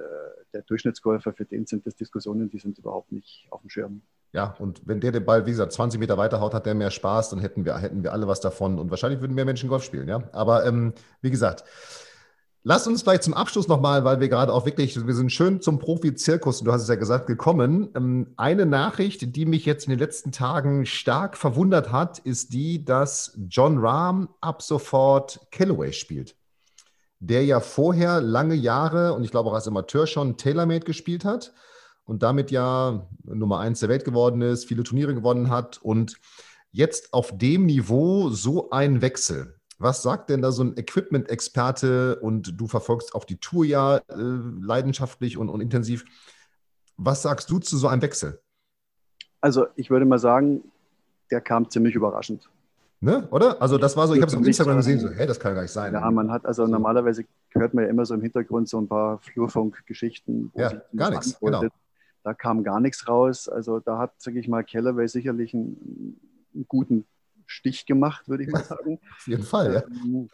der 0.53 0.61
Durchschnittsgolfer, 0.63 1.33
für 1.33 1.45
den 1.45 1.65
sind 1.65 1.85
das 1.85 1.95
Diskussionen, 1.95 2.49
die 2.49 2.59
sind 2.59 2.77
überhaupt 2.77 3.11
nicht 3.11 3.47
auf 3.49 3.61
dem 3.61 3.69
Schirm. 3.69 4.01
Ja, 4.33 4.55
und 4.59 4.81
wenn 4.85 5.01
der 5.01 5.11
den 5.11 5.25
Ball, 5.25 5.45
wie 5.45 5.51
gesagt, 5.51 5.73
20 5.73 5.99
Meter 5.99 6.17
weiter 6.17 6.39
haut, 6.39 6.53
hat 6.53 6.65
der 6.65 6.73
mehr 6.73 6.91
Spaß, 6.91 7.29
dann 7.31 7.39
hätten 7.39 7.65
wir, 7.65 7.77
hätten 7.77 8.03
wir 8.03 8.13
alle 8.13 8.27
was 8.27 8.39
davon 8.39 8.79
und 8.79 8.89
wahrscheinlich 8.89 9.19
würden 9.21 9.35
mehr 9.35 9.45
Menschen 9.45 9.69
Golf 9.69 9.83
spielen, 9.83 10.07
ja. 10.07 10.23
Aber 10.31 10.65
ähm, 10.65 10.93
wie 11.21 11.31
gesagt, 11.31 11.65
Lass 12.63 12.85
uns 12.85 13.01
vielleicht 13.01 13.23
zum 13.23 13.33
Abschluss 13.33 13.67
nochmal, 13.67 14.03
weil 14.03 14.19
wir 14.19 14.29
gerade 14.29 14.53
auch 14.53 14.67
wirklich, 14.67 14.95
wir 15.07 15.15
sind 15.15 15.31
schön 15.31 15.61
zum 15.61 15.79
Profi-Zirkus, 15.79 16.61
du 16.61 16.71
hast 16.71 16.83
es 16.83 16.89
ja 16.89 16.95
gesagt, 16.95 17.25
gekommen. 17.25 17.89
Ähm, 17.95 18.33
eine 18.37 18.67
Nachricht, 18.67 19.35
die 19.35 19.47
mich 19.47 19.65
jetzt 19.65 19.85
in 19.85 19.89
den 19.89 19.97
letzten 19.97 20.31
Tagen 20.31 20.85
stark 20.85 21.37
verwundert 21.37 21.91
hat, 21.91 22.19
ist 22.19 22.53
die, 22.53 22.85
dass 22.85 23.35
John 23.49 23.79
Rahm 23.79 24.29
ab 24.41 24.61
sofort 24.61 25.39
Callaway 25.49 25.91
spielt. 25.91 26.35
Der 27.23 27.45
ja 27.45 27.59
vorher 27.59 28.19
lange 28.19 28.55
Jahre 28.55 29.13
und 29.13 29.23
ich 29.23 29.29
glaube 29.29 29.49
auch 29.49 29.53
als 29.53 29.67
Amateur 29.67 30.07
schon 30.07 30.37
TaylorMade 30.37 30.85
gespielt 30.85 31.23
hat 31.23 31.53
und 32.03 32.23
damit 32.23 32.49
ja 32.49 33.07
Nummer 33.23 33.59
eins 33.59 33.79
der 33.79 33.89
Welt 33.89 34.05
geworden 34.05 34.41
ist, 34.41 34.65
viele 34.65 34.81
Turniere 34.81 35.13
gewonnen 35.13 35.51
hat 35.51 35.77
und 35.77 36.17
jetzt 36.71 37.13
auf 37.13 37.37
dem 37.37 37.67
Niveau 37.67 38.29
so 38.31 38.71
ein 38.71 39.03
Wechsel. 39.03 39.55
Was 39.77 40.01
sagt 40.01 40.31
denn 40.31 40.41
da 40.41 40.51
so 40.51 40.63
ein 40.63 40.77
Equipment-Experte 40.77 42.19
und 42.19 42.59
du 42.59 42.67
verfolgst 42.67 43.13
auch 43.13 43.23
die 43.23 43.37
Tour 43.37 43.65
ja 43.65 43.97
äh, 43.97 44.01
leidenschaftlich 44.17 45.37
und, 45.37 45.49
und 45.49 45.61
intensiv? 45.61 46.05
Was 46.97 47.21
sagst 47.21 47.51
du 47.51 47.59
zu 47.59 47.77
so 47.77 47.87
einem 47.87 48.01
Wechsel? 48.01 48.41
Also 49.41 49.67
ich 49.75 49.91
würde 49.91 50.05
mal 50.05 50.19
sagen, 50.19 50.63
der 51.29 51.41
kam 51.41 51.69
ziemlich 51.69 51.95
überraschend. 51.95 52.49
Ne? 53.03 53.27
Oder? 53.31 53.59
Also 53.59 53.79
das 53.79 53.97
war 53.97 54.07
so, 54.07 54.13
ich 54.13 54.21
habe 54.21 54.31
es 54.31 54.37
auf 54.37 54.45
Instagram 54.45 54.77
gesehen, 54.77 54.99
so, 54.99 55.09
hey, 55.09 55.25
das 55.25 55.39
kann 55.39 55.55
gar 55.55 55.63
nicht 55.63 55.71
sein. 55.71 55.91
Ja, 55.91 56.11
man 56.11 56.29
hat, 56.29 56.45
also 56.45 56.67
normalerweise 56.67 57.25
hört 57.49 57.73
man 57.73 57.85
ja 57.85 57.89
immer 57.89 58.05
so 58.05 58.13
im 58.13 58.21
Hintergrund 58.21 58.69
so 58.69 58.79
ein 58.79 58.87
paar 58.87 59.17
Flurfunk-Geschichten. 59.17 60.51
Ja, 60.53 60.71
gar 60.95 61.09
nichts, 61.09 61.39
genau. 61.39 61.63
Da 62.23 62.35
kam 62.35 62.63
gar 62.63 62.79
nichts 62.79 63.07
raus. 63.07 63.49
Also 63.49 63.79
da 63.79 63.97
hat, 63.97 64.13
sage 64.21 64.39
ich 64.39 64.47
mal, 64.47 64.63
Callaway 64.63 65.07
sicherlich 65.07 65.55
einen, 65.55 66.19
einen 66.53 66.65
guten 66.67 67.07
Stich 67.47 67.87
gemacht, 67.87 68.29
würde 68.29 68.43
ich 68.43 68.51
mal 68.51 68.63
sagen. 68.63 68.99
Auf 69.17 69.27
jeden 69.27 69.43
Fall, 69.43 69.73
ja. 69.73 69.83
Ähm, 70.05 70.29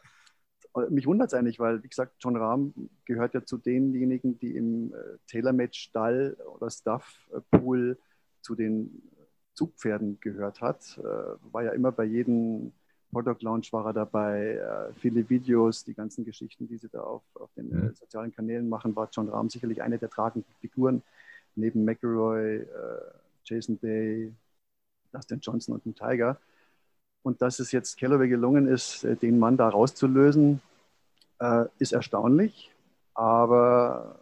mich 0.90 1.08
wundert 1.08 1.30
es 1.30 1.34
eigentlich, 1.34 1.60
weil, 1.60 1.82
wie 1.84 1.88
gesagt, 1.88 2.16
John 2.20 2.36
Rahm 2.36 2.74
gehört 3.06 3.34
ja 3.34 3.46
zu 3.46 3.58
denjenigen, 3.58 4.38
die 4.40 4.58
im 4.58 4.94
äh, 4.94 4.98
TaylorMade-Stall 5.28 6.36
oder 6.54 6.70
Stuff-Pool 6.70 7.98
zu 8.42 8.56
den 8.56 9.02
Zugpferden 9.58 10.20
gehört 10.22 10.62
hat. 10.62 10.98
Äh, 11.00 11.04
war 11.52 11.64
ja 11.64 11.72
immer 11.72 11.92
bei 11.92 12.04
jedem 12.04 12.72
Product 13.12 13.38
Launch 13.42 13.72
war 13.74 13.86
er 13.86 13.94
dabei, 13.94 14.56
äh, 14.56 14.94
viele 15.00 15.28
Videos, 15.30 15.84
die 15.84 15.94
ganzen 15.94 16.26
Geschichten, 16.26 16.68
die 16.68 16.78
sie 16.78 16.90
da 16.90 17.02
auf, 17.02 17.24
auf 17.36 17.50
den 17.56 17.70
mhm. 17.70 17.94
sozialen 17.96 18.34
Kanälen 18.34 18.68
machen, 18.68 18.96
war 18.96 19.10
John 19.12 19.30
Rahm 19.30 19.50
sicherlich 19.50 19.82
eine 19.82 19.98
der 19.98 20.10
tragenden 20.10 20.54
Figuren, 20.60 21.02
neben 21.56 21.86
McElroy, 21.86 22.66
Jason 23.46 23.80
Day, 23.80 24.34
Dustin 25.12 25.40
Johnson 25.40 25.76
und 25.76 25.86
dem 25.86 25.96
Tiger. 25.96 26.38
Und 27.24 27.42
dass 27.42 27.60
es 27.60 27.72
jetzt 27.72 27.98
Callaway 28.00 28.30
gelungen 28.30 28.68
ist, 28.68 29.04
äh, 29.04 29.16
den 29.16 29.40
Mann 29.40 29.58
da 29.58 29.68
rauszulösen, 29.70 30.62
äh, 31.40 31.66
ist 31.80 31.94
erstaunlich. 31.94 32.72
Aber 33.14 34.20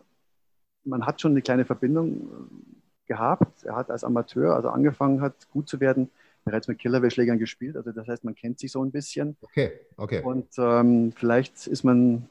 man 0.83 1.05
hat 1.05 1.21
schon 1.21 1.31
eine 1.31 1.41
kleine 1.41 1.65
Verbindung 1.65 2.13
äh, 2.13 2.74
gehabt. 3.07 3.63
Er 3.63 3.75
hat 3.75 3.89
als 3.89 4.03
Amateur, 4.03 4.55
also 4.55 4.69
angefangen 4.69 5.21
hat, 5.21 5.49
gut 5.51 5.69
zu 5.69 5.79
werden, 5.79 6.09
bereits 6.43 6.67
mit 6.67 6.79
Callaway-Schlägern 6.79 7.39
gespielt. 7.39 7.75
Also 7.75 7.91
das 7.91 8.07
heißt, 8.07 8.23
man 8.23 8.35
kennt 8.35 8.59
sich 8.59 8.71
so 8.71 8.83
ein 8.83 8.91
bisschen. 8.91 9.35
Okay, 9.41 9.79
okay. 9.97 10.21
Und 10.21 10.47
ähm, 10.57 11.11
vielleicht 11.11 11.67
ist 11.67 11.83
man 11.83 12.29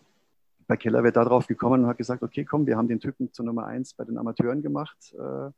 bei 0.66 0.76
Callaway 0.76 1.12
darauf 1.12 1.46
gekommen 1.46 1.82
und 1.82 1.88
hat 1.88 1.98
gesagt, 1.98 2.22
okay, 2.22 2.44
komm, 2.44 2.66
wir 2.66 2.76
haben 2.76 2.88
den 2.88 3.00
Typen 3.00 3.32
zur 3.32 3.44
Nummer 3.44 3.66
eins 3.66 3.92
bei 3.92 4.04
den 4.04 4.16
Amateuren 4.16 4.62
gemacht. 4.62 4.96
Äh, 5.14 5.50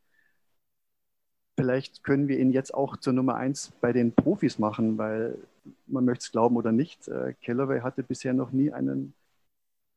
vielleicht 1.56 2.02
können 2.02 2.28
wir 2.28 2.38
ihn 2.38 2.50
jetzt 2.50 2.74
auch 2.74 2.96
zur 2.96 3.12
Nummer 3.12 3.36
eins 3.36 3.72
bei 3.80 3.92
den 3.92 4.12
Profis 4.12 4.58
machen, 4.58 4.98
weil 4.98 5.38
man 5.86 6.04
möchte 6.04 6.24
es 6.24 6.32
glauben 6.32 6.56
oder 6.56 6.72
nicht, 6.72 7.08
äh, 7.08 7.34
Callaway 7.44 7.80
hatte 7.80 8.02
bisher 8.02 8.34
noch 8.34 8.52
nie 8.52 8.72
einen 8.72 9.14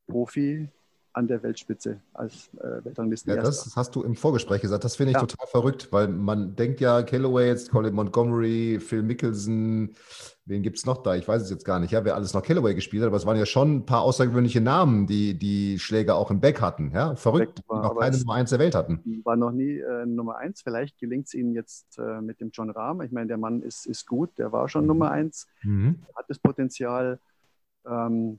Profi 0.06 0.68
an 1.12 1.26
der 1.26 1.42
Weltspitze 1.42 2.00
als 2.12 2.50
äh, 2.54 2.84
Weltranglisten. 2.84 3.34
Ja, 3.34 3.42
das 3.42 3.74
hast 3.74 3.96
du 3.96 4.02
im 4.02 4.14
Vorgespräch 4.14 4.60
gesagt. 4.60 4.84
Das 4.84 4.96
finde 4.96 5.10
ich 5.12 5.14
ja. 5.14 5.20
total 5.20 5.46
verrückt, 5.48 5.88
weil 5.90 6.08
man 6.08 6.54
denkt 6.54 6.80
ja, 6.80 7.02
Callaway, 7.02 7.48
jetzt 7.48 7.70
Colin 7.70 7.94
Montgomery, 7.94 8.78
Phil 8.80 9.02
Mickelson, 9.02 9.90
wen 10.44 10.62
gibt 10.62 10.78
es 10.78 10.86
noch 10.86 11.02
da? 11.02 11.16
Ich 11.16 11.26
weiß 11.26 11.42
es 11.42 11.50
jetzt 11.50 11.64
gar 11.64 11.80
nicht, 11.80 11.90
ja, 11.90 12.04
wer 12.04 12.14
alles 12.14 12.32
noch 12.32 12.42
Callaway 12.42 12.74
gespielt 12.74 13.02
hat, 13.02 13.08
aber 13.08 13.16
es 13.16 13.26
waren 13.26 13.36
ja 13.36 13.46
schon 13.46 13.76
ein 13.76 13.86
paar 13.86 14.02
außergewöhnliche 14.02 14.60
Namen, 14.60 15.06
die 15.06 15.36
die 15.36 15.78
Schläger 15.80 16.14
auch 16.14 16.30
im 16.30 16.40
Back 16.40 16.60
hatten. 16.60 16.92
Ja, 16.92 17.16
verrückt, 17.16 17.62
war, 17.66 17.82
die 17.82 17.88
noch 17.88 17.98
keine 17.98 18.18
Nummer 18.18 18.34
1 18.34 18.50
der 18.50 18.58
Welt 18.60 18.74
hatten. 18.76 19.22
War 19.24 19.36
noch 19.36 19.52
nie 19.52 19.78
äh, 19.78 20.06
Nummer 20.06 20.36
1. 20.36 20.62
Vielleicht 20.62 20.98
gelingt 20.98 21.26
es 21.26 21.34
ihnen 21.34 21.54
jetzt 21.54 21.98
äh, 21.98 22.20
mit 22.20 22.40
dem 22.40 22.50
John 22.52 22.70
Rahm. 22.70 23.02
Ich 23.02 23.10
meine, 23.10 23.26
der 23.26 23.38
Mann 23.38 23.62
ist, 23.62 23.86
ist 23.86 24.06
gut, 24.06 24.30
der 24.38 24.52
war 24.52 24.68
schon 24.68 24.82
mhm. 24.82 24.88
Nummer 24.88 25.10
1, 25.10 25.46
mhm. 25.64 26.02
hat 26.14 26.26
das 26.28 26.38
Potenzial. 26.38 27.18
Ähm, 27.84 28.38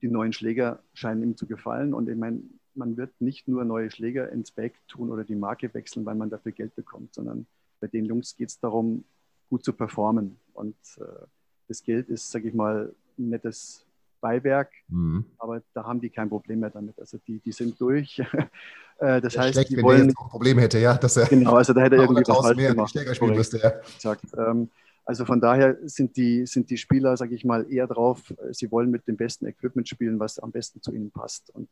die 0.00 0.08
neuen 0.08 0.32
Schläger 0.32 0.80
scheinen 0.94 1.22
ihm 1.22 1.36
zu 1.36 1.46
gefallen. 1.46 1.94
Und 1.94 2.08
ich 2.08 2.16
meine, 2.16 2.42
man 2.74 2.96
wird 2.96 3.12
nicht 3.20 3.48
nur 3.48 3.64
neue 3.64 3.90
Schläger 3.90 4.30
ins 4.30 4.50
Back 4.50 4.74
tun 4.88 5.10
oder 5.10 5.24
die 5.24 5.34
Marke 5.34 5.72
wechseln, 5.74 6.06
weil 6.06 6.14
man 6.14 6.30
dafür 6.30 6.52
Geld 6.52 6.74
bekommt, 6.74 7.14
sondern 7.14 7.46
bei 7.80 7.86
den 7.88 8.06
Jungs 8.06 8.36
geht 8.36 8.48
es 8.48 8.58
darum, 8.60 9.04
gut 9.50 9.64
zu 9.64 9.72
performen. 9.72 10.38
Und 10.54 10.76
äh, 10.98 11.26
das 11.68 11.82
Geld 11.82 12.08
ist, 12.08 12.30
sage 12.30 12.48
ich 12.48 12.54
mal, 12.54 12.94
ein 13.18 13.28
nettes 13.28 13.84
Beiwerk, 14.20 14.70
mhm. 14.88 15.24
aber 15.36 15.62
da 15.74 15.84
haben 15.84 16.00
die 16.00 16.08
kein 16.08 16.28
Problem 16.28 16.60
mehr 16.60 16.70
damit. 16.70 16.98
Also 16.98 17.18
die, 17.26 17.40
die 17.40 17.52
sind 17.52 17.78
durch. 17.80 18.18
äh, 18.98 19.20
das 19.20 19.36
heißt, 19.36 19.54
schlecht, 19.54 19.70
die 19.70 19.76
wenn 19.76 19.84
wollen, 19.84 20.00
er 20.00 20.06
jetzt 20.06 20.18
ein 20.18 20.28
Problem 20.28 20.58
hätte, 20.58 20.78
ja, 20.78 20.96
dass 20.96 21.16
er 21.16 21.26
genau, 21.26 21.54
also 21.54 21.72
da 21.72 21.82
hätte 21.82 21.96
er 21.96 22.02
irgendwie 22.02 22.22
was 22.26 22.38
falsch 22.38 22.56
gemacht. 22.56 22.90
Schläger 22.90 23.14
spielen 23.14 23.34
müsste, 23.34 23.58
ja. 23.58 23.70
Exakt. 23.94 24.24
Ähm, 24.38 24.70
also 25.04 25.24
von 25.24 25.40
daher 25.40 25.76
sind 25.84 26.16
die, 26.16 26.46
sind 26.46 26.70
die 26.70 26.76
Spieler, 26.76 27.16
sage 27.16 27.34
ich 27.34 27.44
mal, 27.44 27.70
eher 27.70 27.86
drauf, 27.86 28.30
äh, 28.30 28.52
sie 28.52 28.70
wollen 28.70 28.90
mit 28.90 29.08
dem 29.08 29.16
besten 29.16 29.46
Equipment 29.46 29.88
spielen, 29.88 30.20
was 30.20 30.38
am 30.38 30.52
besten 30.52 30.80
zu 30.80 30.92
ihnen 30.92 31.10
passt. 31.10 31.50
Und 31.50 31.68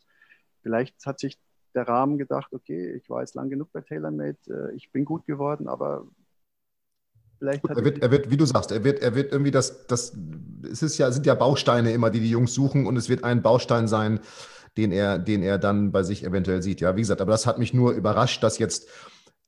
vielleicht 0.63 1.07
hat 1.07 1.21
sich 1.21 1.39
der 1.75 1.87
Rahmen 1.87 2.19
gedacht, 2.19 2.53
okay, 2.53 2.93
ich 2.95 3.09
war 3.09 3.21
jetzt 3.21 3.35
lang 3.35 3.49
genug 3.49 3.71
bei 3.73 3.81
TaylorMade, 3.83 4.39
äh, 4.49 4.75
ich 4.75 4.91
bin 4.91 5.05
gut 5.05 5.27
geworden, 5.27 5.69
aber 5.69 6.09
vielleicht 7.39 7.63
hat 7.69 7.77
er 7.77 7.85
wird, 7.85 8.03
er 8.03 8.11
wird, 8.11 8.31
wie 8.31 8.37
du 8.37 8.47
sagst, 8.47 8.73
er 8.73 8.83
wird, 8.83 9.01
er 9.01 9.15
wird 9.15 9.31
irgendwie 9.31 9.53
das, 9.53 9.87
das, 9.87 10.17
es 10.71 10.83
ist 10.83 10.99
ja, 10.99 11.13
sind 11.13 11.27
ja 11.27 11.37
Bausteine 11.37 11.93
immer, 11.93 12.11
die 12.11 12.21
die 12.21 12.31
Jungs 12.31 12.53
suchen 12.53 12.87
und 12.87 12.97
es 12.97 13.09
wird 13.09 13.23
ein 13.23 13.43
Baustein 13.43 13.87
sein, 13.87 14.19
den 14.77 14.91
er, 14.91 15.19
den 15.19 15.43
er 15.43 15.59
dann 15.59 15.93
bei 15.93 16.03
sich 16.03 16.25
eventuell 16.25 16.63
sieht. 16.63 16.81
Ja, 16.81 16.97
wie 16.97 17.01
gesagt, 17.01 17.21
aber 17.21 17.33
das 17.33 17.47
hat 17.47 17.59
mich 17.59 17.75
nur 17.75 17.93
überrascht, 17.93 18.43
dass 18.43 18.59
jetzt 18.59 18.89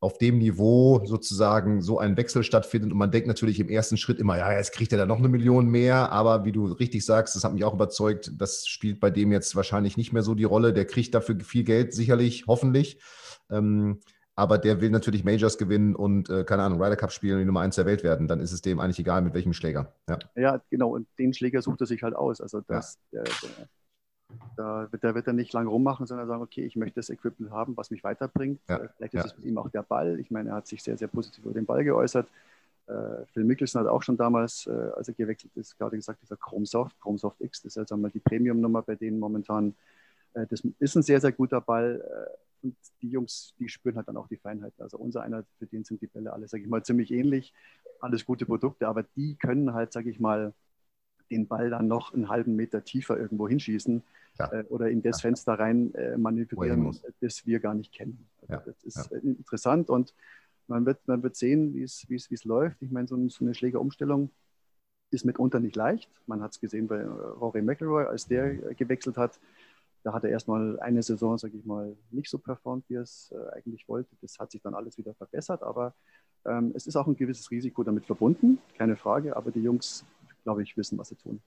auf 0.03 0.19
dem 0.19 0.39
Niveau 0.39 1.01
sozusagen 1.05 1.81
so 1.81 2.01
ein 2.01 2.17
Wechsel 2.17 2.43
stattfindet. 2.43 2.91
Und 2.91 2.99
man 2.99 3.13
denkt 3.13 3.29
natürlich 3.29 3.61
im 3.61 3.69
ersten 3.69 3.97
Schritt 3.97 4.19
immer, 4.19 4.37
ja, 4.37 4.53
jetzt 4.53 4.73
kriegt 4.73 4.91
er 4.91 4.99
da 4.99 5.07
noch 5.07 5.19
eine 5.19 5.29
Million 5.29 5.69
mehr. 5.69 6.11
Aber 6.11 6.45
wie 6.45 6.51
du 6.51 6.67
richtig 6.67 7.07
sagst, 7.07 7.37
das 7.37 7.45
hat 7.45 7.53
mich 7.55 7.63
auch 7.63 7.75
überzeugt, 7.75 8.33
das 8.37 8.67
spielt 8.67 8.99
bei 8.99 9.11
dem 9.11 9.31
jetzt 9.31 9.55
wahrscheinlich 9.55 9.97
nicht 9.97 10.13
mehr 10.13 10.25
so 10.25 10.35
die 10.35 10.43
Rolle. 10.43 10.73
Der 10.73 10.87
kriegt 10.87 11.15
dafür 11.15 11.39
viel 11.39 11.63
Geld, 11.63 11.95
sicherlich, 11.95 12.47
hoffentlich. 12.49 13.01
Ähm, 13.49 14.01
aber 14.35 14.59
der 14.59 14.81
will 14.81 14.91
natürlich 14.91 15.23
Majors 15.23 15.57
gewinnen 15.57 15.95
und, 15.95 16.29
äh, 16.31 16.43
keine 16.43 16.65
Ahnung, 16.65 16.83
Ryder 16.83 16.97
Cup 16.97 17.13
spielen 17.13 17.35
und 17.35 17.41
die 17.41 17.47
Nummer 17.47 17.61
eins 17.61 17.77
der 17.77 17.87
Welt 17.87 18.03
werden. 18.03 18.27
Dann 18.27 18.41
ist 18.41 18.51
es 18.51 18.61
dem 18.61 18.81
eigentlich 18.81 18.99
egal, 18.99 19.23
mit 19.23 19.35
welchem 19.35 19.53
Schläger. 19.53 19.95
Ja, 20.09 20.19
ja 20.35 20.61
genau. 20.69 20.89
Und 20.89 21.07
den 21.17 21.33
Schläger 21.33 21.63
sucht 21.63 21.81
er 21.81 21.87
sich 21.87 22.03
halt 22.03 22.17
aus. 22.17 22.41
Also 22.41 22.61
das, 22.67 22.99
ja. 23.13 23.23
der, 23.23 23.33
der 23.43 23.69
da 24.57 24.91
wird, 24.91 25.05
da 25.05 25.15
wird 25.15 25.27
er 25.27 25.33
nicht 25.33 25.53
lange 25.53 25.69
rummachen, 25.69 26.07
sondern 26.07 26.27
sagen, 26.27 26.43
okay, 26.43 26.65
ich 26.65 26.77
möchte 26.77 27.01
das 27.01 27.11
Equipment 27.11 27.51
haben, 27.51 27.77
was 27.77 27.91
mich 27.91 28.05
weiterbringt. 28.05 28.61
Ja, 28.69 28.77
äh, 28.77 28.89
Vielleicht 28.97 29.15
ist 29.15 29.25
ja. 29.25 29.31
es 29.31 29.37
mit 29.37 29.47
ihm 29.47 29.59
auch 29.59 29.71
der 29.71 29.83
Ball. 29.83 30.19
Ich 30.21 30.31
meine, 30.31 30.51
er 30.51 30.57
hat 30.57 30.67
sich 30.67 30.83
sehr, 30.83 30.97
sehr 30.97 31.09
positiv 31.09 31.45
über 31.45 31.55
den 31.55 31.67
Ball 31.67 31.85
geäußert. 31.85 32.29
Äh, 32.87 33.27
Phil 33.33 33.45
Mickelson 33.45 33.83
hat 33.83 33.89
auch 33.89 34.03
schon 34.03 34.17
damals, 34.17 34.67
äh, 34.67 34.71
als 34.97 35.09
er 35.09 35.15
gewechselt 35.15 35.53
ist, 35.57 35.79
gerade 35.79 35.97
gesagt, 35.97 36.23
dieser 36.23 36.37
Chrome 36.37 36.67
Soft, 36.67 37.01
Chrome 37.01 37.19
Soft 37.19 37.41
X, 37.41 37.63
das 37.63 37.73
ist 37.73 37.77
jetzt 37.77 37.93
einmal 37.93 38.11
die 38.11 38.21
Premium-Nummer 38.21 38.83
bei 38.83 38.97
denen 38.97 39.19
momentan. 39.19 39.75
Äh, 40.35 40.47
das 40.49 40.63
ist 40.79 40.97
ein 40.97 41.03
sehr, 41.03 41.21
sehr 41.21 41.33
guter 41.33 41.61
Ball. 41.61 42.01
Äh, 42.01 42.67
und 42.67 42.77
die 43.01 43.09
Jungs, 43.09 43.55
die 43.59 43.69
spüren 43.69 43.97
halt 43.97 44.09
dann 44.09 44.17
auch 44.17 44.29
die 44.29 44.37
Feinheit. 44.37 44.73
Also 44.79 44.97
unser 44.99 45.23
einer, 45.23 45.45
für 45.59 45.67
den 45.67 45.85
sind 45.85 46.01
die 46.01 46.07
Bälle 46.07 46.33
alle, 46.33 46.47
sage 46.47 46.63
ich 46.63 46.69
mal, 46.69 46.83
ziemlich 46.83 47.11
ähnlich. 47.11 47.53
Alles 48.01 48.25
gute 48.25 48.47
Produkte, 48.47 48.87
aber 48.89 49.03
die 49.17 49.37
können 49.37 49.75
halt, 49.75 49.93
sage 49.93 50.11
ich 50.11 50.21
mal, 50.21 50.55
den 51.33 51.47
Ball 51.47 51.71
dann 51.71 51.89
noch 51.89 52.13
einen 52.13 52.29
halben 52.29 52.55
Meter 52.55 52.85
tiefer 52.85 53.19
irgendwo 53.19 53.49
hinschießen 53.49 54.03
ja. 54.39 54.53
äh, 54.53 54.65
oder 54.69 54.91
in 54.91 55.03
das 55.03 55.19
ja. 55.19 55.29
Fenster 55.29 55.55
rein 55.55 55.95
äh, 55.95 56.17
manövrieren, 56.17 56.97
das 57.21 57.47
wir 57.47 57.61
gar 57.61 57.75
nicht 57.75 57.93
kennen. 57.93 58.29
Also. 58.49 58.71
Das 58.71 58.85
ist 58.85 59.13
äh, 59.13 59.19
interessant 59.19 59.91
und 59.91 60.15
man 60.69 60.87
wird, 60.87 61.07
man 61.07 61.23
wird 61.23 61.37
sehen, 61.37 61.75
wie 61.75 61.83
es, 61.83 62.45
läuft. 62.45 62.81
Ich 62.83 62.91
meine, 62.91 63.09
so, 63.09 63.29
so 63.29 63.45
eine 63.45 63.55
Schlägerumstellung 63.55 64.31
ist 65.11 65.25
mitunter 65.25 65.61
nicht 65.61 65.77
leicht. 65.77 66.11
Man 66.27 66.41
hat 66.43 66.53
es 66.53 66.61
gesehen 66.61 66.87
bei 66.87 67.05
Rory 67.05 67.63
McIlroy, 67.63 68.07
als 68.07 68.27
der 68.27 68.71
äh, 68.71 68.75
gewechselt 68.75 69.17
hat. 69.17 69.39
Da 70.05 70.13
hat 70.13 70.25
er 70.25 70.31
erstmal 70.31 70.81
eine 70.81 71.03
Saison, 71.03 71.39
sage 71.39 71.57
ich 71.57 71.65
mal, 71.65 71.97
nicht 72.11 72.29
so 72.29 72.39
performt, 72.39 72.85
wie 72.89 72.95
er 72.95 73.03
es 73.03 73.33
äh, 73.33 73.57
eigentlich 73.57 73.87
wollte. 73.89 74.17
Das 74.21 74.39
hat 74.39 74.51
sich 74.51 74.63
dann 74.63 74.75
alles 74.75 74.99
wieder 74.99 75.15
verbessert, 75.15 75.63
aber 75.63 75.95
ähm, 76.45 76.73
es 76.75 76.87
ist 76.87 76.97
auch 76.97 77.07
ein 77.07 77.17
gewisses 77.17 77.51
Risiko 77.51 77.85
damit 77.85 78.07
verbunden, 78.07 78.59
keine 78.77 78.97
Frage. 78.97 79.37
Aber 79.37 79.51
die 79.51 79.63
Jungs, 79.63 80.05
glaube 80.43 80.63
ich, 80.63 80.77
wissen, 80.77 80.99
was 80.99 81.09
sie 81.09 81.17
tun. 81.17 81.41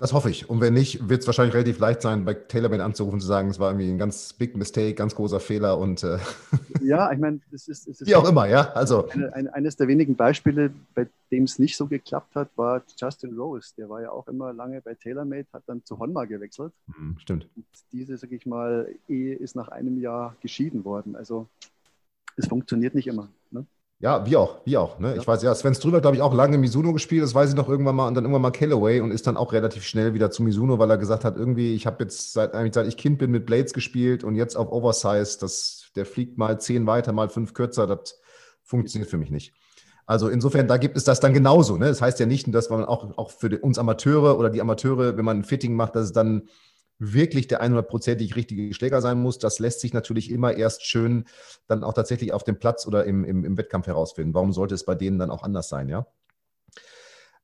Das 0.00 0.14
hoffe 0.14 0.30
ich. 0.30 0.48
Und 0.48 0.62
wenn 0.62 0.72
nicht, 0.72 1.10
wird 1.10 1.20
es 1.20 1.26
wahrscheinlich 1.26 1.54
relativ 1.54 1.78
leicht 1.78 2.00
sein, 2.00 2.24
bei 2.24 2.32
TaylorMade 2.32 2.82
anzurufen 2.82 3.16
und 3.16 3.20
zu 3.20 3.26
sagen, 3.26 3.50
es 3.50 3.58
war 3.58 3.70
irgendwie 3.70 3.90
ein 3.90 3.98
ganz 3.98 4.32
big 4.32 4.56
mistake, 4.56 4.94
ganz 4.94 5.14
großer 5.14 5.40
Fehler 5.40 5.76
und 5.76 6.02
äh 6.02 6.16
ja, 6.82 7.12
ich 7.12 7.18
meine, 7.18 7.40
das 7.52 7.68
ist, 7.68 7.86
das 7.86 8.00
ist 8.00 8.08
wie 8.08 8.14
auch 8.14 8.26
immer, 8.26 8.46
ja. 8.46 8.72
Also 8.72 9.10
eine, 9.10 9.30
eine, 9.34 9.52
eines 9.52 9.76
der 9.76 9.88
wenigen 9.88 10.16
Beispiele, 10.16 10.72
bei 10.94 11.06
dem 11.30 11.44
es 11.44 11.58
nicht 11.58 11.76
so 11.76 11.86
geklappt 11.86 12.34
hat, 12.34 12.48
war 12.56 12.82
Justin 12.96 13.38
Rose. 13.38 13.74
Der 13.76 13.90
war 13.90 14.00
ja 14.00 14.10
auch 14.10 14.26
immer 14.26 14.54
lange 14.54 14.80
bei 14.80 14.94
TaylorMade, 14.94 15.46
hat 15.52 15.64
dann 15.66 15.84
zu 15.84 15.98
Honma 15.98 16.24
gewechselt. 16.24 16.72
Mhm, 16.86 17.18
stimmt. 17.18 17.46
Und 17.54 17.66
diese, 17.92 18.16
sage 18.16 18.36
ich 18.36 18.46
mal, 18.46 18.88
Ehe 19.06 19.34
ist 19.34 19.54
nach 19.54 19.68
einem 19.68 20.00
Jahr 20.00 20.34
geschieden 20.40 20.86
worden. 20.86 21.14
Also 21.14 21.46
es 22.36 22.46
funktioniert 22.46 22.94
nicht 22.94 23.06
immer. 23.06 23.28
Ne? 23.50 23.66
Ja, 24.02 24.24
wie 24.24 24.34
auch, 24.34 24.60
wie 24.64 24.78
auch. 24.78 24.98
Ne? 24.98 25.10
Ja. 25.14 25.20
Ich 25.20 25.28
weiß, 25.28 25.42
ja, 25.42 25.54
Sven 25.54 25.74
Strüber, 25.74 26.00
glaube 26.00 26.16
ich, 26.16 26.22
auch 26.22 26.32
lange 26.32 26.56
Mizuno 26.56 26.94
gespielt, 26.94 27.22
das 27.22 27.34
weiß 27.34 27.50
ich 27.50 27.54
noch 27.54 27.68
irgendwann 27.68 27.96
mal, 27.96 28.08
und 28.08 28.14
dann 28.14 28.24
irgendwann 28.24 28.40
mal 28.40 28.50
Callaway 28.50 29.00
und 29.00 29.10
ist 29.10 29.26
dann 29.26 29.36
auch 29.36 29.52
relativ 29.52 29.84
schnell 29.84 30.14
wieder 30.14 30.30
zu 30.30 30.42
Mizuno, 30.42 30.78
weil 30.78 30.90
er 30.90 30.96
gesagt 30.96 31.22
hat, 31.22 31.36
irgendwie, 31.36 31.74
ich 31.74 31.86
habe 31.86 32.02
jetzt 32.04 32.32
seit, 32.32 32.54
eigentlich 32.54 32.74
seit 32.74 32.86
ich 32.86 32.96
Kind 32.96 33.18
bin 33.18 33.30
mit 33.30 33.44
Blades 33.44 33.74
gespielt 33.74 34.24
und 34.24 34.36
jetzt 34.36 34.56
auf 34.56 34.72
Oversize, 34.72 35.38
das, 35.38 35.90
der 35.96 36.06
fliegt 36.06 36.38
mal 36.38 36.58
zehn 36.58 36.86
weiter, 36.86 37.12
mal 37.12 37.28
fünf 37.28 37.52
kürzer, 37.52 37.86
das 37.86 38.18
funktioniert 38.62 39.10
für 39.10 39.18
mich 39.18 39.30
nicht. 39.30 39.52
Also 40.06 40.28
insofern, 40.28 40.66
da 40.66 40.78
gibt 40.78 40.96
es 40.96 41.04
das 41.04 41.20
dann 41.20 41.34
genauso. 41.34 41.76
Ne? 41.76 41.86
Das 41.86 42.00
heißt 42.00 42.18
ja 42.18 42.26
nicht, 42.26 42.52
dass 42.54 42.70
man 42.70 42.84
auch, 42.86 43.16
auch 43.18 43.30
für 43.30 43.58
uns 43.58 43.78
Amateure 43.78 44.38
oder 44.38 44.48
die 44.48 44.62
Amateure, 44.62 45.16
wenn 45.18 45.24
man 45.24 45.40
ein 45.40 45.44
Fitting 45.44 45.76
macht, 45.76 45.94
dass 45.94 46.06
es 46.06 46.12
dann 46.12 46.48
wirklich 47.00 47.48
der 47.48 47.62
100%ig 47.62 48.36
richtige 48.36 48.72
Schläger 48.72 49.00
sein 49.02 49.20
muss. 49.20 49.38
Das 49.38 49.58
lässt 49.58 49.80
sich 49.80 49.92
natürlich 49.92 50.30
immer 50.30 50.54
erst 50.54 50.86
schön 50.86 51.24
dann 51.66 51.82
auch 51.82 51.94
tatsächlich 51.94 52.32
auf 52.32 52.44
dem 52.44 52.58
Platz 52.58 52.86
oder 52.86 53.04
im, 53.04 53.24
im, 53.24 53.44
im 53.44 53.58
Wettkampf 53.58 53.86
herausfinden. 53.86 54.34
Warum 54.34 54.52
sollte 54.52 54.74
es 54.74 54.84
bei 54.84 54.94
denen 54.94 55.18
dann 55.18 55.30
auch 55.30 55.42
anders 55.42 55.68
sein, 55.68 55.88
ja? 55.88 56.06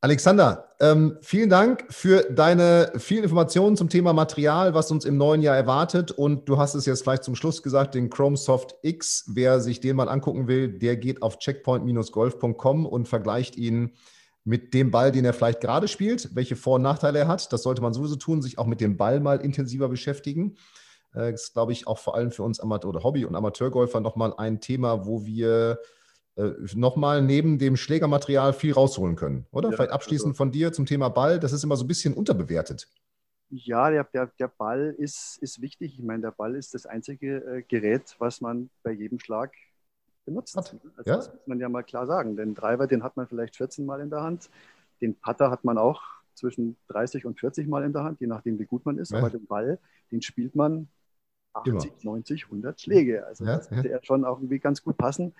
Alexander, 0.03 0.69
ähm, 0.79 1.17
vielen 1.23 1.49
Dank 1.49 1.87
für 1.89 2.31
deine 2.31 2.93
vielen 2.99 3.25
Informationen 3.25 3.77
zum 3.77 3.89
Thema 3.89 4.13
Material, 4.13 4.75
was 4.75 4.91
uns 4.91 5.07
im 5.07 5.17
neuen 5.17 5.41
Jahr 5.41 5.57
erwartet. 5.57 6.13
Und 6.13 6.49
du 6.49 6.59
hast 6.59 6.75
es 6.75 6.85
jetzt 6.85 7.03
vielleicht 7.03 7.25
zum 7.25 7.35
Schluss 7.35 7.63
gesagt, 7.63 7.95
den 7.95 8.11
Chrome 8.11 8.37
Soft 8.37 8.77
X. 8.83 9.25
Wer 9.35 9.61
sich 9.61 9.81
den 9.81 9.97
mal 9.97 10.09
angucken 10.09 10.49
will, 10.49 10.79
der 10.79 10.97
geht 10.97 11.23
auf 11.23 11.39
checkpoint-golf.com 11.39 12.85
und 12.85 13.09
vergleicht 13.09 13.57
ihn 13.57 13.95
mit 14.47 14.75
dem 14.75 14.93
Ball, 14.93 15.11
den 15.11 15.25
er 15.25 15.33
vielleicht 15.33 15.61
gerade 15.61 15.89
spielt, 15.89 16.35
welche 16.37 16.55
Vor- 16.55 16.77
und 16.77 16.83
Nachteile 16.83 17.19
er 17.19 17.29
hat. 17.29 17.53
Das 17.53 17.65
sollte 17.65 17.83
man 17.83 17.93
sowieso 17.93 18.15
tun, 18.15 18.43
sich 18.43 18.59
auch 18.59 18.67
mit 18.67 18.81
dem 18.81 18.97
Ball 18.97 19.19
mal 19.19 19.41
intensiver 19.41 19.89
beschäftigen. 19.89 20.57
Äh, 21.13 21.33
das 21.33 21.45
ist, 21.45 21.53
glaube 21.53 21.73
ich, 21.73 21.89
auch 21.89 21.99
vor 21.99 22.15
allem 22.15 22.31
für 22.31 22.45
uns 22.45 22.61
Amateur- 22.61 22.91
oder 22.91 23.03
Hobby- 23.03 23.25
und 23.25 23.35
Amateurgolfer 23.35 24.01
nochmal 24.01 24.33
ein 24.39 24.61
Thema, 24.61 25.05
wo 25.05 25.27
wir 25.27 25.81
äh, 26.37 26.51
nochmal 26.75 27.23
neben 27.23 27.59
dem 27.59 27.77
Schlägermaterial 27.77 28.53
viel 28.53 28.73
rausholen 28.73 29.17
können, 29.17 29.47
oder? 29.51 29.71
Ja, 29.71 29.77
vielleicht 29.77 29.93
abschließend 29.93 30.31
also, 30.31 30.37
von 30.37 30.53
dir 30.53 30.73
zum 30.73 30.87
Thema 30.87 31.09
Ball. 31.09 31.41
Das 31.41 31.53
ist 31.53 31.65
immer 31.65 31.77
so 31.77 31.85
ein 31.85 31.89
bisschen 31.89 32.15
unterbewertet. 32.15 32.87
Ja, 33.51 33.91
der, 33.91 34.05
der, 34.05 34.31
der 34.39 34.49
Ball 34.49 34.95
ist, 34.97 35.39
ist 35.41 35.61
wichtig. 35.61 35.99
Ich 35.99 36.05
meine, 36.05 36.23
der 36.23 36.31
Ball 36.33 36.55
ist 36.55 36.73
das 36.75 36.87
einzige 36.87 37.39
äh, 37.39 37.63
Gerät, 37.63 38.15
was 38.21 38.41
man 38.41 38.71
bei 38.85 38.93
jedem 38.93 39.19
Schlag 39.19 39.53
benutzt. 40.27 40.57
Hat. 40.57 40.77
Also 40.97 41.11
ja? 41.11 41.17
Das 41.17 41.33
muss 41.33 41.47
man 41.47 41.59
ja 41.59 41.69
mal 41.71 41.83
klar 41.83 42.07
sagen. 42.07 42.37
Den 42.37 42.55
Driver, 42.55 42.87
den 42.87 43.03
hat 43.03 43.17
man 43.17 43.27
vielleicht 43.27 43.57
14 43.57 43.87
Mal 43.87 44.01
in 44.01 44.11
der 44.11 44.23
Hand. 44.23 44.51
Den 45.01 45.15
Putter 45.15 45.51
hat 45.51 45.65
man 45.65 45.79
auch 45.79 46.03
zwischen 46.35 46.77
30 46.89 47.25
und 47.25 47.41
40 47.41 47.67
Mal 47.67 47.85
in 47.85 47.95
der 47.95 48.05
Hand, 48.05 48.21
je 48.21 48.27
nachdem, 48.27 48.59
wie 48.59 48.67
gut 48.67 48.85
man 48.85 48.99
ist. 48.99 49.13
Ja. 49.13 49.19
Aber 49.19 49.31
den 49.31 49.47
Ball, 49.47 49.79
den 50.11 50.21
spielt 50.21 50.55
man 50.55 50.89
80, 51.55 51.73
Immer. 51.73 51.83
90, 52.03 52.45
100 52.45 52.81
Schläge. 52.81 53.27
Also 53.27 53.45
ja, 53.45 53.57
das 53.57 53.71
würde 53.71 53.91
ja. 53.91 53.99
schon 54.03 54.25
auch 54.25 54.39
irgendwie 54.39 54.59
ganz 54.59 54.83
gut 54.83 54.99
passen. 54.99 55.35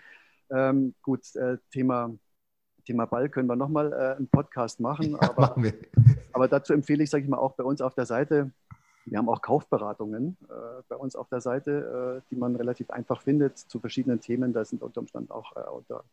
Ähm, 0.51 0.95
gut, 1.03 1.35
äh, 1.37 1.59
Thema, 1.71 2.17
Thema 2.87 3.07
Ball 3.07 3.29
können 3.29 3.49
wir 3.49 3.57
nochmal 3.57 3.93
äh, 3.93 4.17
einen 4.17 4.29
Podcast 4.29 4.81
machen. 4.81 5.17
aber, 5.17 5.41
machen 5.43 5.63
wir. 5.65 5.75
aber 6.33 6.49
dazu 6.49 6.73
empfehle 6.73 7.05
ich, 7.05 7.11
sage 7.11 7.25
ich 7.25 7.31
mal, 7.31 7.39
auch 7.39 7.55
bei 7.55 7.65
uns 7.65 7.81
auf 7.81 7.95
der 7.95 8.07
Seite 8.07 8.51
wir 9.07 9.19
haben 9.19 9.29
auch 9.29 9.41
Kaufberatungen 9.41 10.37
äh, 10.49 10.83
bei 10.89 10.97
uns 10.97 11.15
auf 11.15 11.29
der 11.29 11.41
Seite, 11.41 12.23
äh, 12.23 12.29
die 12.31 12.37
man 12.37 12.57
relativ 12.57 12.91
einfach 12.91 13.23
findet 13.23 13.57
zu 13.57 13.79
verschiedenen 13.79 14.21
Themen. 14.21 14.53
Da 14.53 14.65
sind 14.65 14.83
unter 14.83 15.01
Umständen 15.01 15.31
auch 15.31 15.55
äh, 15.57 15.71
unter, 15.71 16.05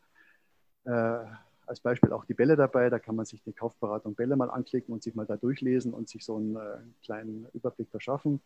äh, 0.86 1.26
als 1.66 1.80
Beispiel 1.80 2.14
auch 2.14 2.26
die 2.26 2.36
Bälle 2.36 2.56
dabei. 2.56 2.92
Da 2.92 3.00
kann 3.00 3.16
man 3.16 3.26
sich 3.26 3.42
die 3.42 3.52
Kaufberatung 3.52 4.14
Bälle 4.14 4.36
mal 4.36 4.52
anklicken 4.52 4.94
und 4.94 5.02
sich 5.02 5.16
mal 5.16 5.26
da 5.26 5.38
durchlesen 5.38 5.92
und 5.92 6.08
sich 6.08 6.24
so 6.24 6.36
einen 6.36 6.56
äh, 6.56 6.78
kleinen 7.04 7.48
Überblick 7.54 7.90
verschaffen. 7.90 8.42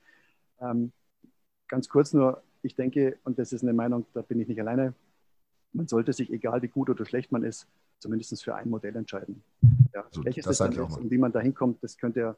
Ähm, 0.61 0.93
ganz 1.67 1.89
kurz 1.89 2.13
nur, 2.13 2.41
ich 2.61 2.75
denke, 2.75 3.17
und 3.25 3.37
das 3.37 3.51
ist 3.51 3.63
eine 3.63 3.73
Meinung, 3.73 4.05
da 4.13 4.21
bin 4.21 4.39
ich 4.39 4.47
nicht 4.47 4.61
alleine, 4.61 4.93
man 5.73 5.89
sollte 5.89 6.13
sich, 6.13 6.31
egal 6.31 6.61
wie 6.61 6.69
gut 6.69 6.89
oder 6.89 7.05
schlecht 7.05 7.33
man 7.33 7.43
ist, 7.43 7.67
zumindest 7.99 8.41
für 8.41 8.55
ein 8.55 8.69
Modell 8.69 8.95
entscheiden. 8.95 9.43
Ja, 9.93 10.05
so, 10.09 10.23
welches 10.23 10.45
das, 10.45 10.59
das 10.59 10.73
dann 10.73 10.87
ist 10.87 10.97
und 10.97 11.11
wie 11.11 11.17
man 11.17 11.33
da 11.33 11.41
hinkommt, 11.41 11.83
das 11.83 11.97
könnt 11.97 12.15
ihr 12.15 12.29
äh, 12.29 12.33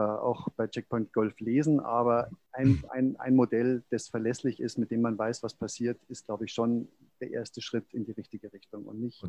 auch 0.00 0.48
bei 0.56 0.66
Checkpoint 0.66 1.12
Golf 1.12 1.38
lesen. 1.40 1.80
Aber 1.80 2.28
ein, 2.52 2.84
ein, 2.90 3.16
ein 3.18 3.34
Modell, 3.34 3.82
das 3.90 4.08
verlässlich 4.08 4.60
ist, 4.60 4.78
mit 4.78 4.90
dem 4.90 5.02
man 5.02 5.18
weiß, 5.18 5.42
was 5.42 5.54
passiert, 5.54 5.98
ist, 6.08 6.26
glaube 6.26 6.44
ich, 6.44 6.52
schon 6.52 6.88
der 7.20 7.30
erste 7.30 7.62
Schritt 7.62 7.92
in 7.92 8.04
die 8.04 8.12
richtige 8.12 8.52
Richtung 8.52 8.84
und 8.84 9.00
nicht 9.00 9.22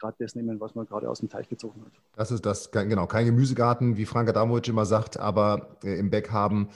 gerade 0.00 0.16
das 0.18 0.34
nehmen, 0.34 0.60
was 0.60 0.74
man 0.74 0.86
gerade 0.86 1.08
aus 1.08 1.20
dem 1.20 1.28
Teich 1.28 1.48
gezogen 1.48 1.82
hat. 1.84 1.92
Das 2.16 2.30
ist 2.30 2.44
das, 2.44 2.70
genau, 2.70 3.06
kein 3.06 3.26
Gemüsegarten, 3.26 3.96
wie 3.96 4.06
Frank 4.06 4.28
Adamovic 4.28 4.68
immer 4.68 4.86
sagt, 4.86 5.18
aber 5.18 5.78
äh, 5.82 5.98
im 5.98 6.10
Back 6.10 6.30
haben. 6.30 6.68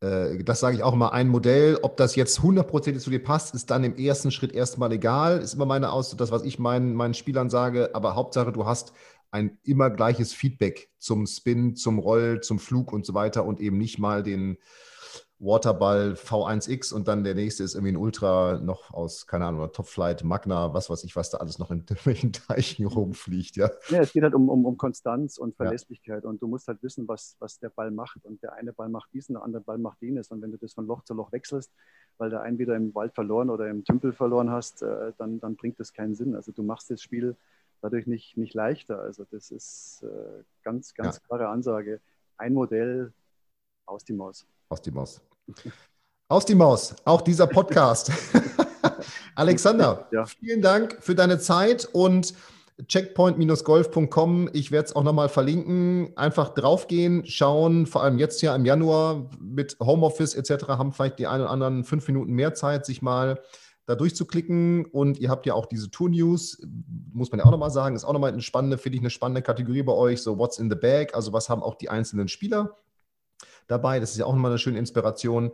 Äh, 0.00 0.44
das 0.44 0.60
sage 0.60 0.76
ich 0.76 0.82
auch 0.82 0.92
immer, 0.92 1.12
ein 1.12 1.28
Modell, 1.28 1.78
ob 1.82 1.96
das 1.96 2.16
jetzt 2.16 2.42
hundertprozentig 2.42 3.02
zu 3.02 3.10
dir 3.10 3.22
passt, 3.22 3.54
ist 3.54 3.70
dann 3.70 3.82
im 3.84 3.96
ersten 3.96 4.30
Schritt 4.30 4.52
erstmal 4.52 4.92
egal. 4.92 5.40
Ist 5.40 5.54
immer 5.54 5.66
meine 5.66 5.90
Aus, 5.90 6.16
das, 6.16 6.30
was 6.30 6.44
ich 6.44 6.58
meinen, 6.58 6.94
meinen 6.94 7.14
Spielern 7.14 7.50
sage, 7.50 7.90
aber 7.94 8.14
Hauptsache, 8.14 8.52
du 8.52 8.66
hast 8.66 8.92
ein 9.30 9.58
immer 9.62 9.90
gleiches 9.90 10.32
Feedback 10.32 10.90
zum 10.98 11.26
Spin, 11.26 11.76
zum 11.76 11.98
Roll, 11.98 12.40
zum 12.40 12.58
Flug 12.58 12.92
und 12.92 13.04
so 13.04 13.14
weiter 13.14 13.44
und 13.44 13.60
eben 13.60 13.78
nicht 13.78 13.98
mal 13.98 14.22
den 14.22 14.58
Waterball 15.38 16.14
V1X 16.14 16.94
und 16.94 17.08
dann 17.08 17.22
der 17.22 17.34
nächste 17.34 17.62
ist 17.62 17.74
irgendwie 17.74 17.92
ein 17.92 17.98
Ultra 17.98 18.58
noch 18.58 18.94
aus, 18.94 19.26
keine 19.26 19.44
Ahnung, 19.44 19.70
Topflight, 19.70 20.24
Magna, 20.24 20.72
was 20.72 20.88
weiß 20.88 21.04
ich, 21.04 21.14
was 21.14 21.28
da 21.28 21.38
alles 21.38 21.58
noch 21.58 21.70
in 21.70 21.84
welchen 22.04 22.32
Teichen 22.32 22.86
rumfliegt, 22.86 23.56
ja. 23.56 23.70
Ja, 23.90 24.00
es 24.00 24.12
geht 24.12 24.22
halt 24.22 24.34
um, 24.34 24.48
um, 24.48 24.64
um 24.64 24.78
Konstanz 24.78 25.36
und 25.36 25.54
Verlässlichkeit 25.54 26.24
ja. 26.24 26.30
und 26.30 26.40
du 26.40 26.46
musst 26.46 26.68
halt 26.68 26.82
wissen, 26.82 27.06
was, 27.06 27.36
was 27.38 27.58
der 27.58 27.68
Ball 27.68 27.90
macht 27.90 28.24
und 28.24 28.42
der 28.42 28.54
eine 28.54 28.72
Ball 28.72 28.88
macht 28.88 29.12
diesen, 29.12 29.34
der 29.34 29.42
andere 29.42 29.62
Ball 29.62 29.78
macht 29.78 30.00
jenes 30.00 30.30
und 30.30 30.40
wenn 30.40 30.52
du 30.52 30.58
das 30.58 30.72
von 30.72 30.86
Loch 30.86 31.02
zu 31.04 31.12
Loch 31.12 31.32
wechselst, 31.32 31.70
weil 32.16 32.30
du 32.30 32.40
einen 32.40 32.58
wieder 32.58 32.74
im 32.74 32.94
Wald 32.94 33.14
verloren 33.14 33.50
oder 33.50 33.68
im 33.68 33.84
Tümpel 33.84 34.14
verloren 34.14 34.50
hast, 34.50 34.80
äh, 34.80 35.12
dann, 35.18 35.38
dann 35.38 35.56
bringt 35.56 35.78
das 35.78 35.92
keinen 35.92 36.14
Sinn. 36.14 36.34
Also 36.34 36.50
du 36.50 36.62
machst 36.62 36.90
das 36.90 37.02
Spiel 37.02 37.36
dadurch 37.86 38.08
nicht, 38.08 38.36
nicht 38.36 38.54
leichter. 38.54 39.00
Also 39.00 39.24
das 39.30 39.50
ist 39.52 40.02
äh, 40.02 40.42
ganz, 40.64 40.94
ganz 40.94 41.16
ja. 41.16 41.22
klare 41.26 41.48
Ansage. 41.48 42.00
Ein 42.36 42.52
Modell 42.52 43.12
aus 43.86 44.04
die 44.04 44.12
Maus. 44.12 44.44
Aus 44.68 44.82
die 44.82 44.90
Maus. 44.90 45.20
Aus 46.28 46.44
die 46.44 46.56
Maus, 46.56 46.96
auch 47.04 47.20
dieser 47.20 47.46
Podcast. 47.46 48.10
Alexander, 49.36 50.08
ja. 50.10 50.26
vielen 50.26 50.60
Dank 50.60 50.96
für 51.00 51.14
deine 51.14 51.38
Zeit 51.38 51.88
und 51.92 52.34
checkpoint-golf.com. 52.88 54.50
Ich 54.52 54.72
werde 54.72 54.86
es 54.86 54.96
auch 54.96 55.04
nochmal 55.04 55.28
verlinken. 55.28 56.12
Einfach 56.16 56.48
draufgehen, 56.48 57.24
schauen, 57.24 57.86
vor 57.86 58.02
allem 58.02 58.18
jetzt 58.18 58.42
ja 58.42 58.56
im 58.56 58.64
Januar 58.64 59.30
mit 59.40 59.76
Homeoffice 59.78 60.34
etc. 60.34 60.66
haben 60.68 60.92
vielleicht 60.92 61.20
die 61.20 61.28
einen 61.28 61.42
oder 61.42 61.50
anderen 61.52 61.84
fünf 61.84 62.08
Minuten 62.08 62.32
mehr 62.32 62.54
Zeit, 62.54 62.84
sich 62.84 63.00
mal 63.00 63.40
da 63.86 63.94
durchzuklicken. 63.94 64.84
Und 64.84 65.18
ihr 65.18 65.30
habt 65.30 65.46
ja 65.46 65.54
auch 65.54 65.66
diese 65.66 65.90
Tour-News, 65.90 66.62
muss 67.12 67.30
man 67.30 67.40
ja 67.40 67.46
auch 67.46 67.50
nochmal 67.50 67.70
sagen, 67.70 67.96
ist 67.96 68.04
auch 68.04 68.12
nochmal 68.12 68.32
eine 68.32 68.42
spannende, 68.42 68.78
finde 68.78 68.96
ich, 68.96 69.02
eine 69.02 69.10
spannende 69.10 69.42
Kategorie 69.42 69.82
bei 69.82 69.92
euch. 69.92 70.22
So, 70.22 70.38
what's 70.38 70.58
in 70.58 70.70
the 70.70 70.76
bag? 70.76 71.14
Also, 71.14 71.32
was 71.32 71.48
haben 71.48 71.62
auch 71.62 71.76
die 71.76 71.88
einzelnen 71.88 72.28
Spieler 72.28 72.76
dabei? 73.66 73.98
Das 74.00 74.10
ist 74.10 74.18
ja 74.18 74.26
auch 74.26 74.34
nochmal 74.34 74.50
eine 74.50 74.58
schöne 74.58 74.78
Inspiration. 74.78 75.52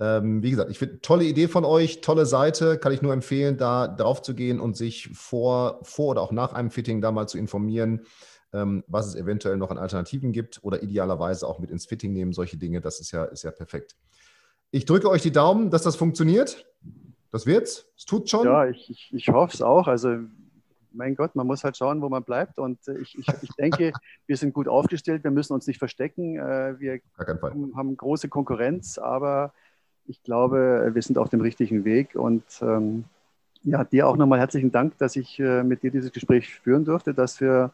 Ähm, 0.00 0.42
wie 0.42 0.50
gesagt, 0.50 0.70
ich 0.70 0.78
finde, 0.78 1.00
tolle 1.00 1.24
Idee 1.24 1.46
von 1.46 1.64
euch, 1.64 2.00
tolle 2.00 2.26
Seite, 2.26 2.78
kann 2.78 2.92
ich 2.92 3.02
nur 3.02 3.12
empfehlen, 3.12 3.56
da 3.56 3.86
drauf 3.86 4.22
zu 4.22 4.34
gehen 4.34 4.58
und 4.58 4.76
sich 4.76 5.10
vor, 5.12 5.80
vor 5.82 6.08
oder 6.08 6.22
auch 6.22 6.32
nach 6.32 6.52
einem 6.52 6.70
Fitting 6.70 7.00
da 7.00 7.12
mal 7.12 7.28
zu 7.28 7.38
informieren 7.38 8.00
ähm, 8.54 8.84
was 8.86 9.08
es 9.08 9.16
eventuell 9.16 9.56
noch 9.56 9.70
an 9.70 9.78
Alternativen 9.78 10.32
gibt 10.32 10.60
oder 10.62 10.82
idealerweise 10.82 11.46
auch 11.46 11.58
mit 11.58 11.70
ins 11.70 11.86
Fitting 11.86 12.12
nehmen, 12.12 12.32
solche 12.32 12.56
Dinge, 12.56 12.80
das 12.80 13.00
ist 13.00 13.10
ja, 13.10 13.24
ist 13.24 13.42
ja 13.42 13.50
perfekt. 13.50 13.96
Ich 14.70 14.86
drücke 14.86 15.10
euch 15.10 15.22
die 15.22 15.32
Daumen, 15.32 15.70
dass 15.70 15.82
das 15.82 15.96
funktioniert. 15.96 16.64
Das 17.34 17.46
wird's? 17.46 17.84
Es 17.96 18.04
tut 18.04 18.30
schon? 18.30 18.46
Ja, 18.46 18.66
ich, 18.66 18.88
ich, 18.88 19.12
ich 19.12 19.28
hoffe 19.28 19.52
es 19.52 19.60
auch. 19.60 19.88
Also, 19.88 20.18
mein 20.92 21.16
Gott, 21.16 21.34
man 21.34 21.48
muss 21.48 21.64
halt 21.64 21.76
schauen, 21.76 22.00
wo 22.00 22.08
man 22.08 22.22
bleibt. 22.22 22.60
Und 22.60 22.86
äh, 22.86 22.96
ich, 22.98 23.18
ich, 23.18 23.26
ich 23.42 23.50
denke, 23.58 23.92
wir 24.28 24.36
sind 24.36 24.54
gut 24.54 24.68
aufgestellt. 24.68 25.24
Wir 25.24 25.32
müssen 25.32 25.52
uns 25.52 25.66
nicht 25.66 25.80
verstecken. 25.80 26.38
Äh, 26.38 26.78
wir 26.78 27.00
haben 27.18 27.96
große 27.96 28.28
Konkurrenz, 28.28 28.98
aber 28.98 29.52
ich 30.06 30.22
glaube, 30.22 30.92
wir 30.94 31.02
sind 31.02 31.18
auf 31.18 31.28
dem 31.28 31.40
richtigen 31.40 31.84
Weg. 31.84 32.14
Und 32.14 32.44
ähm, 32.62 33.02
ja, 33.64 33.82
dir 33.82 34.06
auch 34.06 34.16
nochmal 34.16 34.38
herzlichen 34.38 34.70
Dank, 34.70 34.96
dass 34.98 35.16
ich 35.16 35.40
äh, 35.40 35.64
mit 35.64 35.82
dir 35.82 35.90
dieses 35.90 36.12
Gespräch 36.12 36.54
führen 36.54 36.84
durfte, 36.84 37.14
dass 37.14 37.40
wir 37.40 37.72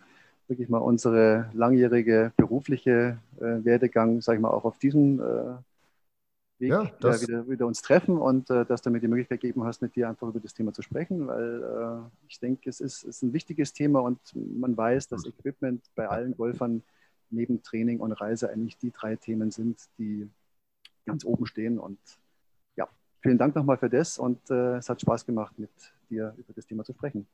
wirklich 0.49 0.71
mal 0.71 0.79
unsere 0.79 1.51
langjährige 1.53 2.33
berufliche 2.35 3.19
äh, 3.39 3.63
Werdegang, 3.63 4.23
sage 4.23 4.39
ich 4.39 4.43
mal, 4.43 4.53
auch 4.53 4.65
auf 4.65 4.79
diesem 4.79 5.21
äh, 5.21 5.59
Weg 6.61 6.71
ja, 6.71 6.83
äh, 6.83 7.21
wieder, 7.23 7.49
wieder, 7.49 7.67
uns 7.67 7.83
treffen 7.83 8.19
und 8.19 8.51
äh, 8.51 8.65
dass 8.65 8.83
du 8.83 8.91
mir 8.91 9.01
die 9.01 9.09
Möglichkeit 9.09 9.41
gegeben 9.41 9.65
hast, 9.65 9.83
mit 9.83 9.97
dir 9.97 10.09
einfach 10.09 10.29
über 10.29 10.41
das 10.41 10.55
Thema 10.55 10.73
zu 10.73 10.83
sprechen, 10.83 11.27
weil 11.27 11.63
äh, 11.63 12.27
ich 12.29 12.39
denke, 12.39 12.69
es 12.69 12.81
ist, 12.81 13.03
ist 13.03 13.23
ein 13.23 13.33
wichtiges 13.33 13.73
Thema 13.73 14.01
und 14.01 14.21
man 14.35 14.77
weiß, 14.77 15.09
dass 15.09 15.27
Equipment 15.27 15.83
bei 15.95 16.09
allen 16.09 16.37
Golfern 16.37 16.83
neben 17.31 17.63
Training 17.63 18.01
und 18.01 18.13
Reise 18.13 18.51
eigentlich 18.51 18.77
die 18.79 18.91
drei 18.91 19.17
Themen 19.17 19.51
sind, 19.51 19.89
die 19.99 20.29
ganz 21.07 21.25
oben 21.25 21.47
stehen. 21.47 21.79
Und 21.79 21.99
ja, 22.77 22.89
vielen 23.21 23.39
Dank 23.39 23.55
nochmal 23.55 23.79
für 23.79 23.91
das 23.91 24.19
und 24.19 24.51
äh, 24.51 24.77
es 24.77 24.89
hat 24.89 25.01
Spaß 25.01 25.25
gemacht, 25.27 25.59
mit 25.59 25.71
dir 26.09 26.35
über 26.37 26.53
das 26.55 26.67
Thema 26.67 26.85
zu 26.85 26.93
sprechen. 26.93 27.27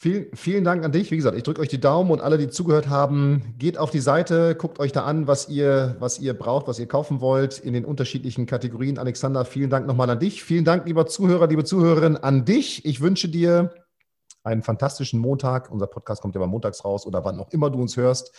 Vielen, 0.00 0.26
vielen 0.32 0.62
Dank 0.62 0.84
an 0.84 0.92
dich. 0.92 1.10
Wie 1.10 1.16
gesagt, 1.16 1.36
ich 1.36 1.42
drücke 1.42 1.60
euch 1.60 1.68
die 1.68 1.80
Daumen 1.80 2.12
und 2.12 2.20
alle, 2.20 2.38
die 2.38 2.48
zugehört 2.48 2.88
haben, 2.88 3.56
geht 3.58 3.78
auf 3.78 3.90
die 3.90 3.98
Seite, 3.98 4.54
guckt 4.54 4.78
euch 4.78 4.92
da 4.92 5.02
an, 5.02 5.26
was 5.26 5.48
ihr, 5.48 5.96
was 5.98 6.20
ihr 6.20 6.34
braucht, 6.34 6.68
was 6.68 6.78
ihr 6.78 6.86
kaufen 6.86 7.20
wollt 7.20 7.58
in 7.58 7.72
den 7.72 7.84
unterschiedlichen 7.84 8.46
Kategorien. 8.46 8.98
Alexander, 8.98 9.44
vielen 9.44 9.70
Dank 9.70 9.88
nochmal 9.88 10.08
an 10.08 10.20
dich. 10.20 10.44
Vielen 10.44 10.64
Dank, 10.64 10.86
lieber 10.86 11.06
Zuhörer, 11.06 11.48
liebe 11.48 11.64
Zuhörerin, 11.64 12.16
an 12.16 12.44
dich. 12.44 12.84
Ich 12.84 13.00
wünsche 13.00 13.28
dir 13.28 13.74
einen 14.44 14.62
fantastischen 14.62 15.18
Montag. 15.18 15.68
Unser 15.68 15.88
Podcast 15.88 16.22
kommt 16.22 16.36
ja 16.36 16.40
mal 16.40 16.46
montags 16.46 16.84
raus 16.84 17.04
oder 17.04 17.24
wann 17.24 17.40
auch 17.40 17.50
immer 17.50 17.68
du 17.68 17.80
uns 17.80 17.96
hörst. 17.96 18.32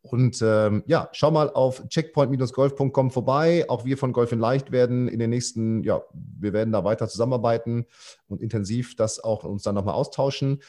Und 0.00 0.40
ähm, 0.40 0.82
ja, 0.86 1.10
schau 1.12 1.30
mal 1.30 1.50
auf 1.50 1.86
checkpoint-golf.com 1.88 3.10
vorbei. 3.10 3.66
Auch 3.68 3.84
wir 3.84 3.98
von 3.98 4.14
Golf 4.14 4.32
in 4.32 4.40
Leicht 4.40 4.72
werden 4.72 5.08
in 5.08 5.18
den 5.18 5.28
nächsten, 5.28 5.84
ja, 5.84 6.00
wir 6.14 6.54
werden 6.54 6.72
da 6.72 6.84
weiter 6.84 7.06
zusammenarbeiten 7.06 7.84
und 8.28 8.40
intensiv 8.40 8.96
das 8.96 9.22
auch 9.22 9.44
uns 9.44 9.62
dann 9.62 9.74
nochmal 9.74 9.94
austauschen. 9.94 10.62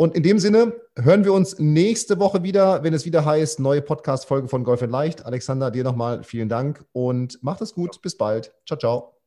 Und 0.00 0.14
in 0.14 0.22
dem 0.22 0.38
Sinne 0.38 0.80
hören 0.96 1.26
wir 1.26 1.34
uns 1.34 1.58
nächste 1.58 2.18
Woche 2.18 2.42
wieder, 2.42 2.82
wenn 2.82 2.94
es 2.94 3.04
wieder 3.04 3.26
heißt, 3.26 3.60
neue 3.60 3.82
Podcast-Folge 3.82 4.48
von 4.48 4.64
Golf 4.64 4.80
Leicht. 4.80 5.26
Alexander, 5.26 5.70
dir 5.70 5.84
nochmal 5.84 6.24
vielen 6.24 6.48
Dank 6.48 6.86
und 6.92 7.42
macht 7.42 7.60
es 7.60 7.74
gut. 7.74 8.00
Bis 8.00 8.16
bald. 8.16 8.50
Ciao, 8.66 8.78
ciao. 8.78 9.20